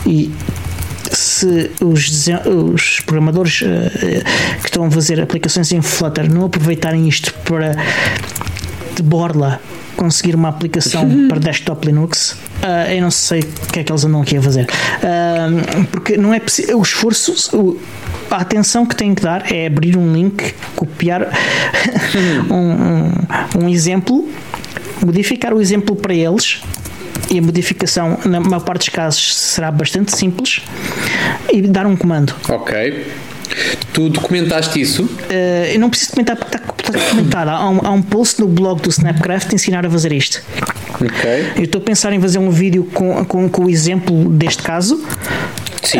E 0.06 0.32
se 1.12 1.72
os, 1.82 2.28
os 2.48 3.00
programadores 3.02 3.62
uh, 3.62 3.66
que 4.62 4.68
estão 4.68 4.86
a 4.86 4.92
fazer 4.92 5.22
aplicações 5.22 5.72
em 5.72 5.82
Flutter 5.82 6.32
não 6.32 6.46
aproveitarem 6.46 7.08
isto 7.08 7.34
para 7.46 7.76
de 8.96 9.04
borla 9.04 9.60
conseguir 9.96 10.36
uma 10.36 10.50
aplicação 10.50 11.04
uhum. 11.04 11.28
para 11.28 11.40
desktop 11.40 11.86
Linux, 11.86 12.32
uh, 12.32 12.92
eu 12.92 13.02
não 13.02 13.12
sei 13.12 13.42
o 13.42 13.72
que 13.72 13.80
é 13.80 13.84
que 13.84 13.92
eles 13.92 14.04
andam 14.06 14.22
aqui 14.22 14.38
a 14.38 14.42
fazer. 14.42 14.66
Uh, 14.66 15.86
porque 15.92 16.18
não 16.18 16.34
é 16.34 16.40
possível. 16.40 16.80
O 16.80 16.82
esforço, 16.82 17.58
o, 17.58 17.80
a 18.30 18.38
atenção 18.38 18.86
que 18.86 18.96
têm 18.96 19.14
que 19.14 19.22
dar 19.22 19.52
é 19.52 19.68
abrir 19.68 19.98
um 19.98 20.14
link, 20.14 20.54
copiar 20.76 21.28
um, 22.50 23.62
um, 23.62 23.66
um 23.66 23.70
exemplo 23.70 24.28
modificar 25.06 25.54
o 25.54 25.62
exemplo 25.62 25.96
para 25.96 26.14
eles 26.14 26.62
e 27.30 27.40
a 27.40 27.42
modificação, 27.42 28.20
na 28.26 28.40
maior 28.40 28.62
parte 28.62 28.82
dos 28.82 28.90
casos, 28.90 29.36
será 29.36 29.72
bastante 29.72 30.16
simples 30.16 30.62
e 31.52 31.62
dar 31.62 31.86
um 31.86 31.96
comando. 31.96 32.34
Ok. 32.50 33.06
Tu 33.94 34.10
documentaste 34.10 34.82
isso? 34.82 35.04
Uh, 35.04 35.74
eu 35.74 35.80
não 35.80 35.90
preciso 35.90 36.12
documentar 36.12 36.36
porque 36.38 36.58
está, 36.58 36.73
documentado. 36.94 37.50
Há 37.50 37.70
um, 37.70 37.80
há 37.84 37.92
um 37.92 38.02
post 38.02 38.40
no 38.40 38.48
blog 38.48 38.82
do 38.82 38.90
Snapcraft 38.90 39.52
a 39.52 39.56
ensinar 39.56 39.86
a 39.86 39.90
fazer 39.90 40.12
isto. 40.12 40.42
Eu 41.56 41.64
estou 41.64 41.82
a 41.82 41.84
pensar 41.84 42.14
em 42.14 42.22
fazer 42.22 42.38
um 42.40 42.50
vídeo 42.50 42.84
com, 42.94 43.26
com, 43.26 43.50
com 43.50 43.66
o 43.66 43.70
exemplo 43.70 44.30
deste 44.30 44.64
caso. 44.64 45.04
Sim. 45.84 46.00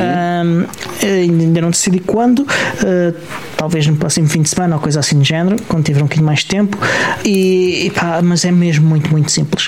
Ainda 1.04 1.62
não 1.62 1.72
decidi 1.72 2.00
quando, 2.00 2.40
uh, 2.40 3.16
talvez 3.58 3.86
no 3.86 3.96
próximo 3.96 4.28
fim 4.28 4.42
de 4.42 4.50
semana 4.50 4.76
ou 4.76 4.82
coisa 4.82 5.00
assim 5.00 5.18
do 5.18 5.24
género, 5.24 5.58
quando 5.68 5.84
tiver 5.84 6.00
um 6.00 6.04
bocadinho 6.04 6.26
mais 6.26 6.40
de 6.40 6.48
tempo. 6.48 6.78
E, 7.24 7.88
e 7.88 7.90
pá, 7.90 8.22
mas 8.22 8.46
é 8.46 8.52
mesmo 8.52 8.88
muito, 8.88 9.12
muito 9.12 9.32
simples. 9.32 9.68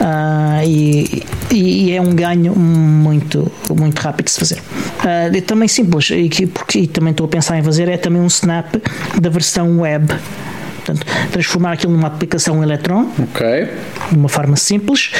Uh, 0.00 0.66
e, 0.66 1.22
e, 1.52 1.92
é 1.92 2.00
um 2.00 2.14
ganho 2.14 2.54
muito, 2.54 3.50
muito 3.70 3.98
rápido 4.00 4.26
de 4.26 4.32
se 4.32 4.40
fazer. 4.40 4.58
Uh, 4.58 5.36
é 5.36 5.40
também 5.40 5.68
simples, 5.68 6.10
e, 6.10 6.28
que, 6.28 6.46
porque, 6.46 6.80
e 6.80 6.86
também 6.86 7.12
estou 7.12 7.26
a 7.26 7.28
pensar 7.28 7.58
em 7.58 7.62
fazer, 7.62 7.88
é 7.88 7.96
também 7.96 8.20
um 8.20 8.26
snap 8.26 8.74
da 9.20 9.30
versão 9.30 9.80
web 9.80 10.14
Portanto, 10.84 11.06
transformar 11.32 11.72
aquilo 11.72 11.92
numa 11.92 12.08
aplicação 12.08 12.62
Electron, 12.62 13.10
okay. 13.18 13.70
de 14.10 14.16
uma 14.16 14.28
forma 14.28 14.56
simples, 14.56 15.10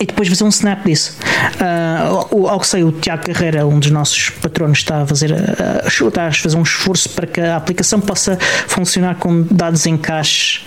e 0.00 0.06
depois 0.06 0.28
fazer 0.28 0.44
um 0.44 0.48
snap 0.48 0.84
disso. 0.84 1.16
Uh, 1.60 2.48
ao 2.48 2.58
que 2.58 2.66
sei, 2.66 2.82
o 2.82 2.90
Tiago 2.90 3.24
Carreira, 3.24 3.66
um 3.66 3.78
dos 3.78 3.90
nossos 3.90 4.30
patronos, 4.30 4.78
está 4.78 5.02
a 5.02 5.06
fazer, 5.06 5.30
uh, 5.32 6.08
está 6.08 6.26
a 6.26 6.32
fazer 6.32 6.56
um 6.56 6.62
esforço 6.62 7.08
para 7.10 7.26
que 7.26 7.40
a 7.40 7.56
aplicação 7.56 8.00
possa 8.00 8.36
funcionar 8.66 9.14
com 9.16 9.42
dados 9.50 9.86
em 9.86 9.96
cache 9.96 10.62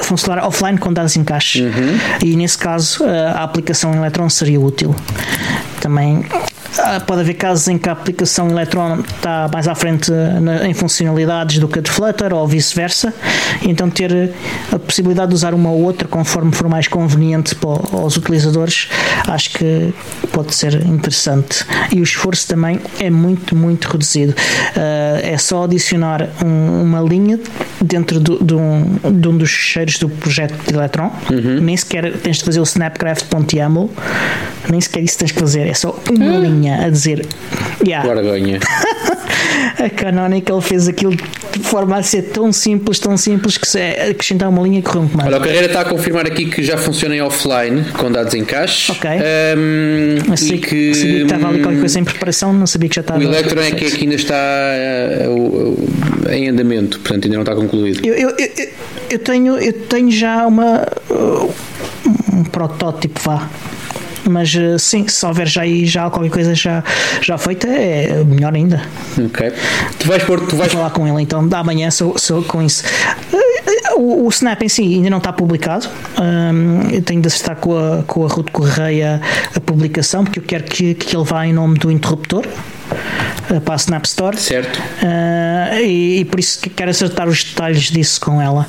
funcionar 0.00 0.46
offline 0.46 0.78
com 0.78 0.92
dados 0.92 1.16
em 1.16 1.24
cache 1.24 1.62
uhum. 1.62 1.98
e 2.22 2.36
nesse 2.36 2.56
caso 2.56 3.04
a 3.04 3.42
aplicação 3.42 3.92
Electron 3.92 4.30
seria 4.30 4.60
útil 4.60 4.94
também 5.80 6.24
ah, 6.78 7.00
pode 7.00 7.20
haver 7.20 7.34
casos 7.34 7.68
em 7.68 7.76
que 7.76 7.88
a 7.88 7.92
aplicação 7.92 8.48
Electron 8.48 9.00
está 9.00 9.48
mais 9.52 9.68
à 9.68 9.74
frente 9.74 10.10
na, 10.10 10.66
em 10.66 10.72
funcionalidades 10.72 11.58
do 11.58 11.68
que 11.68 11.78
a 11.78 11.82
de 11.82 11.90
Flutter 11.90 12.32
ou 12.32 12.46
vice-versa, 12.46 13.12
então 13.62 13.90
ter 13.90 14.32
a 14.72 14.78
possibilidade 14.78 15.28
de 15.28 15.34
usar 15.34 15.52
uma 15.54 15.70
ou 15.70 15.82
outra 15.82 16.08
conforme 16.08 16.52
for 16.52 16.68
mais 16.68 16.88
conveniente 16.88 17.54
para 17.54 17.98
os 18.04 18.16
utilizadores, 18.16 18.88
acho 19.28 19.50
que 19.50 19.92
pode 20.32 20.54
ser 20.54 20.74
interessante. 20.86 21.64
E 21.92 22.00
o 22.00 22.02
esforço 22.02 22.48
também 22.48 22.80
é 22.98 23.10
muito, 23.10 23.54
muito 23.54 23.88
reduzido. 23.88 24.32
Uh, 24.32 25.20
é 25.22 25.36
só 25.38 25.64
adicionar 25.64 26.28
um, 26.44 26.82
uma 26.82 27.00
linha 27.00 27.38
dentro 27.80 28.18
do, 28.18 28.42
de, 28.42 28.54
um, 28.54 28.98
de 29.20 29.28
um 29.28 29.36
dos 29.36 29.50
cheiros 29.50 29.98
do 29.98 30.08
projeto 30.08 30.54
de 30.66 30.74
Electron, 30.74 31.10
uhum. 31.30 31.60
nem 31.60 31.76
sequer 31.76 32.12
tens 32.18 32.38
de 32.38 32.44
fazer 32.44 32.60
o 32.60 32.64
snapcraft.yaml, 32.64 33.90
nem 34.70 34.80
sequer 34.80 35.02
isso 35.02 35.18
tens 35.18 35.32
de 35.32 35.38
fazer, 35.38 35.66
é 35.66 35.74
só 35.74 35.98
uma 36.10 36.24
uhum. 36.24 36.40
linha 36.40 36.61
a 36.70 36.88
dizer. 36.88 37.26
Yeah. 37.84 38.06
Vergonha. 38.06 38.60
a 39.78 39.90
Canonical 39.90 40.60
fez 40.60 40.88
aquilo 40.88 41.14
de 41.14 41.60
forma 41.60 41.96
a 41.96 42.02
ser 42.02 42.22
tão 42.22 42.52
simples, 42.52 42.98
tão 42.98 43.16
simples 43.16 43.58
que 43.58 43.66
se 43.66 43.78
é 43.78 44.10
acrescentar 44.10 44.48
uma 44.48 44.62
linha 44.62 44.80
que 44.80 44.88
rompe 44.88 45.16
mais. 45.16 45.28
Olha, 45.28 45.38
o 45.38 45.40
Carreira 45.40 45.66
está 45.66 45.80
a 45.80 45.84
confirmar 45.84 46.26
aqui 46.26 46.46
que 46.46 46.62
já 46.62 46.78
funciona 46.78 47.16
em 47.16 47.20
offline 47.20 47.84
com 47.92 48.10
dados 48.10 48.34
em 48.34 48.44
cache. 48.44 48.92
Ok. 48.92 49.10
Um, 49.10 50.36
sei, 50.36 50.58
que, 50.58 50.94
sabia 50.94 51.16
que 51.16 51.22
estava 51.22 51.48
ali 51.48 51.62
qualquer 51.62 51.80
coisa 51.80 52.00
em 52.00 52.04
preparação, 52.04 52.52
não 52.52 52.66
sabia 52.66 52.88
que 52.88 52.96
já 52.96 53.00
estava. 53.00 53.20
O 53.20 53.22
Electron 53.22 53.60
é 53.60 53.70
que, 53.72 53.86
aqui 53.86 54.02
ainda 54.02 54.14
está 54.14 54.34
uh, 55.28 56.30
em 56.30 56.48
andamento, 56.48 56.98
portanto 57.00 57.24
ainda 57.24 57.36
não 57.36 57.42
está 57.42 57.54
concluído. 57.54 58.06
Eu, 58.06 58.14
eu, 58.14 58.30
eu, 58.38 58.68
eu 59.10 59.18
tenho, 59.18 59.58
eu 59.58 59.72
tenho 59.72 60.10
já 60.10 60.46
uma. 60.46 60.86
Uh, 61.10 61.52
um 62.32 62.44
protótipo, 62.44 63.20
vá 63.20 63.48
mas 64.28 64.54
eh, 64.54 64.78
sim, 64.78 65.06
se 65.08 65.24
houver 65.24 65.46
já 65.46 65.62
aí 65.62 65.86
já 65.86 66.10
qualquer 66.10 66.30
coisa 66.30 66.54
já, 66.54 66.82
já 67.20 67.36
feita, 67.38 67.66
é 67.68 68.22
melhor 68.24 68.54
ainda. 68.54 68.82
Ok. 69.18 69.52
Tu 69.98 70.06
vais 70.06 70.22
pôr, 70.24 70.40
tu 70.46 70.56
vais 70.56 70.72
falar 70.72 70.90
com 70.90 71.06
ele 71.06 71.22
então, 71.22 71.46
da 71.46 71.62
manhã 71.62 71.90
sou, 71.90 72.18
sou 72.18 72.42
com 72.42 72.62
isso. 72.62 72.84
Eh, 73.32 73.94
o, 73.96 74.26
o 74.26 74.28
Snap 74.28 74.62
em 74.62 74.68
si 74.68 74.82
ainda 74.82 75.10
não 75.10 75.18
está 75.18 75.32
publicado. 75.32 75.88
Um, 76.18 76.90
eu 76.90 77.02
tenho 77.02 77.20
de 77.20 77.28
acertar 77.28 77.56
com 77.56 77.76
a, 77.76 78.02
com 78.02 78.24
a 78.24 78.28
Ruth 78.28 78.50
Correia 78.50 79.20
a 79.54 79.60
publicação, 79.60 80.24
porque 80.24 80.38
eu 80.38 80.44
quero 80.44 80.64
que, 80.64 80.94
que 80.94 81.16
ele 81.16 81.24
vá 81.24 81.46
em 81.46 81.52
nome 81.52 81.78
do 81.78 81.90
interruptor. 81.90 82.46
Eh, 83.50 83.60
para 83.60 83.74
a 83.74 83.76
Snap 83.76 84.04
Store. 84.04 84.36
Certo. 84.36 84.78
Uh, 84.78 85.80
e, 85.80 86.20
e, 86.20 86.24
por 86.24 86.40
isso 86.40 86.60
que 86.60 86.70
quero 86.70 86.90
acertar 86.90 87.28
os 87.28 87.44
detalhes 87.44 87.90
disso 87.90 88.20
com 88.20 88.40
ela. 88.40 88.66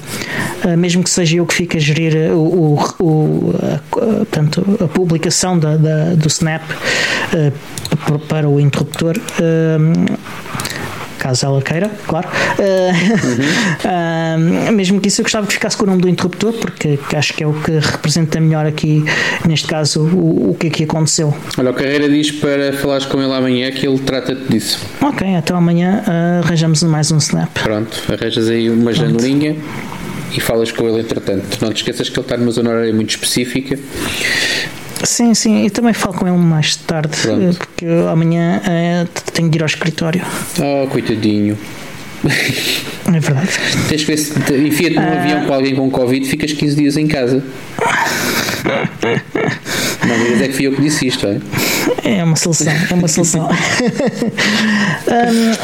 Uh, 0.64 0.78
mesmo 0.78 1.04
que 1.04 1.10
seja 1.10 1.38
eu 1.38 1.46
que 1.46 1.54
fique 1.54 1.78
a 1.78 1.80
gerir 1.80 2.32
o, 2.32 2.76
o, 2.76 3.04
o 3.04 3.56
a, 3.62 3.76
a, 3.76 3.80
portanto, 3.80 4.78
a 4.84 4.88
publicação 4.88 5.58
da, 5.58 5.78
da 5.78 6.14
do 6.16 6.28
Snap 6.28 6.64
uh, 6.72 8.20
para 8.28 8.50
o 8.50 8.60
interruptor 8.60 9.16
caso 11.24 11.46
ela 11.46 11.62
queira, 11.62 11.90
claro. 12.06 12.28
Uhum. 12.60 14.70
uh, 14.70 14.72
mesmo 14.74 15.00
que 15.00 15.08
isso, 15.08 15.22
eu 15.22 15.24
gostava 15.24 15.48
que 15.48 15.54
ficasse 15.54 15.78
com 15.78 15.86
o 15.86 15.88
nome 15.88 16.02
do 16.02 16.10
interruptor, 16.10 16.54
porque 16.54 17.00
acho 17.16 17.34
que 17.34 17.44
é 17.44 17.48
o 17.48 17.54
que 17.54 17.72
representa 17.72 18.40
melhor 18.40 18.66
aqui, 18.66 19.04
neste 19.48 19.68
caso, 19.68 20.02
o, 20.02 20.52
o 20.52 20.56
que 20.56 20.68
aqui 20.68 20.84
aconteceu. 20.84 21.34
Olha, 21.58 21.72
o 21.72 21.74
Carreira 21.74 22.10
diz 22.10 22.32
para 22.32 22.74
falares 22.74 23.06
com 23.06 23.22
ele 23.22 23.34
amanhã 23.34 23.72
que 23.72 23.88
ele 23.88 24.00
trata-te 24.00 24.52
disso. 24.52 24.80
Ok, 25.02 25.26
então 25.26 25.58
amanhã 25.58 26.04
uh, 26.06 26.46
arranjamos 26.46 26.84
mais 26.84 27.12
um 27.12 27.18
snap. 27.18 27.50
Pronto, 27.64 28.02
arranjas 28.12 28.50
aí 28.50 28.70
uma 28.70 28.92
Pronto. 28.92 28.98
janelinha 28.98 29.56
e 30.36 30.42
falas 30.42 30.72
com 30.72 30.88
ele 30.88 31.00
entretanto. 31.00 31.58
Não 31.62 31.72
te 31.72 31.78
esqueças 31.78 32.10
que 32.10 32.20
ele 32.20 32.26
está 32.26 32.38
numa 32.38 32.52
zona 32.52 32.72
horária 32.72 32.94
muito 32.94 33.12
específica 33.12 33.80
Sim, 35.04 35.34
sim, 35.34 35.66
e 35.66 35.70
também 35.70 35.94
falo 35.94 36.16
com 36.16 36.28
ele 36.28 36.38
mais 36.38 36.76
tarde, 36.76 37.16
Pronto. 37.22 37.42
Eh, 37.42 37.54
porque 37.54 37.86
amanhã 38.12 38.62
é, 38.66 39.06
tenho 39.34 39.50
de 39.50 39.58
ir 39.58 39.62
ao 39.62 39.68
escritório. 39.68 40.22
Oh, 40.58 40.88
coitadinho. 40.88 41.58
É 42.26 43.20
verdade. 43.20 43.50
Tens 43.90 44.06
que 44.06 44.08
ver 44.08 44.18
se 44.18 44.32
enfia-te 44.56 44.96
num 44.96 45.02
uh... 45.02 45.20
avião 45.20 45.46
com 45.46 45.54
alguém 45.54 45.76
com 45.76 45.92
Covid 45.92 46.26
ficas 46.26 46.54
15 46.54 46.76
dias 46.76 46.98
em 46.98 47.06
casa. 47.06 47.44
Não 50.08 50.24
digas 50.24 50.42
é 50.42 50.48
que 50.48 50.54
fui 50.54 50.68
eu 50.68 50.74
que 50.74 50.82
disse 50.82 51.08
isto, 51.08 51.28
é? 51.28 51.42
É 52.04 52.24
uma 52.24 52.38
solução, 52.38 52.74
é 52.90 52.94
uma 52.94 53.08
solução. 53.08 53.50
um, 53.50 53.54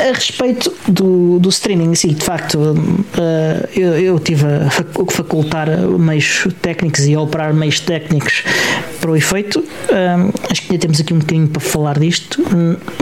a 0.09 0.13
respeito 0.13 0.73
do, 0.87 1.39
do 1.39 1.49
streaming, 1.49 1.95
sim, 1.95 2.09
de 2.09 2.23
facto, 2.23 2.57
uh, 2.57 3.69
eu, 3.73 3.97
eu 3.97 4.19
tive 4.19 4.45
a 4.45 4.69
facultar 4.69 5.67
meios 5.97 6.45
técnicos 6.61 7.05
e 7.05 7.15
a 7.15 7.21
operar 7.21 7.53
meios 7.53 7.79
técnicos 7.79 8.43
para 8.99 9.11
o 9.11 9.15
efeito. 9.15 9.59
Um, 9.59 10.31
acho 10.49 10.61
que 10.61 10.71
ainda 10.71 10.81
temos 10.81 10.99
aqui 10.99 11.13
um 11.13 11.19
bocadinho 11.19 11.47
para 11.47 11.59
falar 11.59 11.99
disto, 11.99 12.43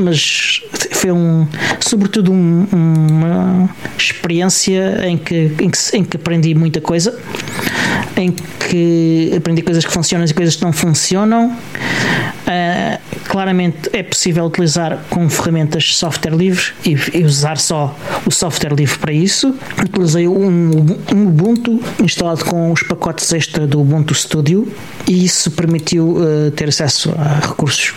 mas 0.01 0.61
foi 0.91 1.11
um, 1.11 1.47
sobretudo 1.79 2.31
um, 2.31 2.67
uma 2.71 3.69
experiência 3.97 5.07
em 5.07 5.17
que, 5.17 5.51
em 5.59 5.69
que, 5.69 5.77
em 5.97 6.03
que 6.03 6.17
aprendi 6.17 6.53
muita 6.55 6.81
coisa, 6.81 7.17
em 8.15 8.31
que 8.31 9.31
aprendi 9.35 9.61
coisas 9.61 9.85
que 9.85 9.91
funcionam 9.91 10.25
e 10.25 10.33
coisas 10.33 10.55
que 10.55 10.63
não 10.63 10.73
funcionam. 10.73 11.55
Uh, 12.47 12.97
claramente 13.27 13.89
é 13.91 14.01
possível 14.01 14.45
utilizar 14.45 15.03
com 15.09 15.29
ferramentas 15.29 15.97
software 15.97 16.33
livre 16.33 16.63
e, 16.85 16.95
e, 17.13 17.25
usar 17.25 17.57
só 17.57 17.93
o 18.25 18.31
software 18.31 18.73
livre 18.73 18.97
para 18.99 19.11
isso. 19.11 19.53
Utilizei 19.83 20.29
um, 20.29 20.71
um 21.13 21.27
Ubuntu 21.27 21.77
instalado 22.01 22.45
com 22.45 22.71
os 22.71 22.81
pacotes 22.83 23.33
extra 23.33 23.67
do 23.67 23.81
Ubuntu 23.81 24.15
Studio 24.15 24.65
e 25.05 25.25
isso 25.25 25.51
permitiu 25.51 26.15
uh, 26.15 26.51
ter 26.51 26.69
acesso 26.69 27.13
a 27.17 27.47
recursos 27.47 27.93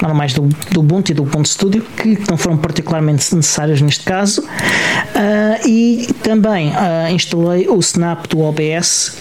normais 0.00 0.32
do, 0.32 0.48
do 0.70 0.80
Ubuntu 0.80 1.12
e 1.12 1.14
do 1.14 1.22
Ubuntu 1.22 1.48
Studio 1.48 1.84
que 1.96 2.18
não 2.28 2.36
foram 2.36 2.56
particularmente 2.56 3.34
necessários 3.34 3.80
neste 3.80 4.04
caso 4.04 4.42
uh, 4.42 5.68
e 5.68 6.08
também 6.22 6.70
uh, 6.70 7.12
instalei 7.12 7.68
o 7.68 7.78
Snap 7.78 8.26
do 8.28 8.40
OBS 8.40 9.16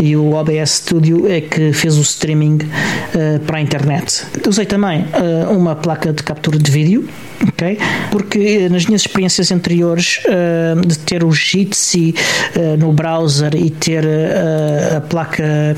e 0.00 0.16
o 0.16 0.32
OBS 0.32 0.70
Studio 0.70 1.30
é 1.30 1.40
que 1.40 1.72
fez 1.72 1.96
o 1.96 2.02
streaming 2.02 2.56
uh, 2.56 3.40
para 3.40 3.58
a 3.58 3.60
internet. 3.60 4.24
Usei 4.46 4.66
também 4.66 5.04
uma 5.50 5.76
placa 5.76 6.12
de 6.12 6.22
captura 6.22 6.58
de 6.58 6.70
vídeo 6.70 7.08
ok? 7.48 7.78
Porque 8.10 8.38
eh, 8.38 8.68
nas 8.68 8.86
minhas 8.86 9.02
experiências 9.02 9.50
anteriores 9.50 10.20
uh, 10.26 10.86
de 10.86 10.98
ter 10.98 11.24
o 11.24 11.32
Jitsi 11.32 12.14
uh, 12.56 12.76
no 12.76 12.92
browser 12.92 13.54
e 13.54 13.70
ter 13.70 14.04
uh, 14.04 14.98
a 14.98 15.00
placa 15.00 15.76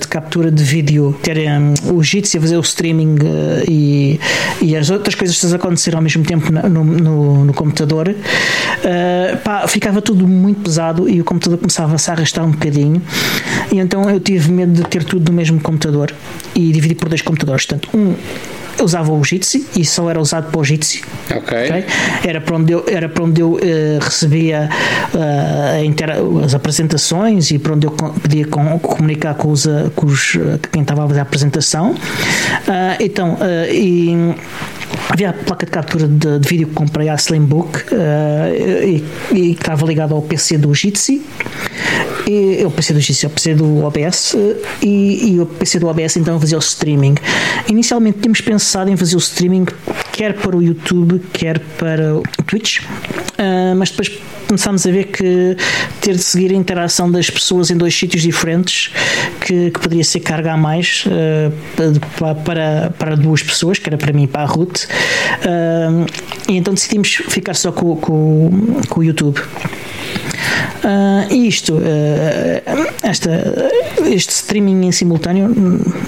de 0.00 0.06
captura 0.06 0.52
de 0.52 0.62
vídeo, 0.62 1.18
ter 1.20 1.36
um, 1.36 1.96
o 1.96 2.02
Jitsi 2.02 2.38
a 2.38 2.40
fazer 2.40 2.56
o 2.56 2.60
streaming 2.60 3.16
e, 3.68 4.20
e 4.62 4.76
as 4.76 4.88
outras 4.88 5.16
coisas 5.16 5.52
a 5.52 5.56
acontecer 5.56 5.96
ao 5.96 6.00
mesmo 6.00 6.22
tempo 6.22 6.52
no, 6.52 6.84
no, 6.84 7.44
no 7.44 7.52
computador, 7.52 8.14
pá, 9.42 9.66
ficava 9.66 10.00
tudo 10.00 10.28
muito 10.28 10.60
pesado 10.60 11.08
e 11.08 11.20
o 11.20 11.24
computador 11.24 11.58
começava 11.58 11.96
a 11.96 11.98
se 11.98 12.08
arrastar 12.08 12.44
um 12.44 12.52
bocadinho. 12.52 13.02
E 13.72 13.80
então 13.80 14.08
eu 14.08 14.20
tive 14.20 14.52
medo 14.52 14.72
de 14.72 14.88
ter 14.88 15.02
tudo 15.02 15.30
no 15.30 15.36
mesmo 15.36 15.58
computador 15.60 16.14
e 16.54 16.70
dividi 16.70 16.94
por 16.94 17.08
dois 17.08 17.22
computadores. 17.22 17.66
Portanto, 17.66 17.88
um 17.92 18.14
usava 18.80 19.12
o 19.12 19.22
Jitsi 19.24 19.66
e 19.76 19.84
só 19.84 20.08
era 20.08 20.20
usado 20.20 20.50
para 20.50 20.60
o 20.60 20.64
Jitsi. 20.64 21.02
Okay. 21.24 21.66
okay. 21.66 21.84
Era 22.24 22.40
para 22.40 22.56
onde 22.56 22.72
eu, 22.72 22.84
era 22.88 23.08
para 23.08 23.24
onde 23.24 23.40
eu 23.40 23.52
uh, 23.52 23.58
recebia 24.00 24.68
uh, 25.14 26.44
as 26.44 26.54
apresentações 26.54 27.50
e 27.50 27.58
para 27.58 27.74
onde 27.74 27.86
eu 27.86 27.90
podia 27.90 28.46
com, 28.46 28.78
comunicar 28.78 29.34
com, 29.34 29.50
os, 29.50 29.64
uh, 29.64 29.90
com 29.94 30.06
os, 30.06 30.36
quem 30.72 30.82
estava 30.82 31.04
a 31.04 31.08
fazer 31.08 31.20
a 31.20 31.22
apresentação. 31.22 31.94
então, 33.00 33.38
e 33.70 34.34
havia 35.08 35.30
a 35.30 35.32
placa 35.32 35.66
de 35.66 35.72
captura 35.72 36.06
de, 36.06 36.38
de 36.38 36.48
vídeo 36.48 36.68
que 36.68 36.74
comprei 36.74 37.08
a 37.08 37.14
Slimbook 37.14 37.78
uh, 37.78 38.84
e, 38.84 39.04
e 39.32 39.54
que 39.54 39.60
estava 39.60 39.86
ligada 39.86 40.14
ao 40.14 40.22
PC 40.22 40.58
do 40.58 40.74
Jitsi 40.74 41.22
eu 42.32 42.70
PC 42.70 42.92
do 42.92 43.00
Jitsi, 43.00 43.24
eu 43.24 43.30
PC 43.30 43.54
do 43.54 43.84
OBS 43.84 44.36
e, 44.82 45.32
e 45.32 45.40
o 45.40 45.46
PC 45.46 45.78
do 45.78 45.88
OBS 45.88 46.16
então 46.16 46.38
fazia 46.38 46.58
o 46.58 46.60
streaming. 46.60 47.14
Inicialmente 47.68 48.18
tínhamos 48.20 48.40
pensado 48.40 48.90
em 48.90 48.96
fazer 48.96 49.16
o 49.16 49.18
streaming 49.18 49.66
quer 50.12 50.34
para 50.34 50.56
o 50.56 50.62
YouTube, 50.62 51.20
quer 51.32 51.60
para 51.78 52.16
o 52.16 52.22
Twitch, 52.44 52.80
uh, 52.80 53.74
mas 53.76 53.90
depois 53.90 54.10
começámos 54.48 54.86
a 54.86 54.90
ver 54.90 55.04
que 55.04 55.56
ter 56.00 56.14
de 56.14 56.22
seguir 56.22 56.50
a 56.50 56.54
interação 56.54 57.10
das 57.10 57.28
pessoas 57.28 57.70
em 57.70 57.76
dois 57.76 57.94
sítios 57.94 58.22
diferentes 58.22 58.90
que, 59.42 59.70
que 59.70 59.78
poderia 59.78 60.02
ser 60.02 60.20
carga 60.20 60.54
a 60.54 60.56
mais 60.56 61.04
uh, 61.06 62.34
para, 62.44 62.90
para 62.98 63.14
duas 63.14 63.42
pessoas, 63.42 63.78
que 63.78 63.88
era 63.88 63.96
para 63.96 64.12
mim 64.12 64.24
e 64.24 64.26
para 64.26 64.42
a 64.42 64.46
Ruth. 64.46 64.84
Uh, 65.44 66.06
e 66.48 66.56
então 66.56 66.74
decidimos 66.74 67.08
ficar 67.28 67.54
só 67.54 67.70
com, 67.70 67.94
com, 67.96 68.50
com 68.88 69.00
o 69.00 69.04
YouTube. 69.04 69.40
Uh, 70.84 71.26
isto, 71.34 71.74
uh, 71.74 72.62
esta, 73.02 73.30
este 74.06 74.30
streaming 74.30 74.86
em 74.86 74.92
simultâneo, 74.92 75.54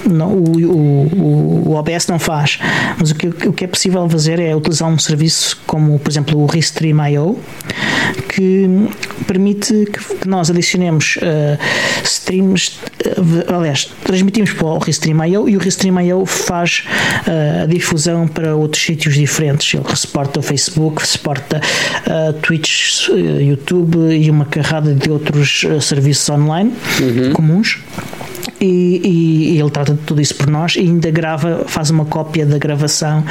não, 0.09 0.32
o, 0.32 0.57
o, 0.66 1.68
o, 1.68 1.74
OBS 1.74 2.07
não 2.09 2.18
faz, 2.18 2.59
mas 2.99 3.11
o 3.11 3.14
que, 3.14 3.28
o 3.28 3.53
que 3.53 3.64
é 3.64 3.66
possível 3.66 4.09
fazer 4.09 4.38
é 4.38 4.55
utilizar 4.55 4.88
um 4.88 4.99
serviço 4.99 5.61
como, 5.66 5.99
por 5.99 6.11
exemplo, 6.11 6.41
o 6.41 6.47
Restream.io, 6.47 7.38
que 8.28 8.68
permite 9.26 9.86
que 9.86 10.28
nós 10.28 10.51
adicionemos 10.51 11.16
uh, 11.16 11.59
streams, 12.05 12.78
aliás, 13.55 13.91
transmitimos 14.05 14.53
para 14.53 14.66
o 14.66 14.78
Restream.io 14.78 15.49
e 15.49 15.57
o 15.57 15.61
Restream.io 15.61 16.26
faz 16.26 16.84
a 17.62 17.66
difusão 17.66 18.26
para 18.26 18.55
outros 18.55 18.82
sítios 18.82 19.14
diferentes. 19.14 19.74
Ele 19.74 19.97
suporta 19.97 20.41
o 20.41 20.43
Facebook, 20.43 21.07
suporta 21.07 21.61
Twitch, 22.43 23.09
YouTube 23.09 23.99
e 24.16 24.30
uma 24.30 24.45
carrada 24.45 24.95
de 24.95 25.11
outros 25.11 25.64
uh, 25.64 25.80
serviços 25.80 26.28
online 26.28 26.72
uhum. 27.01 27.32
comuns. 27.32 27.80
E, 28.61 28.66
e, 28.66 29.55
e, 29.55 29.61
ele 29.61 29.70
trata 29.70 29.95
de 29.95 30.01
tudo 30.01 30.20
isso 30.20 30.35
por 30.35 30.47
nós 30.47 30.76
e 30.76 30.81
ainda 30.81 31.11
grava, 31.11 31.64
faz 31.66 31.89
uma 31.89 32.05
cópia 32.05 32.45
da 32.45 32.59
gravação 32.59 33.24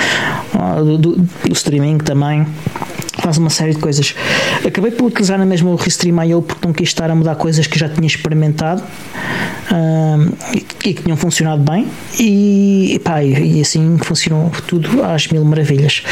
do, 0.84 0.98
do, 0.98 1.16
do 1.18 1.54
streaming 1.54 2.00
também 2.00 2.48
faz 3.30 3.38
uma 3.38 3.50
série 3.52 3.74
de 3.74 3.80
coisas. 3.80 4.16
Acabei 4.66 4.90
por 4.90 5.06
utilizar 5.06 5.38
na 5.38 5.46
mesma 5.46 5.70
o 5.70 5.76
Restream.io 5.76 6.42
porque 6.42 6.66
não 6.66 6.74
quis 6.74 6.90
estar 6.90 7.10
a 7.12 7.16
mudar 7.16 7.36
coisas 7.36 7.68
que 7.68 7.78
já 7.78 7.88
tinha 7.88 8.08
experimentado 8.08 8.82
uh, 8.82 10.36
e, 10.56 10.90
e, 10.90 10.94
que 10.94 11.04
tinham 11.04 11.16
funcionado 11.16 11.62
bem 11.62 11.88
e, 12.20 13.00
pá, 13.04 13.24
e, 13.24 13.62
assim 13.62 13.98
funcionou 14.00 14.52
tudo 14.68 15.04
às 15.04 15.28
mil 15.28 15.46
maravilhas. 15.46 16.04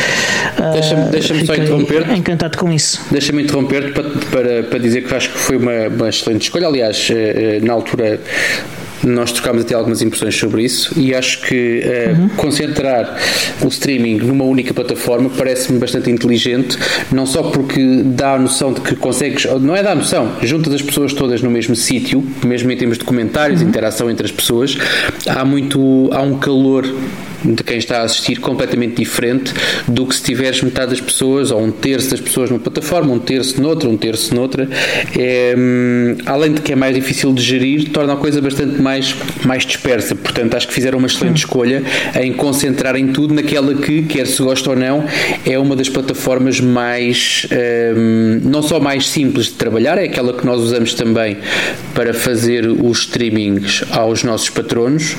Uh, 0.59 0.73
Deixa-me 0.73 1.09
deixa 1.09 1.45
só 1.45 1.55
interromper. 1.55 2.11
Encantado 2.15 2.57
com 2.57 2.71
isso. 2.71 3.01
Deixa-me 3.09 3.43
interromper 3.43 3.93
para, 3.93 4.03
para, 4.03 4.63
para 4.63 4.79
dizer 4.79 5.03
que 5.03 5.15
acho 5.15 5.31
que 5.31 5.39
foi 5.39 5.57
uma, 5.57 5.87
uma 5.87 6.09
excelente 6.09 6.43
escolha. 6.43 6.67
Aliás, 6.67 7.09
eh, 7.09 7.57
eh, 7.57 7.65
na 7.65 7.73
altura 7.73 8.19
nós 9.03 9.31
trocámos 9.31 9.63
até 9.63 9.75
algumas 9.75 10.01
impressões 10.01 10.35
sobre 10.35 10.63
isso 10.63 10.99
e 10.99 11.13
acho 11.13 11.41
que 11.41 11.83
uh, 11.83 12.21
uhum. 12.21 12.29
concentrar 12.29 13.17
o 13.61 13.67
streaming 13.67 14.17
numa 14.17 14.43
única 14.43 14.73
plataforma 14.73 15.29
parece-me 15.29 15.79
bastante 15.79 16.09
inteligente, 16.09 16.77
não 17.11 17.25
só 17.25 17.43
porque 17.43 18.01
dá 18.03 18.33
a 18.33 18.39
noção 18.39 18.73
de 18.73 18.81
que 18.81 18.95
consegues, 18.95 19.45
não 19.61 19.75
é 19.75 19.83
dar 19.83 19.91
a 19.91 19.95
noção, 19.95 20.33
juntas 20.41 20.73
as 20.73 20.81
pessoas 20.81 21.13
todas 21.13 21.41
no 21.41 21.49
mesmo 21.49 21.75
sítio, 21.75 22.23
mesmo 22.43 22.71
em 22.71 22.77
termos 22.77 22.97
de 22.97 23.03
comentários, 23.03 23.61
uhum. 23.61 23.67
interação 23.67 24.09
entre 24.09 24.25
as 24.25 24.31
pessoas, 24.31 24.77
há 25.27 25.45
muito, 25.45 26.09
há 26.11 26.21
um 26.21 26.37
calor 26.37 26.85
de 27.53 27.63
quem 27.63 27.77
está 27.77 27.99
a 27.99 28.03
assistir 28.03 28.39
completamente 28.39 28.95
diferente 28.95 29.53
do 29.87 30.05
que 30.05 30.15
se 30.15 30.23
tiveres 30.23 30.61
metade 30.61 30.91
das 30.91 31.01
pessoas 31.01 31.51
ou 31.51 31.63
um 31.63 31.71
terço 31.71 32.11
das 32.11 32.19
pessoas 32.19 32.49
numa 32.49 32.59
plataforma, 32.59 33.13
um 33.13 33.19
terço 33.19 33.61
noutra, 33.61 33.87
um 33.87 33.97
terço 33.97 34.33
noutra. 34.35 34.67
É, 35.17 35.55
hum, 35.57 36.17
além 36.25 36.53
de 36.53 36.61
que 36.61 36.73
é 36.73 36.75
mais 36.75 36.95
difícil 36.95 37.33
de 37.33 37.41
gerir, 37.41 37.89
torna 37.89 38.13
a 38.13 38.15
coisa 38.15 38.41
bastante 38.41 38.81
mais, 38.81 39.15
mais 39.45 39.65
dispersa. 39.65 40.15
Portanto, 40.15 40.55
acho 40.55 40.67
que 40.67 40.73
fizeram 40.73 40.97
uma 40.97 41.07
excelente 41.07 41.37
escolha 41.37 41.83
em 42.19 42.33
concentrarem 42.33 43.07
tudo 43.07 43.33
naquela 43.33 43.73
que, 43.73 44.03
quer 44.03 44.27
se 44.27 44.41
gosta 44.41 44.71
ou 44.71 44.75
não, 44.75 45.05
é 45.45 45.57
uma 45.57 45.75
das 45.75 45.89
plataformas 45.89 46.59
mais, 46.59 47.47
hum, 47.95 48.41
não 48.43 48.61
só 48.61 48.79
mais 48.79 49.07
simples 49.07 49.47
de 49.47 49.53
trabalhar, 49.53 49.97
é 49.97 50.05
aquela 50.05 50.33
que 50.33 50.45
nós 50.45 50.61
usamos 50.61 50.93
também 50.93 51.37
para 51.93 52.13
fazer 52.13 52.67
os 52.67 52.99
streamings 52.99 53.83
aos 53.91 54.23
nossos 54.23 54.49
patronos. 54.49 55.15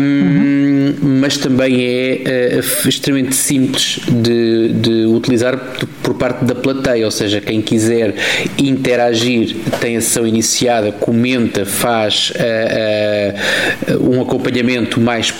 Hum, 0.00 0.94
uhum 1.02 1.25
mas 1.26 1.36
também 1.38 1.84
é 1.84 2.60
uh, 2.60 2.88
extremamente 2.88 3.34
simples 3.34 3.98
de, 4.06 4.68
de 4.74 5.06
utilizar 5.06 5.58
por 6.00 6.14
parte 6.14 6.44
da 6.44 6.54
plateia, 6.54 7.04
ou 7.04 7.10
seja, 7.10 7.40
quem 7.40 7.60
quiser 7.60 8.14
interagir 8.56 9.56
tem 9.80 9.96
a 9.96 10.00
sessão 10.00 10.24
iniciada, 10.24 10.92
comenta, 10.92 11.66
faz 11.66 12.32
uh, 12.36 13.92
uh, 13.92 14.08
um 14.08 14.22
acompanhamento 14.22 15.00
mais, 15.00 15.32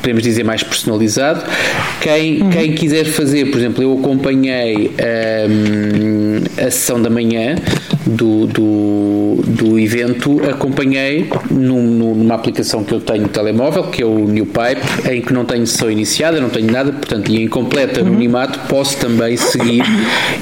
podemos 0.00 0.22
dizer, 0.22 0.44
mais 0.44 0.62
personalizado. 0.62 1.42
Quem, 2.00 2.40
uhum. 2.40 2.48
quem 2.48 2.72
quiser 2.72 3.04
fazer, 3.04 3.50
por 3.50 3.58
exemplo, 3.58 3.82
eu 3.82 3.98
acompanhei 3.98 4.92
um, 5.46 6.40
a 6.56 6.70
sessão 6.70 7.02
da 7.02 7.10
manhã 7.10 7.56
do, 8.06 8.46
do, 8.46 9.42
do 9.46 9.78
evento, 9.78 10.40
acompanhei 10.48 11.28
num, 11.50 11.82
numa 11.82 12.34
aplicação 12.34 12.84
que 12.84 12.92
eu 12.92 13.00
tenho 13.00 13.22
no 13.22 13.28
telemóvel, 13.28 13.84
que 13.84 14.02
é 14.02 14.06
o 14.06 14.26
New 14.26 14.46
Pipe, 14.46 15.10
em 15.10 15.20
que 15.24 15.32
não 15.32 15.44
tenho 15.44 15.66
sessão 15.66 15.90
iniciada, 15.90 16.40
não 16.40 16.50
tenho 16.50 16.70
nada, 16.70 16.92
portanto, 16.92 17.30
e 17.30 17.42
em 17.42 17.48
completo 17.48 18.00
anonimato 18.00 18.58
posso 18.68 18.96
também 18.98 19.36
seguir 19.36 19.82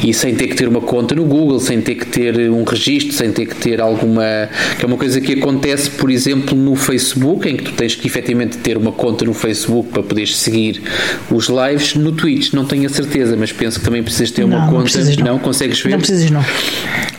e 0.03 0.13
sem 0.13 0.35
ter 0.35 0.49
que 0.49 0.55
ter 0.55 0.69
uma 0.69 0.81
conta 0.81 1.15
no 1.15 1.25
Google, 1.25 1.61
sem 1.61 1.81
ter 1.81 1.95
que 1.95 2.07
ter 2.07 2.51
um 2.51 2.65
registro, 2.65 3.13
sem 3.15 3.33
ter 3.33 3.47
que 3.47 3.57
ter 3.57 3.81
alguma. 3.81 4.49
que 4.79 4.85
é 4.85 4.87
uma 4.87 4.97
coisa 4.97 5.21
que 5.21 5.35
acontece, 5.35 5.91
por 5.91 6.11
exemplo, 6.11 6.57
no 6.57 6.75
Facebook, 6.75 7.49
em 7.49 7.57
que 7.57 7.65
tu 7.65 7.73
tens 7.73 7.95
que 7.95 8.07
efetivamente 8.07 8.59
ter 8.59 8.77
uma 8.77 8.93
conta 8.93 9.25
no 9.25 9.35
Facebook 9.35 9.91
para 9.91 10.03
poderes 10.03 10.37
seguir 10.37 10.83
os 11.31 11.49
lives. 11.49 11.95
No 11.95 12.13
Twitch, 12.13 12.53
não 12.53 12.65
tenho 12.65 12.87
a 12.87 12.89
certeza, 12.89 13.37
mas 13.37 13.53
penso 13.53 13.79
que 13.79 13.85
também 13.85 14.03
precisas 14.03 14.31
ter 14.31 14.43
não, 14.43 14.49
uma 14.49 14.67
não 14.67 14.73
conta. 14.73 14.83
Precisas, 14.85 15.17
não. 15.17 15.27
não, 15.27 15.39
consegues 15.39 15.81
ver? 15.81 15.91
Não 15.91 15.99
precisas, 15.99 16.31
não. 16.31 16.45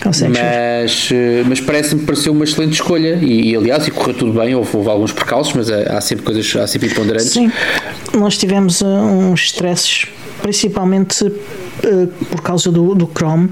Consegues 0.04 0.38
mas, 0.38 1.10
eh, 1.14 1.44
mas 1.48 1.62
parece-me 1.62 2.02
pareceu 2.02 2.34
uma 2.34 2.44
excelente 2.44 2.74
escolha. 2.74 3.18
E, 3.22 3.52
e, 3.52 3.56
aliás, 3.56 3.88
e 3.88 3.92
correu 3.92 4.14
tudo 4.14 4.34
bem, 4.38 4.54
houve, 4.54 4.76
houve 4.76 4.90
alguns 4.90 5.14
percalços, 5.14 5.54
mas 5.54 5.72
há, 5.72 5.98
há 5.98 6.02
sempre 6.02 6.26
coisas, 6.26 6.56
há 6.58 6.68
sempre 6.68 6.90
ponderantes. 6.90 7.32
Sim, 7.32 7.50
nós 8.14 8.38
tivemos 8.38 8.82
uh, 8.82 8.86
uns 8.86 9.46
stresses 9.46 10.08
principalmente 10.44 11.24
uh, 11.26 12.08
por 12.30 12.42
causa 12.42 12.72
do, 12.72 12.94
do 12.94 13.08
Chrome. 13.08 13.50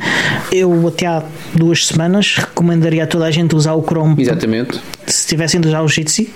Eu 0.51 0.87
até 0.87 1.07
há 1.07 1.23
duas 1.55 1.87
semanas 1.87 2.35
recomendaria 2.37 3.05
a 3.05 3.07
toda 3.07 3.25
a 3.25 3.31
gente 3.31 3.55
usar 3.55 3.73
o 3.73 3.81
Chrome. 3.81 4.21
Exatamente 4.21 4.79
se 5.11 5.27
tivessem 5.27 5.59
de 5.59 5.67
usar 5.67 5.81
o 5.81 5.87
Jitsi 5.87 6.31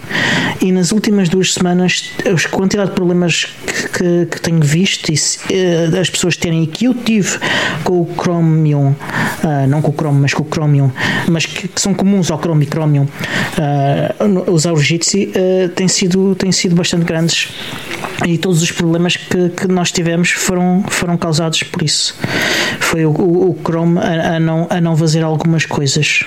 e 0.62 0.72
nas 0.72 0.92
últimas 0.92 1.30
duas 1.30 1.54
semanas 1.54 2.12
a 2.26 2.50
quantidade 2.50 2.90
de 2.90 2.96
problemas 2.96 3.46
que, 3.66 3.90
que, 3.90 4.26
que 4.32 4.42
tenho 4.42 4.62
visto 4.62 5.10
e 5.10 5.16
uh, 5.16 6.00
as 6.00 6.10
pessoas 6.10 6.36
terem 6.36 6.64
e 6.64 6.68
que 6.68 6.86
eu 6.86 6.94
tive 6.94 7.40
com 7.84 8.02
o 8.02 8.10
Chromium 8.20 8.90
uh, 8.90 9.68
não 9.68 9.82
com 9.82 9.92
o 9.92 9.94
Chrome 9.94 10.20
mas 10.20 10.34
com 10.34 10.44
o 10.44 10.48
Chromium 10.48 10.92
mas 11.30 11.46
que, 11.46 11.68
que 11.68 11.82
são 11.82 11.94
comuns 11.94 12.30
ao 12.30 12.40
Chrome 12.40 12.66
e 12.66 12.68
Chromium 12.68 13.08
usar 14.48 14.74
o 14.74 14.78
Jitsi 14.78 15.32
tem, 15.76 15.88
sido, 15.88 16.36
tem 16.36 16.52
sido 16.52 16.76
bastante 16.76 17.06
grandes 17.06 17.50
e 18.26 18.38
todos 18.38 18.62
os 18.62 18.72
problemas 18.72 19.18
que, 19.18 19.50
que 19.50 19.68
nós 19.68 19.92
tivemos 19.92 20.32
foram, 20.32 20.84
foram 20.88 21.18
causados 21.18 21.64
por 21.64 21.82
isso. 21.82 22.16
Foi 22.80 23.06
o, 23.06 23.12
o, 23.12 23.52
o 23.52 23.60
Chrome 23.64 24.00
a, 24.00 24.36
a, 24.36 24.40
não, 24.40 24.68
a 24.70 24.80
não 24.80 24.96
fazer 24.96 25.24
algumas 25.24 25.66
coisas 25.66 26.24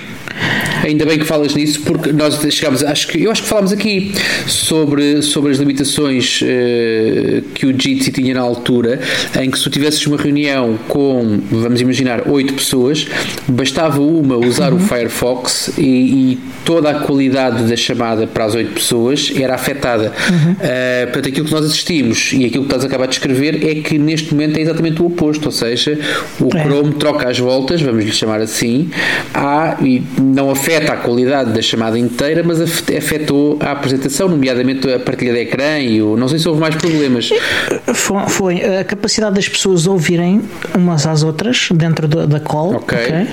Ainda 0.83 1.05
bem 1.05 1.19
que 1.19 1.25
falas 1.25 1.53
nisso, 1.53 1.81
porque 1.81 2.11
nós 2.11 2.39
chegámos, 2.51 2.83
acho 2.83 3.07
que 3.07 3.23
eu 3.23 3.31
acho 3.31 3.43
que 3.43 3.47
falámos 3.47 3.71
aqui 3.71 4.11
sobre, 4.47 5.21
sobre 5.21 5.51
as 5.51 5.57
limitações 5.57 6.41
uh, 6.41 7.41
que 7.53 7.65
o 7.65 7.71
Jitsi 7.71 8.11
tinha 8.11 8.33
na 8.33 8.41
altura, 8.41 8.99
em 9.39 9.49
que 9.49 9.57
se 9.57 9.63
tu 9.63 9.69
tivesses 9.69 10.05
uma 10.07 10.17
reunião 10.17 10.77
com, 10.87 11.39
vamos 11.51 11.81
imaginar, 11.81 12.27
oito 12.29 12.53
pessoas, 12.53 13.07
bastava 13.47 14.01
uma 14.01 14.37
usar 14.37 14.71
uhum. 14.71 14.77
o 14.77 14.81
Firefox 14.81 15.71
e, 15.77 15.81
e, 15.81 16.39
toda 16.65 16.91
a 16.91 16.99
qualidade 16.99 17.63
da 17.63 17.75
chamada 17.75 18.27
para 18.27 18.45
as 18.45 18.53
oito 18.53 18.73
pessoas 18.73 19.31
era 19.35 19.55
afetada. 19.55 20.13
Uhum. 20.29 20.51
Uh, 20.51 21.05
portanto, 21.05 21.29
aquilo 21.29 21.45
que 21.45 21.51
nós 21.51 21.65
assistimos 21.65 22.31
e 22.33 22.45
aquilo 22.45 22.63
que 22.63 22.69
estás 22.69 22.83
a 22.83 22.87
acabar 22.87 23.07
de 23.07 23.15
escrever 23.15 23.67
é 23.67 23.75
que 23.81 23.97
neste 23.97 24.33
momento 24.33 24.57
é 24.57 24.61
exatamente 24.61 25.01
o 25.01 25.07
oposto, 25.07 25.47
ou 25.47 25.51
seja, 25.51 25.97
o 26.39 26.55
é. 26.55 26.63
Chrome 26.63 26.93
troca 26.93 27.27
as 27.27 27.39
voltas, 27.39 27.81
vamos 27.81 28.05
lhe 28.05 28.11
chamar 28.11 28.39
assim, 28.39 28.89
há, 29.33 29.77
e 29.81 30.03
não 30.19 30.51
afeta 30.51 30.68
afeta 30.77 30.93
a 30.93 30.97
qualidade 30.97 31.51
da 31.51 31.61
chamada 31.61 31.97
inteira, 31.97 32.43
mas 32.43 32.61
afetou 32.61 33.57
a 33.59 33.71
apresentação, 33.71 34.27
nomeadamente 34.27 34.91
a 34.91 34.99
partilha 34.99 35.33
de 35.33 35.39
ecrã 35.39 35.79
e 35.79 36.01
o. 36.01 36.15
Não 36.15 36.27
sei 36.27 36.39
se 36.39 36.47
houve 36.47 36.61
mais 36.61 36.75
problemas. 36.75 37.29
Foi, 37.93 38.29
foi 38.29 38.77
a 38.79 38.83
capacidade 38.83 39.35
das 39.35 39.47
pessoas 39.47 39.87
ouvirem 39.87 40.41
umas 40.75 41.05
às 41.05 41.23
outras 41.23 41.69
dentro 41.73 42.07
da, 42.07 42.25
da 42.25 42.39
call. 42.39 42.75
Ok. 42.75 42.97
okay? 42.97 43.27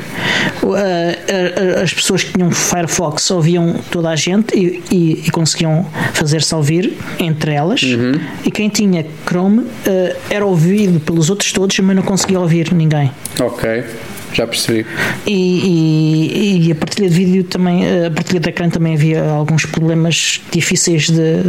As 1.82 1.92
pessoas 1.92 2.24
que 2.24 2.32
tinham 2.32 2.50
Firefox 2.50 3.30
ouviam 3.30 3.74
toda 3.90 4.10
a 4.10 4.16
gente 4.16 4.56
e, 4.56 4.82
e, 4.90 5.22
e 5.26 5.30
conseguiam 5.30 5.86
fazer-se 6.12 6.54
ouvir 6.54 6.96
entre 7.18 7.52
elas. 7.52 7.82
Uhum. 7.82 8.12
E 8.44 8.50
quem 8.50 8.68
tinha 8.68 9.06
Chrome 9.26 9.66
eh, 9.86 10.16
era 10.30 10.44
ouvido 10.44 11.00
pelos 11.00 11.30
outros 11.30 11.52
todos, 11.52 11.78
mas 11.80 11.96
não 11.96 12.02
conseguia 12.02 12.40
ouvir 12.40 12.72
ninguém. 12.72 13.10
Ok. 13.40 13.84
Já 14.32 14.46
percebi. 14.46 14.86
E, 15.26 15.32
e, 15.32 16.66
e, 16.68 16.72
a 16.72 16.74
partilha 16.74 17.08
de 17.08 17.14
vídeo 17.14 17.44
também, 17.44 17.82
a 18.06 18.10
partilha 18.10 18.40
de 18.40 18.48
ecrã 18.48 18.68
também 18.68 18.94
havia 18.94 19.24
alguns 19.24 19.64
problemas 19.66 20.40
difíceis 20.52 21.08
de, 21.08 21.42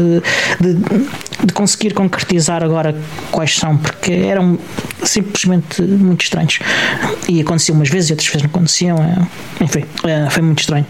de, 0.60 0.74
de 1.44 1.54
conseguir 1.54 1.94
concretizar 1.94 2.64
agora 2.64 2.96
quais 3.32 3.56
são, 3.56 3.78
porque 3.78 4.12
eram 4.12 4.58
simplesmente 5.04 5.82
muito 5.82 6.24
estranhos. 6.24 6.60
E 7.30 7.42
aconteciam 7.42 7.76
umas 7.76 7.90
vezes 7.90 8.10
e 8.10 8.14
outras 8.14 8.28
vezes 8.28 8.44
não 8.44 8.50
aconteciam. 8.50 8.98
É, 8.98 9.64
enfim, 9.64 9.84
é, 10.04 10.30
foi 10.30 10.42
muito 10.42 10.60
estranho. 10.60 10.86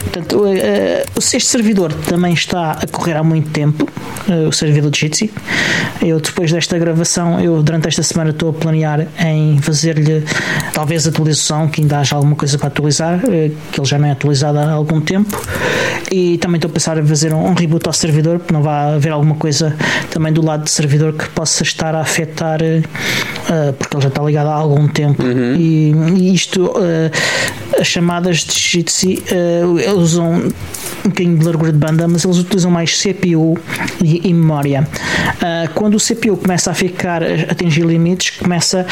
Portanto, 0.00 0.46
é, 0.46 1.04
este 1.16 1.44
servidor 1.44 1.92
também 1.92 2.34
está 2.34 2.72
a 2.72 2.86
correr 2.86 3.16
há 3.16 3.22
muito 3.22 3.50
tempo, 3.50 3.88
o 4.48 4.52
servidor 4.52 4.90
de 4.90 5.00
Jitsi. 5.00 5.32
Eu, 6.02 6.20
depois 6.20 6.52
desta 6.52 6.78
gravação, 6.78 7.40
eu 7.40 7.62
durante 7.62 7.88
esta 7.88 8.02
semana 8.02 8.30
estou 8.30 8.50
a 8.50 8.52
planear 8.52 9.06
em 9.18 9.58
fazer-lhe 9.60 10.24
talvez 10.72 11.06
atualização, 11.06 11.68
que 11.68 11.80
ainda 11.80 11.98
haja 11.98 12.16
alguma 12.16 12.36
coisa 12.36 12.58
para 12.58 12.68
atualizar, 12.68 13.20
que 13.20 13.80
ele 13.80 13.86
já 13.86 13.98
não 13.98 14.08
é 14.08 14.12
atualizado 14.12 14.58
há 14.58 14.70
algum 14.70 15.00
tempo. 15.00 15.40
E 16.10 16.38
também 16.38 16.56
estou 16.56 16.70
a 16.70 16.72
pensar 16.72 16.98
em 16.98 17.06
fazer 17.06 17.32
um 17.32 17.54
reboot 17.54 17.86
ao 17.86 17.92
servidor, 17.92 18.38
porque 18.38 18.52
não 18.52 18.62
vai 18.62 18.94
haver 18.94 19.12
alguma 19.12 19.34
coisa 19.34 19.76
também 20.10 20.32
do 20.32 20.44
lado 20.44 20.64
do 20.64 20.70
servidor 20.70 21.12
que 21.12 21.28
possa 21.30 21.62
estar 21.62 21.94
a 21.94 22.00
afetar 22.00 22.60
uh, 22.62 23.72
porque 23.74 23.96
ele 23.96 24.02
já 24.02 24.08
está 24.08 24.22
ligado 24.22 24.48
há 24.48 24.54
algum 24.54 24.88
tempo. 24.88 25.22
Uhum. 25.22 25.54
E, 25.56 25.92
e, 26.18 26.34
isto, 26.34 26.66
uh, 26.66 27.80
as 27.80 27.86
chamadas 27.86 28.38
de 28.38 28.58
Jitsi, 28.58 29.22
usam 29.96 30.34
um 31.04 31.08
bocadinho 31.08 31.38
de 31.38 31.44
largura 31.44 31.72
de 31.72 31.78
banda, 31.78 32.08
mas 32.08 32.24
eles 32.24 32.38
utilizam 32.38 32.70
mais 32.70 33.00
CPU 33.00 33.58
e, 34.02 34.28
e 34.28 34.34
memória. 34.34 34.86
quando 35.74 35.94
o 35.94 35.98
CPU 35.98 36.36
começa 36.36 36.70
a 36.70 36.74
ficar, 36.74 37.22
a 37.22 37.52
atingir 37.52 37.84
limites, 37.84 38.30
começa 38.30 38.86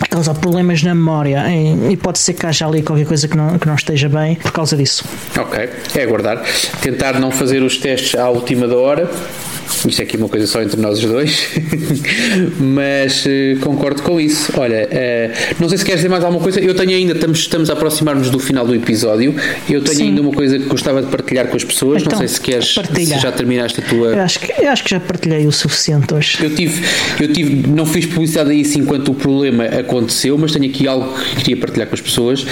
a 0.00 0.06
causar 0.08 0.34
problemas 0.34 0.82
na 0.82 0.94
memória 0.94 1.44
e, 1.48 1.92
e, 1.92 1.96
pode 1.96 2.18
ser 2.18 2.34
que 2.34 2.46
haja 2.46 2.66
ali 2.66 2.82
qualquer 2.82 3.06
coisa 3.06 3.28
que 3.28 3.36
não, 3.36 3.58
que 3.58 3.66
não 3.66 3.74
esteja 3.74 4.08
bem 4.08 4.34
por 4.36 4.52
causa 4.52 4.76
disso. 4.76 5.04
Ok, 5.38 5.68
é 5.94 6.02
aguardar. 6.02 6.42
Tentar 6.80 7.18
não 7.18 7.30
fazer 7.30 7.62
os 7.62 7.76
testes 7.76 8.18
à 8.18 8.28
última 8.28 8.66
da 8.66 8.76
hora 8.76 9.10
isto 9.86 10.00
é 10.00 10.02
aqui 10.02 10.16
uma 10.16 10.28
coisa 10.28 10.46
só 10.46 10.62
entre 10.62 10.80
nós 10.80 10.98
os 10.98 11.04
dois, 11.04 11.48
mas 12.58 13.24
uh, 13.26 13.58
concordo 13.60 14.02
com 14.02 14.20
isso. 14.20 14.52
Olha, 14.56 14.88
uh, 14.88 15.54
não 15.60 15.68
sei 15.68 15.78
se 15.78 15.84
queres 15.84 16.00
dizer 16.00 16.08
mais 16.08 16.24
alguma 16.24 16.42
coisa. 16.42 16.60
Eu 16.60 16.74
tenho 16.74 16.90
ainda, 16.90 17.12
estamos, 17.12 17.38
estamos 17.38 17.70
a 17.70 17.72
aproximar-nos 17.72 18.30
do 18.30 18.38
final 18.38 18.66
do 18.66 18.74
episódio. 18.74 19.34
Eu 19.68 19.82
tenho 19.82 19.96
Sim. 19.96 20.08
ainda 20.08 20.22
uma 20.22 20.32
coisa 20.32 20.58
que 20.58 20.66
gostava 20.66 21.02
de 21.02 21.08
partilhar 21.08 21.48
com 21.48 21.56
as 21.56 21.64
pessoas. 21.64 22.02
Então, 22.02 22.12
não 22.12 22.18
sei 22.18 22.28
se 22.28 22.40
queres, 22.40 22.74
se 22.74 23.18
já 23.18 23.32
terminaste 23.32 23.80
a 23.80 23.82
tua. 23.82 24.08
Eu 24.08 24.20
acho, 24.20 24.40
que, 24.40 24.52
eu 24.52 24.68
acho 24.68 24.84
que 24.84 24.90
já 24.90 25.00
partilhei 25.00 25.46
o 25.46 25.52
suficiente 25.52 26.12
hoje. 26.12 26.38
Eu 26.42 26.54
tive, 26.54 26.82
eu 27.20 27.32
tive, 27.32 27.68
não 27.68 27.86
fiz 27.86 28.06
publicidade 28.06 28.50
a 28.50 28.54
isso 28.54 28.78
enquanto 28.78 29.10
o 29.10 29.14
problema 29.14 29.64
aconteceu, 29.64 30.36
mas 30.38 30.52
tenho 30.52 30.66
aqui 30.66 30.86
algo 30.86 31.12
que 31.18 31.36
queria 31.36 31.56
partilhar 31.56 31.88
com 31.88 31.94
as 31.94 32.00
pessoas, 32.00 32.44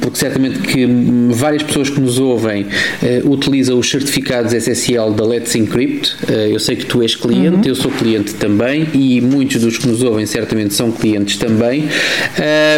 porque 0.00 0.18
certamente 0.18 0.58
que 0.60 0.86
várias 1.30 1.62
pessoas 1.62 1.90
que 1.90 2.00
nos 2.00 2.18
ouvem 2.18 2.62
uh, 2.64 3.30
utilizam 3.30 3.78
os 3.78 3.90
certificados 3.90 4.52
SSL 4.52 5.12
da 5.14 5.24
Let's 5.24 5.53
Encrypt. 5.54 6.16
Eh, 6.28 6.48
eu 6.52 6.58
sei 6.58 6.76
que 6.76 6.86
tu 6.86 7.02
és 7.02 7.14
cliente, 7.14 7.56
uhum. 7.56 7.62
eu 7.64 7.74
sou 7.74 7.90
cliente 7.90 8.34
também 8.34 8.88
e 8.92 9.20
muitos 9.20 9.60
dos 9.60 9.78
que 9.78 9.86
nos 9.86 10.02
ouvem 10.02 10.26
certamente 10.26 10.74
são 10.74 10.90
clientes 10.90 11.36
também. 11.36 11.84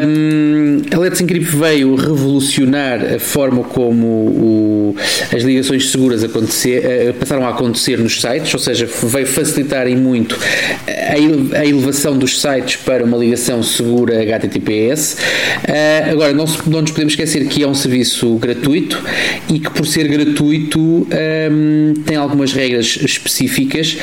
Um, 0.05 0.83
a 0.95 0.99
Let's 0.99 1.21
Encrypt 1.21 1.57
veio 1.57 1.95
revolucionar 1.95 3.15
a 3.15 3.19
forma 3.19 3.63
como 3.65 4.07
o, 4.07 4.97
as 5.35 5.43
ligações 5.43 5.91
seguras 5.91 6.23
acontecer, 6.23 7.11
uh, 7.11 7.15
passaram 7.15 7.47
a 7.47 7.51
acontecer 7.51 7.99
nos 7.99 8.21
sites, 8.21 8.53
ou 8.53 8.61
seja, 8.61 8.89
veio 9.05 9.27
facilitar 9.27 9.87
em 9.87 9.97
muito 9.97 10.39
a, 10.87 11.59
a 11.59 11.67
elevação 11.67 12.17
dos 12.19 12.41
sites 12.41 12.77
para 12.77 13.05
uma 13.05 13.17
ligação 13.17 13.63
segura 13.63 14.21
HTTPS. 14.23 15.15
Uh, 15.15 16.13
agora, 16.13 16.33
não, 16.33 16.45
não 16.67 16.83
nos 16.83 16.91
podemos 16.91 17.13
esquecer 17.13 17.47
que 17.47 17.63
é 17.63 17.67
um 17.67 17.75
serviço 17.75 18.35
gratuito 18.37 19.03
e 19.49 19.59
que, 19.59 19.71
por 19.71 19.87
ser 19.87 20.09
gratuito, 20.09 20.81
um, 20.81 21.95
tem 22.05 22.17
algumas 22.17 22.53
regras 22.53 22.66
regras 22.67 22.99
específicas, 23.03 23.97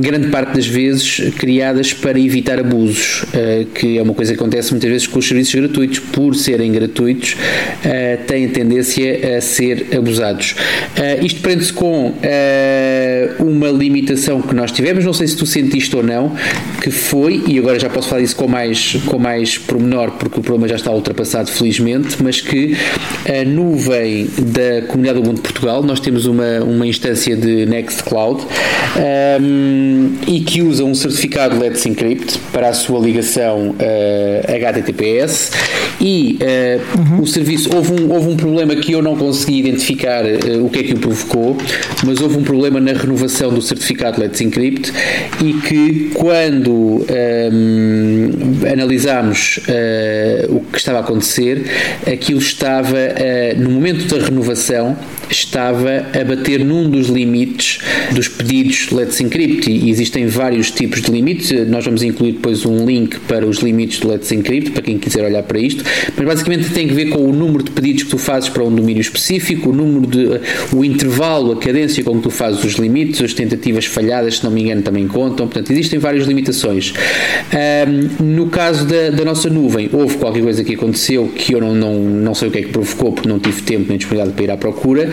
grande 0.00 0.28
parte 0.28 0.54
das 0.54 0.66
vezes 0.66 1.32
criadas 1.36 1.92
para 1.92 2.18
evitar 2.18 2.58
abusos, 2.58 3.24
eh, 3.32 3.66
que 3.74 3.98
é 3.98 4.02
uma 4.02 4.14
coisa 4.14 4.32
que 4.32 4.38
acontece 4.38 4.70
muitas 4.72 4.90
vezes 4.90 5.06
com 5.06 5.18
os 5.18 5.26
serviços 5.26 5.54
gratuitos, 5.54 5.98
por 5.98 6.34
serem 6.34 6.72
gratuitos, 6.72 7.36
eh, 7.84 8.18
têm 8.26 8.48
tendência 8.48 9.36
a 9.36 9.40
ser 9.40 9.88
abusados. 9.96 10.54
Eh, 10.96 11.20
isto 11.22 11.40
prende-se 11.40 11.72
com 11.72 12.14
uma 13.40 13.68
limitação 13.68 14.40
que 14.40 14.54
nós 14.54 14.72
tivemos, 14.72 15.04
não 15.04 15.12
sei 15.12 15.26
se 15.26 15.36
tu 15.36 15.46
sentiste 15.46 15.94
ou 15.96 16.02
não, 16.02 16.34
que 16.82 16.90
foi, 16.90 17.42
e 17.46 17.58
agora 17.58 17.78
já 17.78 17.88
posso 17.88 18.08
falar 18.08 18.22
isso 18.22 18.36
com 18.36 18.48
mais, 18.48 18.94
com 19.06 19.18
mais 19.18 19.58
pormenor, 19.58 20.12
porque 20.12 20.40
o 20.40 20.42
problema 20.42 20.68
já 20.68 20.76
está 20.76 20.90
ultrapassado, 20.90 21.50
felizmente, 21.50 22.16
mas 22.22 22.40
que 22.40 22.76
a 23.28 23.44
nuvem 23.44 24.28
da 24.38 24.82
Comunidade 24.86 25.20
do 25.20 25.26
Mundo 25.26 25.36
de 25.36 25.42
Portugal, 25.42 25.82
nós 25.82 26.00
temos 26.00 26.26
uma, 26.26 26.60
uma 26.60 26.86
instância 26.86 27.25
de 27.34 27.66
Nextcloud 27.66 28.44
um, 29.40 30.12
e 30.26 30.40
que 30.40 30.62
usa 30.62 30.84
um 30.84 30.94
certificado 30.94 31.58
Let's 31.58 31.84
Encrypt 31.86 32.38
para 32.52 32.68
a 32.68 32.72
sua 32.72 33.00
ligação 33.00 33.70
uh, 33.70 34.54
HTTPS 34.54 35.50
e 36.00 36.38
uh, 36.40 36.98
uhum. 36.98 37.22
o 37.22 37.26
serviço 37.26 37.74
houve 37.74 37.92
um, 37.92 38.12
houve 38.12 38.28
um 38.28 38.36
problema 38.36 38.76
que 38.76 38.92
eu 38.92 39.02
não 39.02 39.16
consegui 39.16 39.60
identificar 39.60 40.24
uh, 40.24 40.64
o 40.64 40.70
que 40.70 40.80
é 40.80 40.82
que 40.82 40.94
o 40.94 40.98
provocou, 40.98 41.56
mas 42.04 42.20
houve 42.20 42.38
um 42.38 42.42
problema 42.42 42.80
na 42.80 42.92
renovação 42.92 43.52
do 43.52 43.62
certificado 43.62 44.20
Let's 44.20 44.40
Encrypt 44.40 44.92
e 45.42 45.54
que 45.54 46.10
quando 46.14 46.72
um, 46.72 48.30
analisámos 48.70 49.58
uh, 49.68 50.54
o 50.54 50.60
que 50.60 50.78
estava 50.78 50.98
a 50.98 51.00
acontecer, 51.00 51.64
aquilo 52.10 52.38
estava 52.38 52.96
no 53.56 53.70
momento 53.70 54.06
da 54.06 54.24
renovação 54.24 54.96
estava 55.30 56.06
a 56.18 56.24
bater 56.24 56.64
num 56.64 56.88
dos 56.88 57.08
limites 57.16 57.78
dos 58.12 58.28
pedidos 58.28 58.90
Let's 58.90 59.20
Encrypt 59.20 59.70
e 59.70 59.90
existem 59.90 60.26
vários 60.26 60.70
tipos 60.70 61.00
de 61.00 61.10
limites. 61.10 61.50
Nós 61.68 61.84
vamos 61.84 62.02
incluir 62.02 62.32
depois 62.32 62.64
um 62.66 62.84
link 62.84 63.18
para 63.20 63.46
os 63.46 63.58
limites 63.58 64.00
do 64.00 64.08
Let's 64.08 64.30
Encrypt 64.30 64.72
para 64.72 64.82
quem 64.82 64.98
quiser 64.98 65.24
olhar 65.24 65.42
para 65.42 65.58
isto, 65.58 65.84
mas 66.16 66.26
basicamente 66.26 66.70
tem 66.70 66.86
que 66.86 66.94
ver 66.94 67.06
com 67.06 67.18
o 67.18 67.32
número 67.32 67.64
de 67.64 67.70
pedidos 67.70 68.04
que 68.04 68.10
tu 68.10 68.18
fazes 68.18 68.48
para 68.48 68.62
um 68.62 68.74
domínio 68.74 69.00
específico, 69.00 69.70
o 69.70 69.72
número 69.72 70.06
de 70.06 70.40
o 70.72 70.84
intervalo, 70.84 71.52
a 71.52 71.56
cadência 71.56 72.02
com 72.04 72.16
que 72.16 72.22
tu 72.22 72.30
fazes 72.30 72.62
os 72.64 72.74
limites, 72.74 73.20
as 73.20 73.32
tentativas 73.32 73.86
falhadas, 73.86 74.38
se 74.38 74.44
não 74.44 74.50
me 74.50 74.62
engano, 74.62 74.82
também 74.82 75.06
contam. 75.08 75.46
Portanto, 75.46 75.70
existem 75.72 75.98
várias 75.98 76.26
limitações. 76.26 76.92
Um, 77.52 78.24
no 78.24 78.46
caso 78.48 78.84
da, 78.86 79.10
da, 79.10 79.24
nossa 79.24 79.48
nuvem, 79.48 79.88
houve 79.92 80.16
qualquer 80.16 80.42
coisa 80.42 80.62
que 80.62 80.74
aconteceu 80.74 81.28
que 81.34 81.54
eu 81.54 81.60
não, 81.60 81.74
não, 81.74 81.94
não 81.94 82.34
sei 82.34 82.48
o 82.48 82.50
que 82.50 82.58
é 82.58 82.62
que 82.62 82.68
provocou, 82.68 83.12
porque 83.12 83.28
não 83.28 83.38
tive 83.38 83.62
tempo 83.62 83.86
nem 83.88 83.98
disponibilidade 83.98 84.34
para 84.36 84.44
ir 84.44 84.50
à 84.50 84.56
procura, 84.56 85.10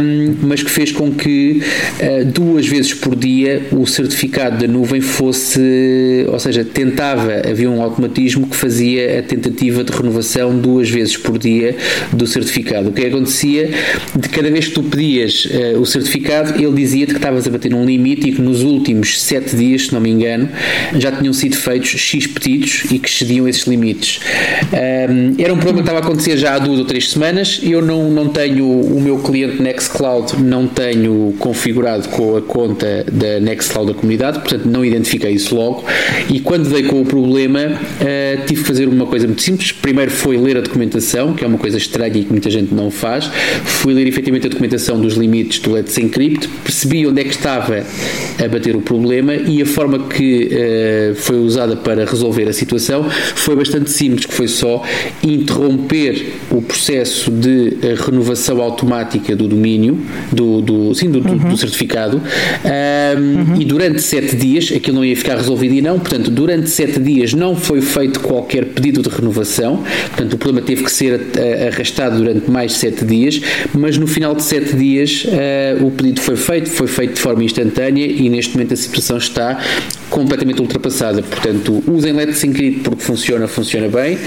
um, 0.00 0.34
mas 0.42 0.62
que 0.62 0.70
fez 0.70 0.92
com 0.92 1.01
que 1.10 1.62
uh, 2.00 2.24
duas 2.24 2.66
vezes 2.66 2.94
por 2.94 3.16
dia 3.16 3.62
o 3.72 3.86
certificado 3.86 4.58
da 4.58 4.66
nuvem 4.66 5.00
fosse, 5.00 6.26
ou 6.28 6.38
seja, 6.38 6.64
tentava, 6.64 7.42
havia 7.48 7.70
um 7.70 7.82
automatismo 7.82 8.46
que 8.46 8.56
fazia 8.56 9.18
a 9.18 9.22
tentativa 9.22 9.82
de 9.82 9.92
renovação 9.92 10.56
duas 10.58 10.88
vezes 10.88 11.16
por 11.16 11.38
dia 11.38 11.76
do 12.12 12.26
certificado. 12.26 12.90
O 12.90 12.92
que 12.92 13.04
acontecia, 13.04 13.70
de 14.14 14.28
cada 14.28 14.50
vez 14.50 14.68
que 14.68 14.74
tu 14.74 14.82
pedias 14.82 15.46
uh, 15.46 15.80
o 15.80 15.86
certificado, 15.86 16.62
ele 16.62 16.72
dizia-te 16.72 17.12
que 17.12 17.18
estavas 17.18 17.46
a 17.46 17.50
bater 17.50 17.74
um 17.74 17.84
limite 17.84 18.28
e 18.28 18.32
que 18.32 18.40
nos 18.40 18.62
últimos 18.62 19.20
sete 19.20 19.56
dias, 19.56 19.86
se 19.86 19.92
não 19.92 20.00
me 20.00 20.10
engano, 20.10 20.48
já 20.96 21.10
tinham 21.12 21.32
sido 21.32 21.56
feitos 21.56 21.88
X 21.88 22.26
pedidos 22.26 22.84
e 22.90 22.98
que 22.98 23.08
excediam 23.08 23.48
esses 23.48 23.66
limites. 23.66 24.20
Um, 24.72 25.34
era 25.42 25.52
um 25.52 25.56
problema 25.56 25.78
que 25.78 25.90
estava 25.90 25.98
a 25.98 26.02
acontecer 26.02 26.36
já 26.36 26.54
há 26.54 26.58
duas 26.58 26.78
ou 26.78 26.84
três 26.84 27.10
semanas. 27.10 27.60
Eu 27.62 27.82
não, 27.82 28.10
não 28.10 28.28
tenho 28.28 28.66
o 28.66 29.00
meu 29.00 29.18
cliente 29.18 29.60
Nextcloud 29.60 30.42
não 30.42 30.66
tenho 30.92 31.34
configurado 31.38 32.08
com 32.08 32.36
a 32.36 32.42
conta 32.42 33.04
da 33.10 33.40
Nextcloud 33.40 33.92
da 33.92 33.98
comunidade, 33.98 34.40
portanto 34.40 34.66
não 34.66 34.84
identifiquei 34.84 35.32
isso 35.32 35.54
logo. 35.54 35.84
E 36.28 36.40
quando 36.40 36.68
dei 36.68 36.82
com 36.82 37.00
o 37.00 37.04
problema, 37.04 37.60
uh, 37.60 38.46
tive 38.46 38.62
que 38.62 38.68
fazer 38.68 38.88
uma 38.88 39.06
coisa 39.06 39.26
muito 39.26 39.42
simples. 39.42 39.72
Primeiro 39.72 40.10
foi 40.10 40.36
ler 40.36 40.58
a 40.58 40.60
documentação, 40.60 41.32
que 41.34 41.44
é 41.44 41.46
uma 41.46 41.58
coisa 41.58 41.78
estranha 41.78 42.16
e 42.16 42.24
que 42.24 42.30
muita 42.30 42.50
gente 42.50 42.74
não 42.74 42.90
faz. 42.90 43.30
Fui 43.64 43.94
ler 43.94 44.06
efetivamente 44.06 44.46
a 44.46 44.50
documentação 44.50 45.00
dos 45.00 45.14
limites 45.14 45.60
do 45.60 45.72
Let's 45.72 45.96
Encrypt, 45.96 46.48
percebi 46.62 47.06
onde 47.06 47.20
é 47.20 47.24
que 47.24 47.30
estava 47.30 47.84
a 48.42 48.48
bater 48.48 48.76
o 48.76 48.80
problema 48.80 49.34
e 49.34 49.62
a 49.62 49.66
forma 49.66 49.98
que 49.98 50.50
uh, 50.52 51.14
foi 51.14 51.38
usada 51.38 51.76
para 51.76 52.04
resolver 52.04 52.48
a 52.48 52.52
situação 52.52 53.08
foi 53.34 53.56
bastante 53.56 53.90
simples, 53.90 54.26
que 54.26 54.34
foi 54.34 54.48
só 54.48 54.82
interromper 55.22 56.32
o 56.50 56.60
processo 56.60 57.30
de 57.30 57.76
eh, 57.82 57.94
renovação 57.96 58.60
automática 58.60 59.34
do 59.34 59.48
domínio, 59.48 59.98
do, 60.30 60.60
do 60.60 60.81
sim, 60.94 61.10
do, 61.10 61.18
uhum. 61.18 61.50
do 61.50 61.56
certificado, 61.56 62.20
um, 62.20 63.52
uhum. 63.52 63.60
e 63.60 63.64
durante 63.64 64.00
sete 64.00 64.36
dias, 64.36 64.72
aquilo 64.74 64.96
não 64.96 65.04
ia 65.04 65.16
ficar 65.16 65.36
resolvido 65.36 65.74
e 65.74 65.82
não, 65.82 65.98
portanto, 65.98 66.30
durante 66.30 66.70
sete 66.70 66.98
dias 67.00 67.32
não 67.32 67.56
foi 67.56 67.80
feito 67.80 68.20
qualquer 68.20 68.66
pedido 68.66 69.02
de 69.02 69.08
renovação, 69.08 69.82
portanto, 70.08 70.34
o 70.34 70.38
problema 70.38 70.66
teve 70.66 70.84
que 70.84 70.90
ser 70.90 71.20
arrastado 71.68 72.16
durante 72.16 72.50
mais 72.50 72.74
sete 72.74 73.04
dias, 73.04 73.40
mas 73.74 73.96
no 73.98 74.06
final 74.06 74.34
de 74.34 74.42
sete 74.42 74.76
dias 74.76 75.24
uh, 75.24 75.84
o 75.86 75.90
pedido 75.90 76.20
foi 76.20 76.36
feito, 76.36 76.70
foi 76.70 76.86
feito 76.86 77.14
de 77.14 77.20
forma 77.20 77.44
instantânea 77.44 78.06
e 78.06 78.28
neste 78.28 78.54
momento 78.54 78.74
a 78.74 78.76
situação 78.76 79.16
está 79.16 79.58
completamente 80.12 80.60
ultrapassada. 80.60 81.22
Portanto, 81.22 81.82
usem 81.88 82.12
Let's 82.12 82.44
Encrypt 82.44 82.80
porque 82.80 83.02
funciona, 83.02 83.48
funciona 83.48 83.88
bem. 83.88 84.18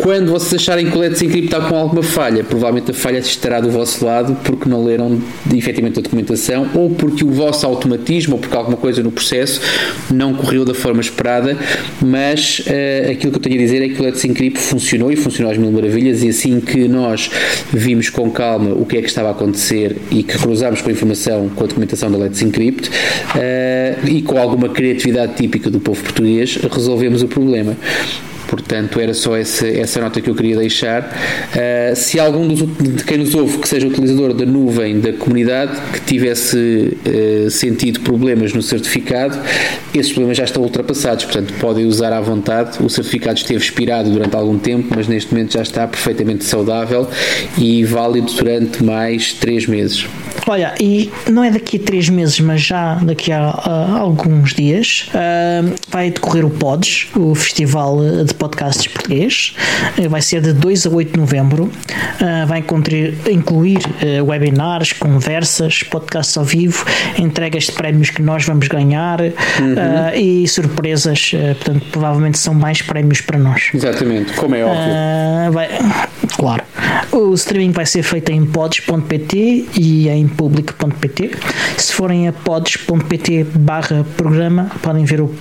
Quando 0.00 0.30
vocês 0.30 0.54
acharem 0.54 0.88
que 0.88 0.96
o 0.96 1.00
Let's 1.00 1.20
Encrypt 1.20 1.46
está 1.46 1.60
com 1.60 1.76
alguma 1.76 2.02
falha, 2.02 2.44
provavelmente 2.44 2.92
a 2.92 2.94
falha 2.94 3.18
estará 3.18 3.60
do 3.60 3.68
vosso 3.70 4.04
lado 4.04 4.36
porque 4.44 4.68
não 4.68 4.84
leram 4.84 5.20
efetivamente 5.52 5.98
a 5.98 6.02
documentação 6.02 6.70
ou 6.74 6.90
porque 6.90 7.24
o 7.24 7.30
vosso 7.30 7.66
automatismo 7.66 8.34
ou 8.34 8.40
porque 8.40 8.56
alguma 8.56 8.76
coisa 8.76 9.02
no 9.02 9.10
processo 9.10 9.60
não 10.10 10.34
correu 10.34 10.64
da 10.64 10.72
forma 10.72 11.00
esperada. 11.00 11.58
Mas 12.00 12.60
uh, 12.60 13.10
aquilo 13.10 13.32
que 13.32 13.38
eu 13.38 13.42
tenho 13.42 13.56
a 13.56 13.58
dizer 13.58 13.82
é 13.82 13.88
que 13.88 14.00
o 14.00 14.04
Let's 14.04 14.24
Encrypt 14.24 14.60
funcionou 14.60 15.10
e 15.10 15.16
funcionou 15.16 15.50
às 15.50 15.58
mil 15.58 15.72
maravilhas. 15.72 16.22
E 16.22 16.28
assim 16.28 16.60
que 16.60 16.86
nós 16.86 17.28
vimos 17.72 18.08
com 18.08 18.30
calma 18.30 18.72
o 18.72 18.86
que 18.86 18.98
é 18.98 19.00
que 19.00 19.08
estava 19.08 19.28
a 19.28 19.30
acontecer 19.32 19.96
e 20.12 20.22
que 20.22 20.38
cruzámos 20.38 20.80
com 20.80 20.90
a 20.90 20.92
informação, 20.92 21.48
com 21.48 21.64
a 21.64 21.66
documentação 21.66 22.08
da 22.08 22.18
Let's 22.18 22.40
Encrypt 22.40 22.88
uh, 22.88 24.08
e 24.08 24.22
com 24.22 24.38
alguma 24.38 24.68
criatividade 24.68 25.23
típica 25.28 25.70
do 25.70 25.80
povo 25.80 26.02
português, 26.02 26.56
resolvemos 26.56 27.22
o 27.22 27.28
problema. 27.28 27.76
Portanto, 28.54 29.00
era 29.00 29.12
só 29.12 29.36
essa, 29.36 29.66
essa 29.66 30.00
nota 30.00 30.20
que 30.20 30.30
eu 30.30 30.34
queria 30.34 30.56
deixar. 30.56 31.02
Uh, 31.02 31.96
se 31.96 32.20
algum 32.20 32.46
dos, 32.46 32.60
de 32.60 33.02
quem 33.02 33.18
nos 33.18 33.34
ouve 33.34 33.58
que 33.58 33.68
seja 33.68 33.88
utilizador 33.88 34.32
da 34.32 34.46
nuvem 34.46 35.00
da 35.00 35.12
comunidade 35.12 35.72
que 35.92 36.00
tivesse 36.02 36.96
uh, 37.04 37.50
sentido 37.50 37.98
problemas 38.00 38.52
no 38.52 38.62
certificado, 38.62 39.36
esses 39.92 40.12
problemas 40.12 40.36
já 40.36 40.44
estão 40.44 40.62
ultrapassados. 40.62 41.24
Portanto, 41.24 41.52
podem 41.54 41.84
usar 41.84 42.12
à 42.12 42.20
vontade. 42.20 42.80
O 42.80 42.88
certificado 42.88 43.38
esteve 43.38 43.60
expirado 43.60 44.08
durante 44.08 44.36
algum 44.36 44.56
tempo, 44.56 44.94
mas 44.94 45.08
neste 45.08 45.32
momento 45.32 45.54
já 45.54 45.62
está 45.62 45.86
perfeitamente 45.88 46.44
saudável 46.44 47.08
e 47.58 47.84
válido 47.84 48.32
durante 48.34 48.84
mais 48.84 49.32
3 49.32 49.66
meses. 49.66 50.06
Olha, 50.46 50.74
e 50.80 51.10
não 51.30 51.42
é 51.42 51.50
daqui 51.50 51.76
a 51.78 51.80
3 51.80 52.08
meses, 52.10 52.38
mas 52.38 52.60
já 52.60 52.96
daqui 52.96 53.32
a, 53.32 53.40
a 53.40 53.98
alguns 53.98 54.54
dias, 54.54 55.08
uh, 55.08 55.74
vai 55.88 56.10
decorrer 56.10 56.44
o 56.44 56.50
PODS, 56.50 57.08
o 57.16 57.34
Festival 57.34 57.98
de 58.24 58.34
Podcasts 58.44 58.86
Português. 58.86 59.56
Uh, 59.98 60.08
vai 60.08 60.20
ser 60.20 60.42
de 60.42 60.52
2 60.52 60.86
a 60.86 60.90
8 60.90 61.12
de 61.12 61.18
novembro. 61.18 61.64
Uh, 61.64 62.46
vai 62.46 62.58
incluir, 62.58 63.14
incluir 63.30 63.78
webinars, 64.26 64.92
conversas, 64.92 65.82
podcasts 65.82 66.36
ao 66.36 66.44
vivo, 66.44 66.84
entregas 67.18 67.64
de 67.64 67.72
prémios 67.72 68.10
que 68.10 68.20
nós 68.20 68.44
vamos 68.44 68.68
ganhar 68.68 69.20
uhum. 69.20 70.14
e 70.14 70.46
surpresas. 70.46 71.32
portanto, 71.62 71.86
provavelmente 71.90 72.38
são 72.38 72.54
mais 72.54 72.82
prémios 72.82 73.20
para 73.20 73.38
nós. 73.38 73.70
Exatamente, 73.72 74.32
como 74.34 74.54
é 74.54 74.64
óbvio. 74.64 75.52
Vai, 75.52 75.68
claro. 76.36 76.64
O 77.12 77.32
streaming 77.34 77.72
vai 77.72 77.86
ser 77.86 78.02
feito 78.02 78.30
em 78.30 78.44
pods.pt 78.44 79.68
e 79.76 80.08
em 80.08 80.28
public.pt. 80.28 81.30
Se 81.78 81.92
forem 81.92 82.28
a 82.28 82.32
pods.pt 82.32 83.44
barra 83.54 84.04
programa, 84.16 84.70
podem 84.82 85.04
ver 85.04 85.20
o, 85.20 85.34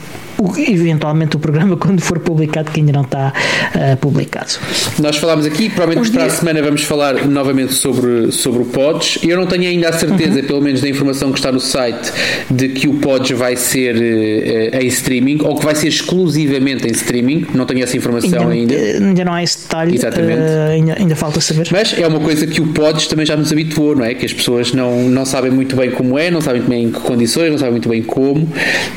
eventualmente 0.58 1.36
o 1.36 1.39
programa 1.39 1.76
quando 1.78 2.02
for 2.02 2.20
publicado, 2.20 2.72
que 2.72 2.80
ainda 2.80 2.91
não 2.91 3.02
está 3.02 3.34
uh, 3.76 3.98
publicado. 3.98 4.54
Nós 5.00 5.18
falámos 5.18 5.46
aqui, 5.46 5.70
provavelmente 5.70 6.12
para 6.12 6.26
a 6.26 6.30
semana 6.30 6.62
vamos 6.62 6.84
falar 6.84 7.26
novamente 7.26 7.74
sobre, 7.74 8.32
sobre 8.32 8.62
o 8.62 8.66
Pods. 8.66 9.20
Eu 9.24 9.38
não 9.38 9.46
tenho 9.46 9.64
ainda 9.64 9.89
a 9.89 9.94
certeza, 9.94 10.39
uhum. 10.39 10.48
pelo 10.48 10.62
menos 10.62 10.82
da 10.82 10.89
informação 10.89 11.32
que 11.32 11.39
está 11.39 11.52
no 11.52 11.60
site, 11.60 12.12
de 12.50 12.70
que 12.70 12.88
o 12.88 12.96
Pods 12.96 13.38
vai 13.38 13.56
ser 13.56 13.96
uh, 13.96 14.78
em 14.82 14.88
streaming 14.88 15.39
ou 15.41 15.56
que 15.58 15.66
vai 15.66 15.76
ser 15.76 15.88
exclusivamente 15.88 16.88
em 16.88 16.91
streaming. 16.91 17.46
Não 17.54 17.66
tenho 17.66 17.84
essa 17.84 17.96
informação 17.96 18.50
ainda. 18.50 18.76
Ainda, 18.76 19.06
ainda 19.06 19.26
não 19.26 19.34
há 19.34 19.44
esse 19.44 19.60
detalhe. 19.62 19.96
Exatamente. 19.96 20.39
Uh, 20.39 20.72
ainda, 20.72 20.96
ainda 21.00 21.16
falta 21.16 21.41
saber. 21.41 21.68
Mas 21.72 21.98
é 21.98 22.08
uma 22.08 22.20
coisa 22.20 22.46
que 22.48 22.62
o 22.62 22.68
Pods 22.68 23.08
também 23.08 23.26
já 23.26 23.36
nos 23.36 23.52
habituou, 23.52 23.96
não 23.96 24.06
é? 24.06 24.14
Que 24.14 24.26
as 24.26 24.34
pessoas 24.34 24.74
não, 24.74 25.10
não 25.10 25.26
sabem 25.26 25.52
muito 25.52 25.76
bem 25.76 25.91
como 25.91 26.18
é, 26.18 26.30
não 26.30 26.41
sabem 26.41 26.62
muito 26.62 26.70
bem 26.70 26.84
em 26.86 26.91
que 26.91 27.00
condições, 27.00 27.52
não 27.52 27.58
sabem 27.58 27.74
muito 27.74 27.89
bem 27.89 28.02
como. 28.02 28.48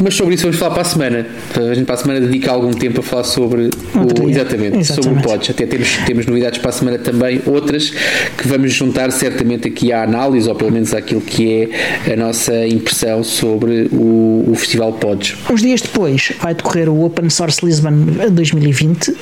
Mas 0.01 0.15
sobre 0.15 0.35
isso 0.35 0.45
vamos 0.45 0.59
falar 0.59 0.73
para 0.73 0.83
a 0.83 0.85
semana. 0.85 1.27
A 1.57 1.75
gente 1.75 1.87
para 1.87 1.95
a 1.95 1.99
semana 1.99 2.21
dedica 2.21 2.51
algum 2.51 2.73
tempo 2.73 3.01
a 3.01 3.03
falar 3.03 3.25
sobre 3.25 3.71
o, 3.95 4.29
exatamente, 4.29 4.79
exatamente, 4.79 4.85
sobre 4.87 5.11
o 5.11 5.23
Pods. 5.23 5.51
Até 5.51 5.67
temos, 5.67 5.97
temos 6.07 6.27
novidades 6.27 6.59
para 6.59 6.71
a 6.71 6.73
semana 6.73 6.99
também, 6.99 7.41
outras 7.47 7.91
que 8.37 8.47
vamos 8.47 8.73
juntar 8.73 9.11
certamente 9.11 9.69
aqui 9.69 9.93
à 9.93 10.03
análise, 10.03 10.49
ou 10.49 10.55
pelo 10.55 10.73
menos 10.73 10.95
àquilo 10.95 11.21
que 11.21 11.71
é 12.07 12.13
a 12.13 12.17
nossa 12.17 12.67
impressão 12.67 13.23
sobre 13.25 13.89
o, 13.93 14.45
o 14.49 14.55
Festival 14.55 14.93
Pods. 14.95 15.37
Uns 15.51 15.63
dias 15.63 15.81
depois 15.81 16.33
vai 16.41 16.55
decorrer 16.55 16.89
o 16.89 17.05
Open 17.05 17.31
Source 17.31 17.65
Lisbon 17.65 17.93
2020 18.31 19.11
uh, 19.11 19.17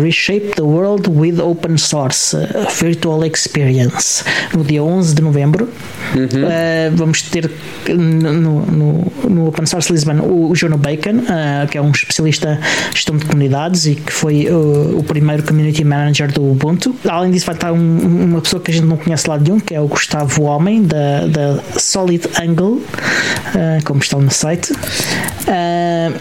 Reshape 0.00 0.54
the 0.56 0.62
World 0.62 1.08
with 1.10 1.40
Open 1.40 1.76
Source 1.76 2.36
uh, 2.36 2.66
Virtual 2.80 3.24
Experience 3.24 4.24
no 4.54 4.64
dia 4.64 4.82
11 4.82 5.14
de 5.14 5.22
novembro. 5.22 5.68
Uhum. 6.14 6.24
Uh, 6.24 6.96
vamos 6.96 7.22
ter 7.22 7.50
no, 7.88 8.32
no, 8.32 9.12
no 9.28 9.48
Open 9.48 9.66
Source 9.66 9.92
Lisbon 9.92 10.20
o, 10.20 10.50
o 10.50 10.54
Jono 10.54 10.78
Bacon 10.78 11.22
uh, 11.28 11.66
que 11.68 11.78
é 11.78 11.82
um 11.82 11.90
especialista 11.90 12.58
em 12.90 12.94
gestão 12.94 13.16
de 13.16 13.24
comunidades 13.24 13.86
e 13.86 13.94
que 13.94 14.12
foi 14.12 14.48
uh, 14.50 14.98
o 14.98 15.02
primeiro 15.02 15.42
community 15.42 15.84
manager 15.84 16.32
do 16.32 16.50
Ubuntu. 16.50 16.94
Além 17.08 17.30
disso, 17.30 17.46
vai 17.46 17.54
estar 17.54 17.72
um, 17.72 17.98
uma 18.24 18.40
pessoa 18.40 18.62
que 18.62 18.70
a 18.70 18.74
gente 18.74 18.86
não 18.86 18.96
conhece 18.96 19.28
lá 19.28 19.36
de 19.38 19.52
um, 19.52 19.60
que 19.60 19.74
é 19.74 19.80
o 19.80 19.86
Gustavo 19.86 20.42
Homem, 20.42 20.82
da, 20.82 21.26
da 21.26 21.62
Solid 21.78 22.28
Angle, 22.40 22.76
uh, 22.76 23.84
como 23.84 24.00
está 24.00 24.18
no 24.18 24.30
site. 24.30 24.72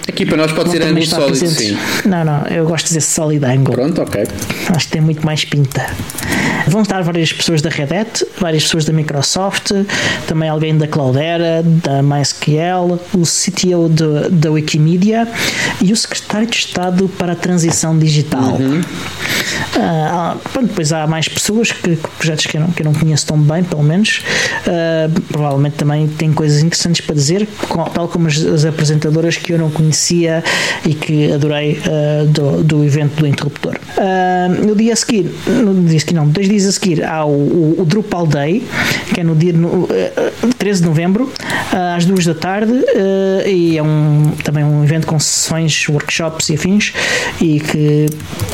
Aqui 0.08 0.26
para 0.26 0.38
nós 0.38 0.52
pode 0.52 0.72
ser 0.72 0.82
Solid, 1.06 1.40
presente. 1.40 1.54
sim. 1.56 1.78
Não, 2.06 2.24
não, 2.24 2.44
eu 2.48 2.66
gosto 2.66 2.86
de 2.86 2.90
dizer 2.90 3.02
Solid 3.02 3.44
Angle. 3.46 3.74
Pronto, 3.74 4.02
ok. 4.02 4.24
Acho 4.70 4.86
que 4.86 4.92
tem 4.92 5.02
muito 5.02 5.26
mais 5.26 5.44
pinta. 5.46 5.86
Vão 6.68 6.82
estar 6.82 7.02
várias 7.02 7.32
pessoas 7.32 7.62
da 7.62 7.70
Red 7.70 7.96
Hat, 7.96 8.26
várias 8.40 8.64
pessoas 8.64 8.84
da 8.84 8.92
Microsoft, 8.92 9.72
também 10.28 10.50
alguém 10.50 10.78
da 10.78 10.88
Cloudera, 10.88 11.64
da 11.64 12.02
MySQL, 12.02 13.00
o 13.14 13.24
CTO 13.24 13.90
de, 13.90 14.30
da 14.30 14.52
Wikimedia 14.52 15.28
e 15.82 15.94
o 15.94 15.96
secretário 15.96 16.48
de 16.48 16.58
Estado 16.58 17.08
para 17.10 17.34
a 17.34 17.36
Transição 17.36 17.98
Digital. 17.98 18.56
Uhum. 18.56 18.82
Uh, 19.78 20.38
pronto, 20.52 20.68
depois 20.68 20.92
há 20.92 21.08
mais 21.08 21.28
pessoas 21.28 21.72
que, 21.72 21.96
que, 21.96 22.10
projetos 22.18 22.46
que 22.48 22.58
eu, 22.58 22.62
não, 22.62 22.72
que 22.72 22.82
eu 22.82 22.86
não 22.86 22.94
conheço 22.94 23.26
tão 23.28 23.40
bem, 23.40 23.64
pelo 23.64 23.84
menos. 23.84 24.22
Uh, 24.66 25.22
provavelmente 25.22 25.76
também 25.76 26.08
tem 26.08 26.34
coisas 26.34 26.62
interessantes 26.62 27.02
para 27.02 27.16
dizer, 27.16 27.48
tal 27.94 28.08
como 28.08 28.28
as, 28.28 28.38
as, 28.38 28.66
apresentadoras 28.66 29.17
que 29.38 29.54
eu 29.54 29.58
não 29.58 29.70
conhecia 29.70 30.44
e 30.86 30.94
que 30.94 31.32
adorei 31.32 31.80
uh, 31.80 32.26
do, 32.28 32.64
do 32.64 32.84
evento 32.84 33.16
do 33.16 33.28
Interruptor. 33.28 33.78
no 34.66 34.76
dia 34.76 34.94
a 34.94 34.96
seguir, 34.96 35.32
no 35.48 35.74
dia 35.84 35.98
a 35.98 36.00
seguir, 36.00 36.14
não, 36.14 36.28
dois 36.28 36.48
dias 36.48 36.66
a 36.66 36.72
seguir, 36.72 37.04
há 37.04 37.26
o, 37.26 37.32
o, 37.32 37.82
o 37.82 37.86
Drupal 37.86 38.28
Day, 38.28 38.64
que 39.14 39.22
é 39.22 39.24
no 39.24 39.36
dia 39.36 39.54
no, 39.54 39.88
13 40.58 40.82
de 40.82 40.88
novembro, 40.88 41.32
às 41.96 42.06
duas 42.06 42.26
da 42.26 42.34
tarde, 42.34 42.74
e 43.46 43.78
é 43.78 43.84
um, 43.84 44.32
também 44.44 44.64
um 44.64 44.84
evento 44.84 45.08
com 45.08 45.20
sessões, 45.20 45.88
workshops 45.90 46.50
e 46.50 46.56
afins, 46.56 46.94
e 47.42 47.60
que 47.60 48.06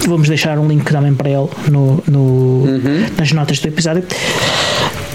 vamos 0.07 0.28
deixar 0.28 0.57
um 0.59 0.68
link 0.68 0.84
também 0.86 1.14
para 1.14 1.30
ele 1.30 1.49
no, 1.70 2.03
no 2.07 2.20
uhum. 2.20 3.05
nas 3.18 3.32
notas 3.32 3.59
do 3.59 3.68
episódio. 3.68 4.03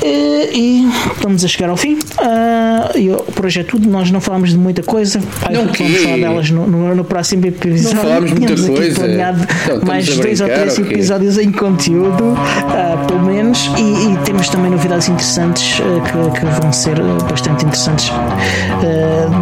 E, 0.03 0.51
e, 0.55 0.89
estamos 1.13 1.45
a 1.45 1.49
chegar 1.49 1.71
ao 1.71 1.77
fim. 1.77 1.95
Uh, 1.95 3.33
por 3.33 3.47
hoje 3.47 3.61
é 3.61 3.65
tudo. 3.65 3.89
Nós 3.89 4.11
não 4.11 4.21
falamos 4.21 4.51
de 4.51 4.59
muita 4.59 4.83
coisa. 4.83 5.21
Não 5.51 5.63
vamos 5.63 5.77
que... 5.77 5.85
falar 5.85 6.17
delas 6.17 6.51
no, 6.51 6.67
no, 6.67 6.95
no, 6.95 7.05
próximo 7.05 7.47
episódio. 7.47 7.97
Não 7.97 8.03
falamos 8.03 8.33
muita 8.33 8.57
coisa. 8.67 9.07
então, 9.07 9.87
mais 9.87 10.17
dois 10.17 10.41
ou 10.41 10.49
três 10.49 10.79
okay. 10.79 10.93
episódios 10.93 11.39
em 11.39 11.51
conteúdo, 11.51 12.25
uh, 12.33 13.07
pelo 13.07 13.23
menos. 13.23 13.71
E, 13.77 14.13
e, 14.13 14.17
temos 14.25 14.49
também 14.49 14.71
novidades 14.71 15.09
interessantes 15.09 15.81
uh, 15.81 16.01
que, 16.03 16.41
que, 16.41 16.47
vão 16.61 16.73
ser 16.73 16.97
bastante 17.29 17.65
interessantes 17.65 18.13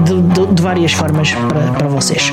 de, 0.05 0.23
de, 0.23 0.55
de, 0.55 0.63
várias 0.63 0.93
formas 0.93 1.33
para, 1.33 1.73
para 1.73 1.89
vocês. 1.89 2.33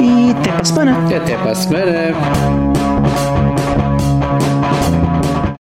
E 0.00 0.30
até 0.30 0.50
para 0.50 0.62
a 0.62 0.64
semana. 0.64 1.16
Até 1.16 1.36
para 1.36 1.50
a 1.50 1.54
semana. 1.54 3.31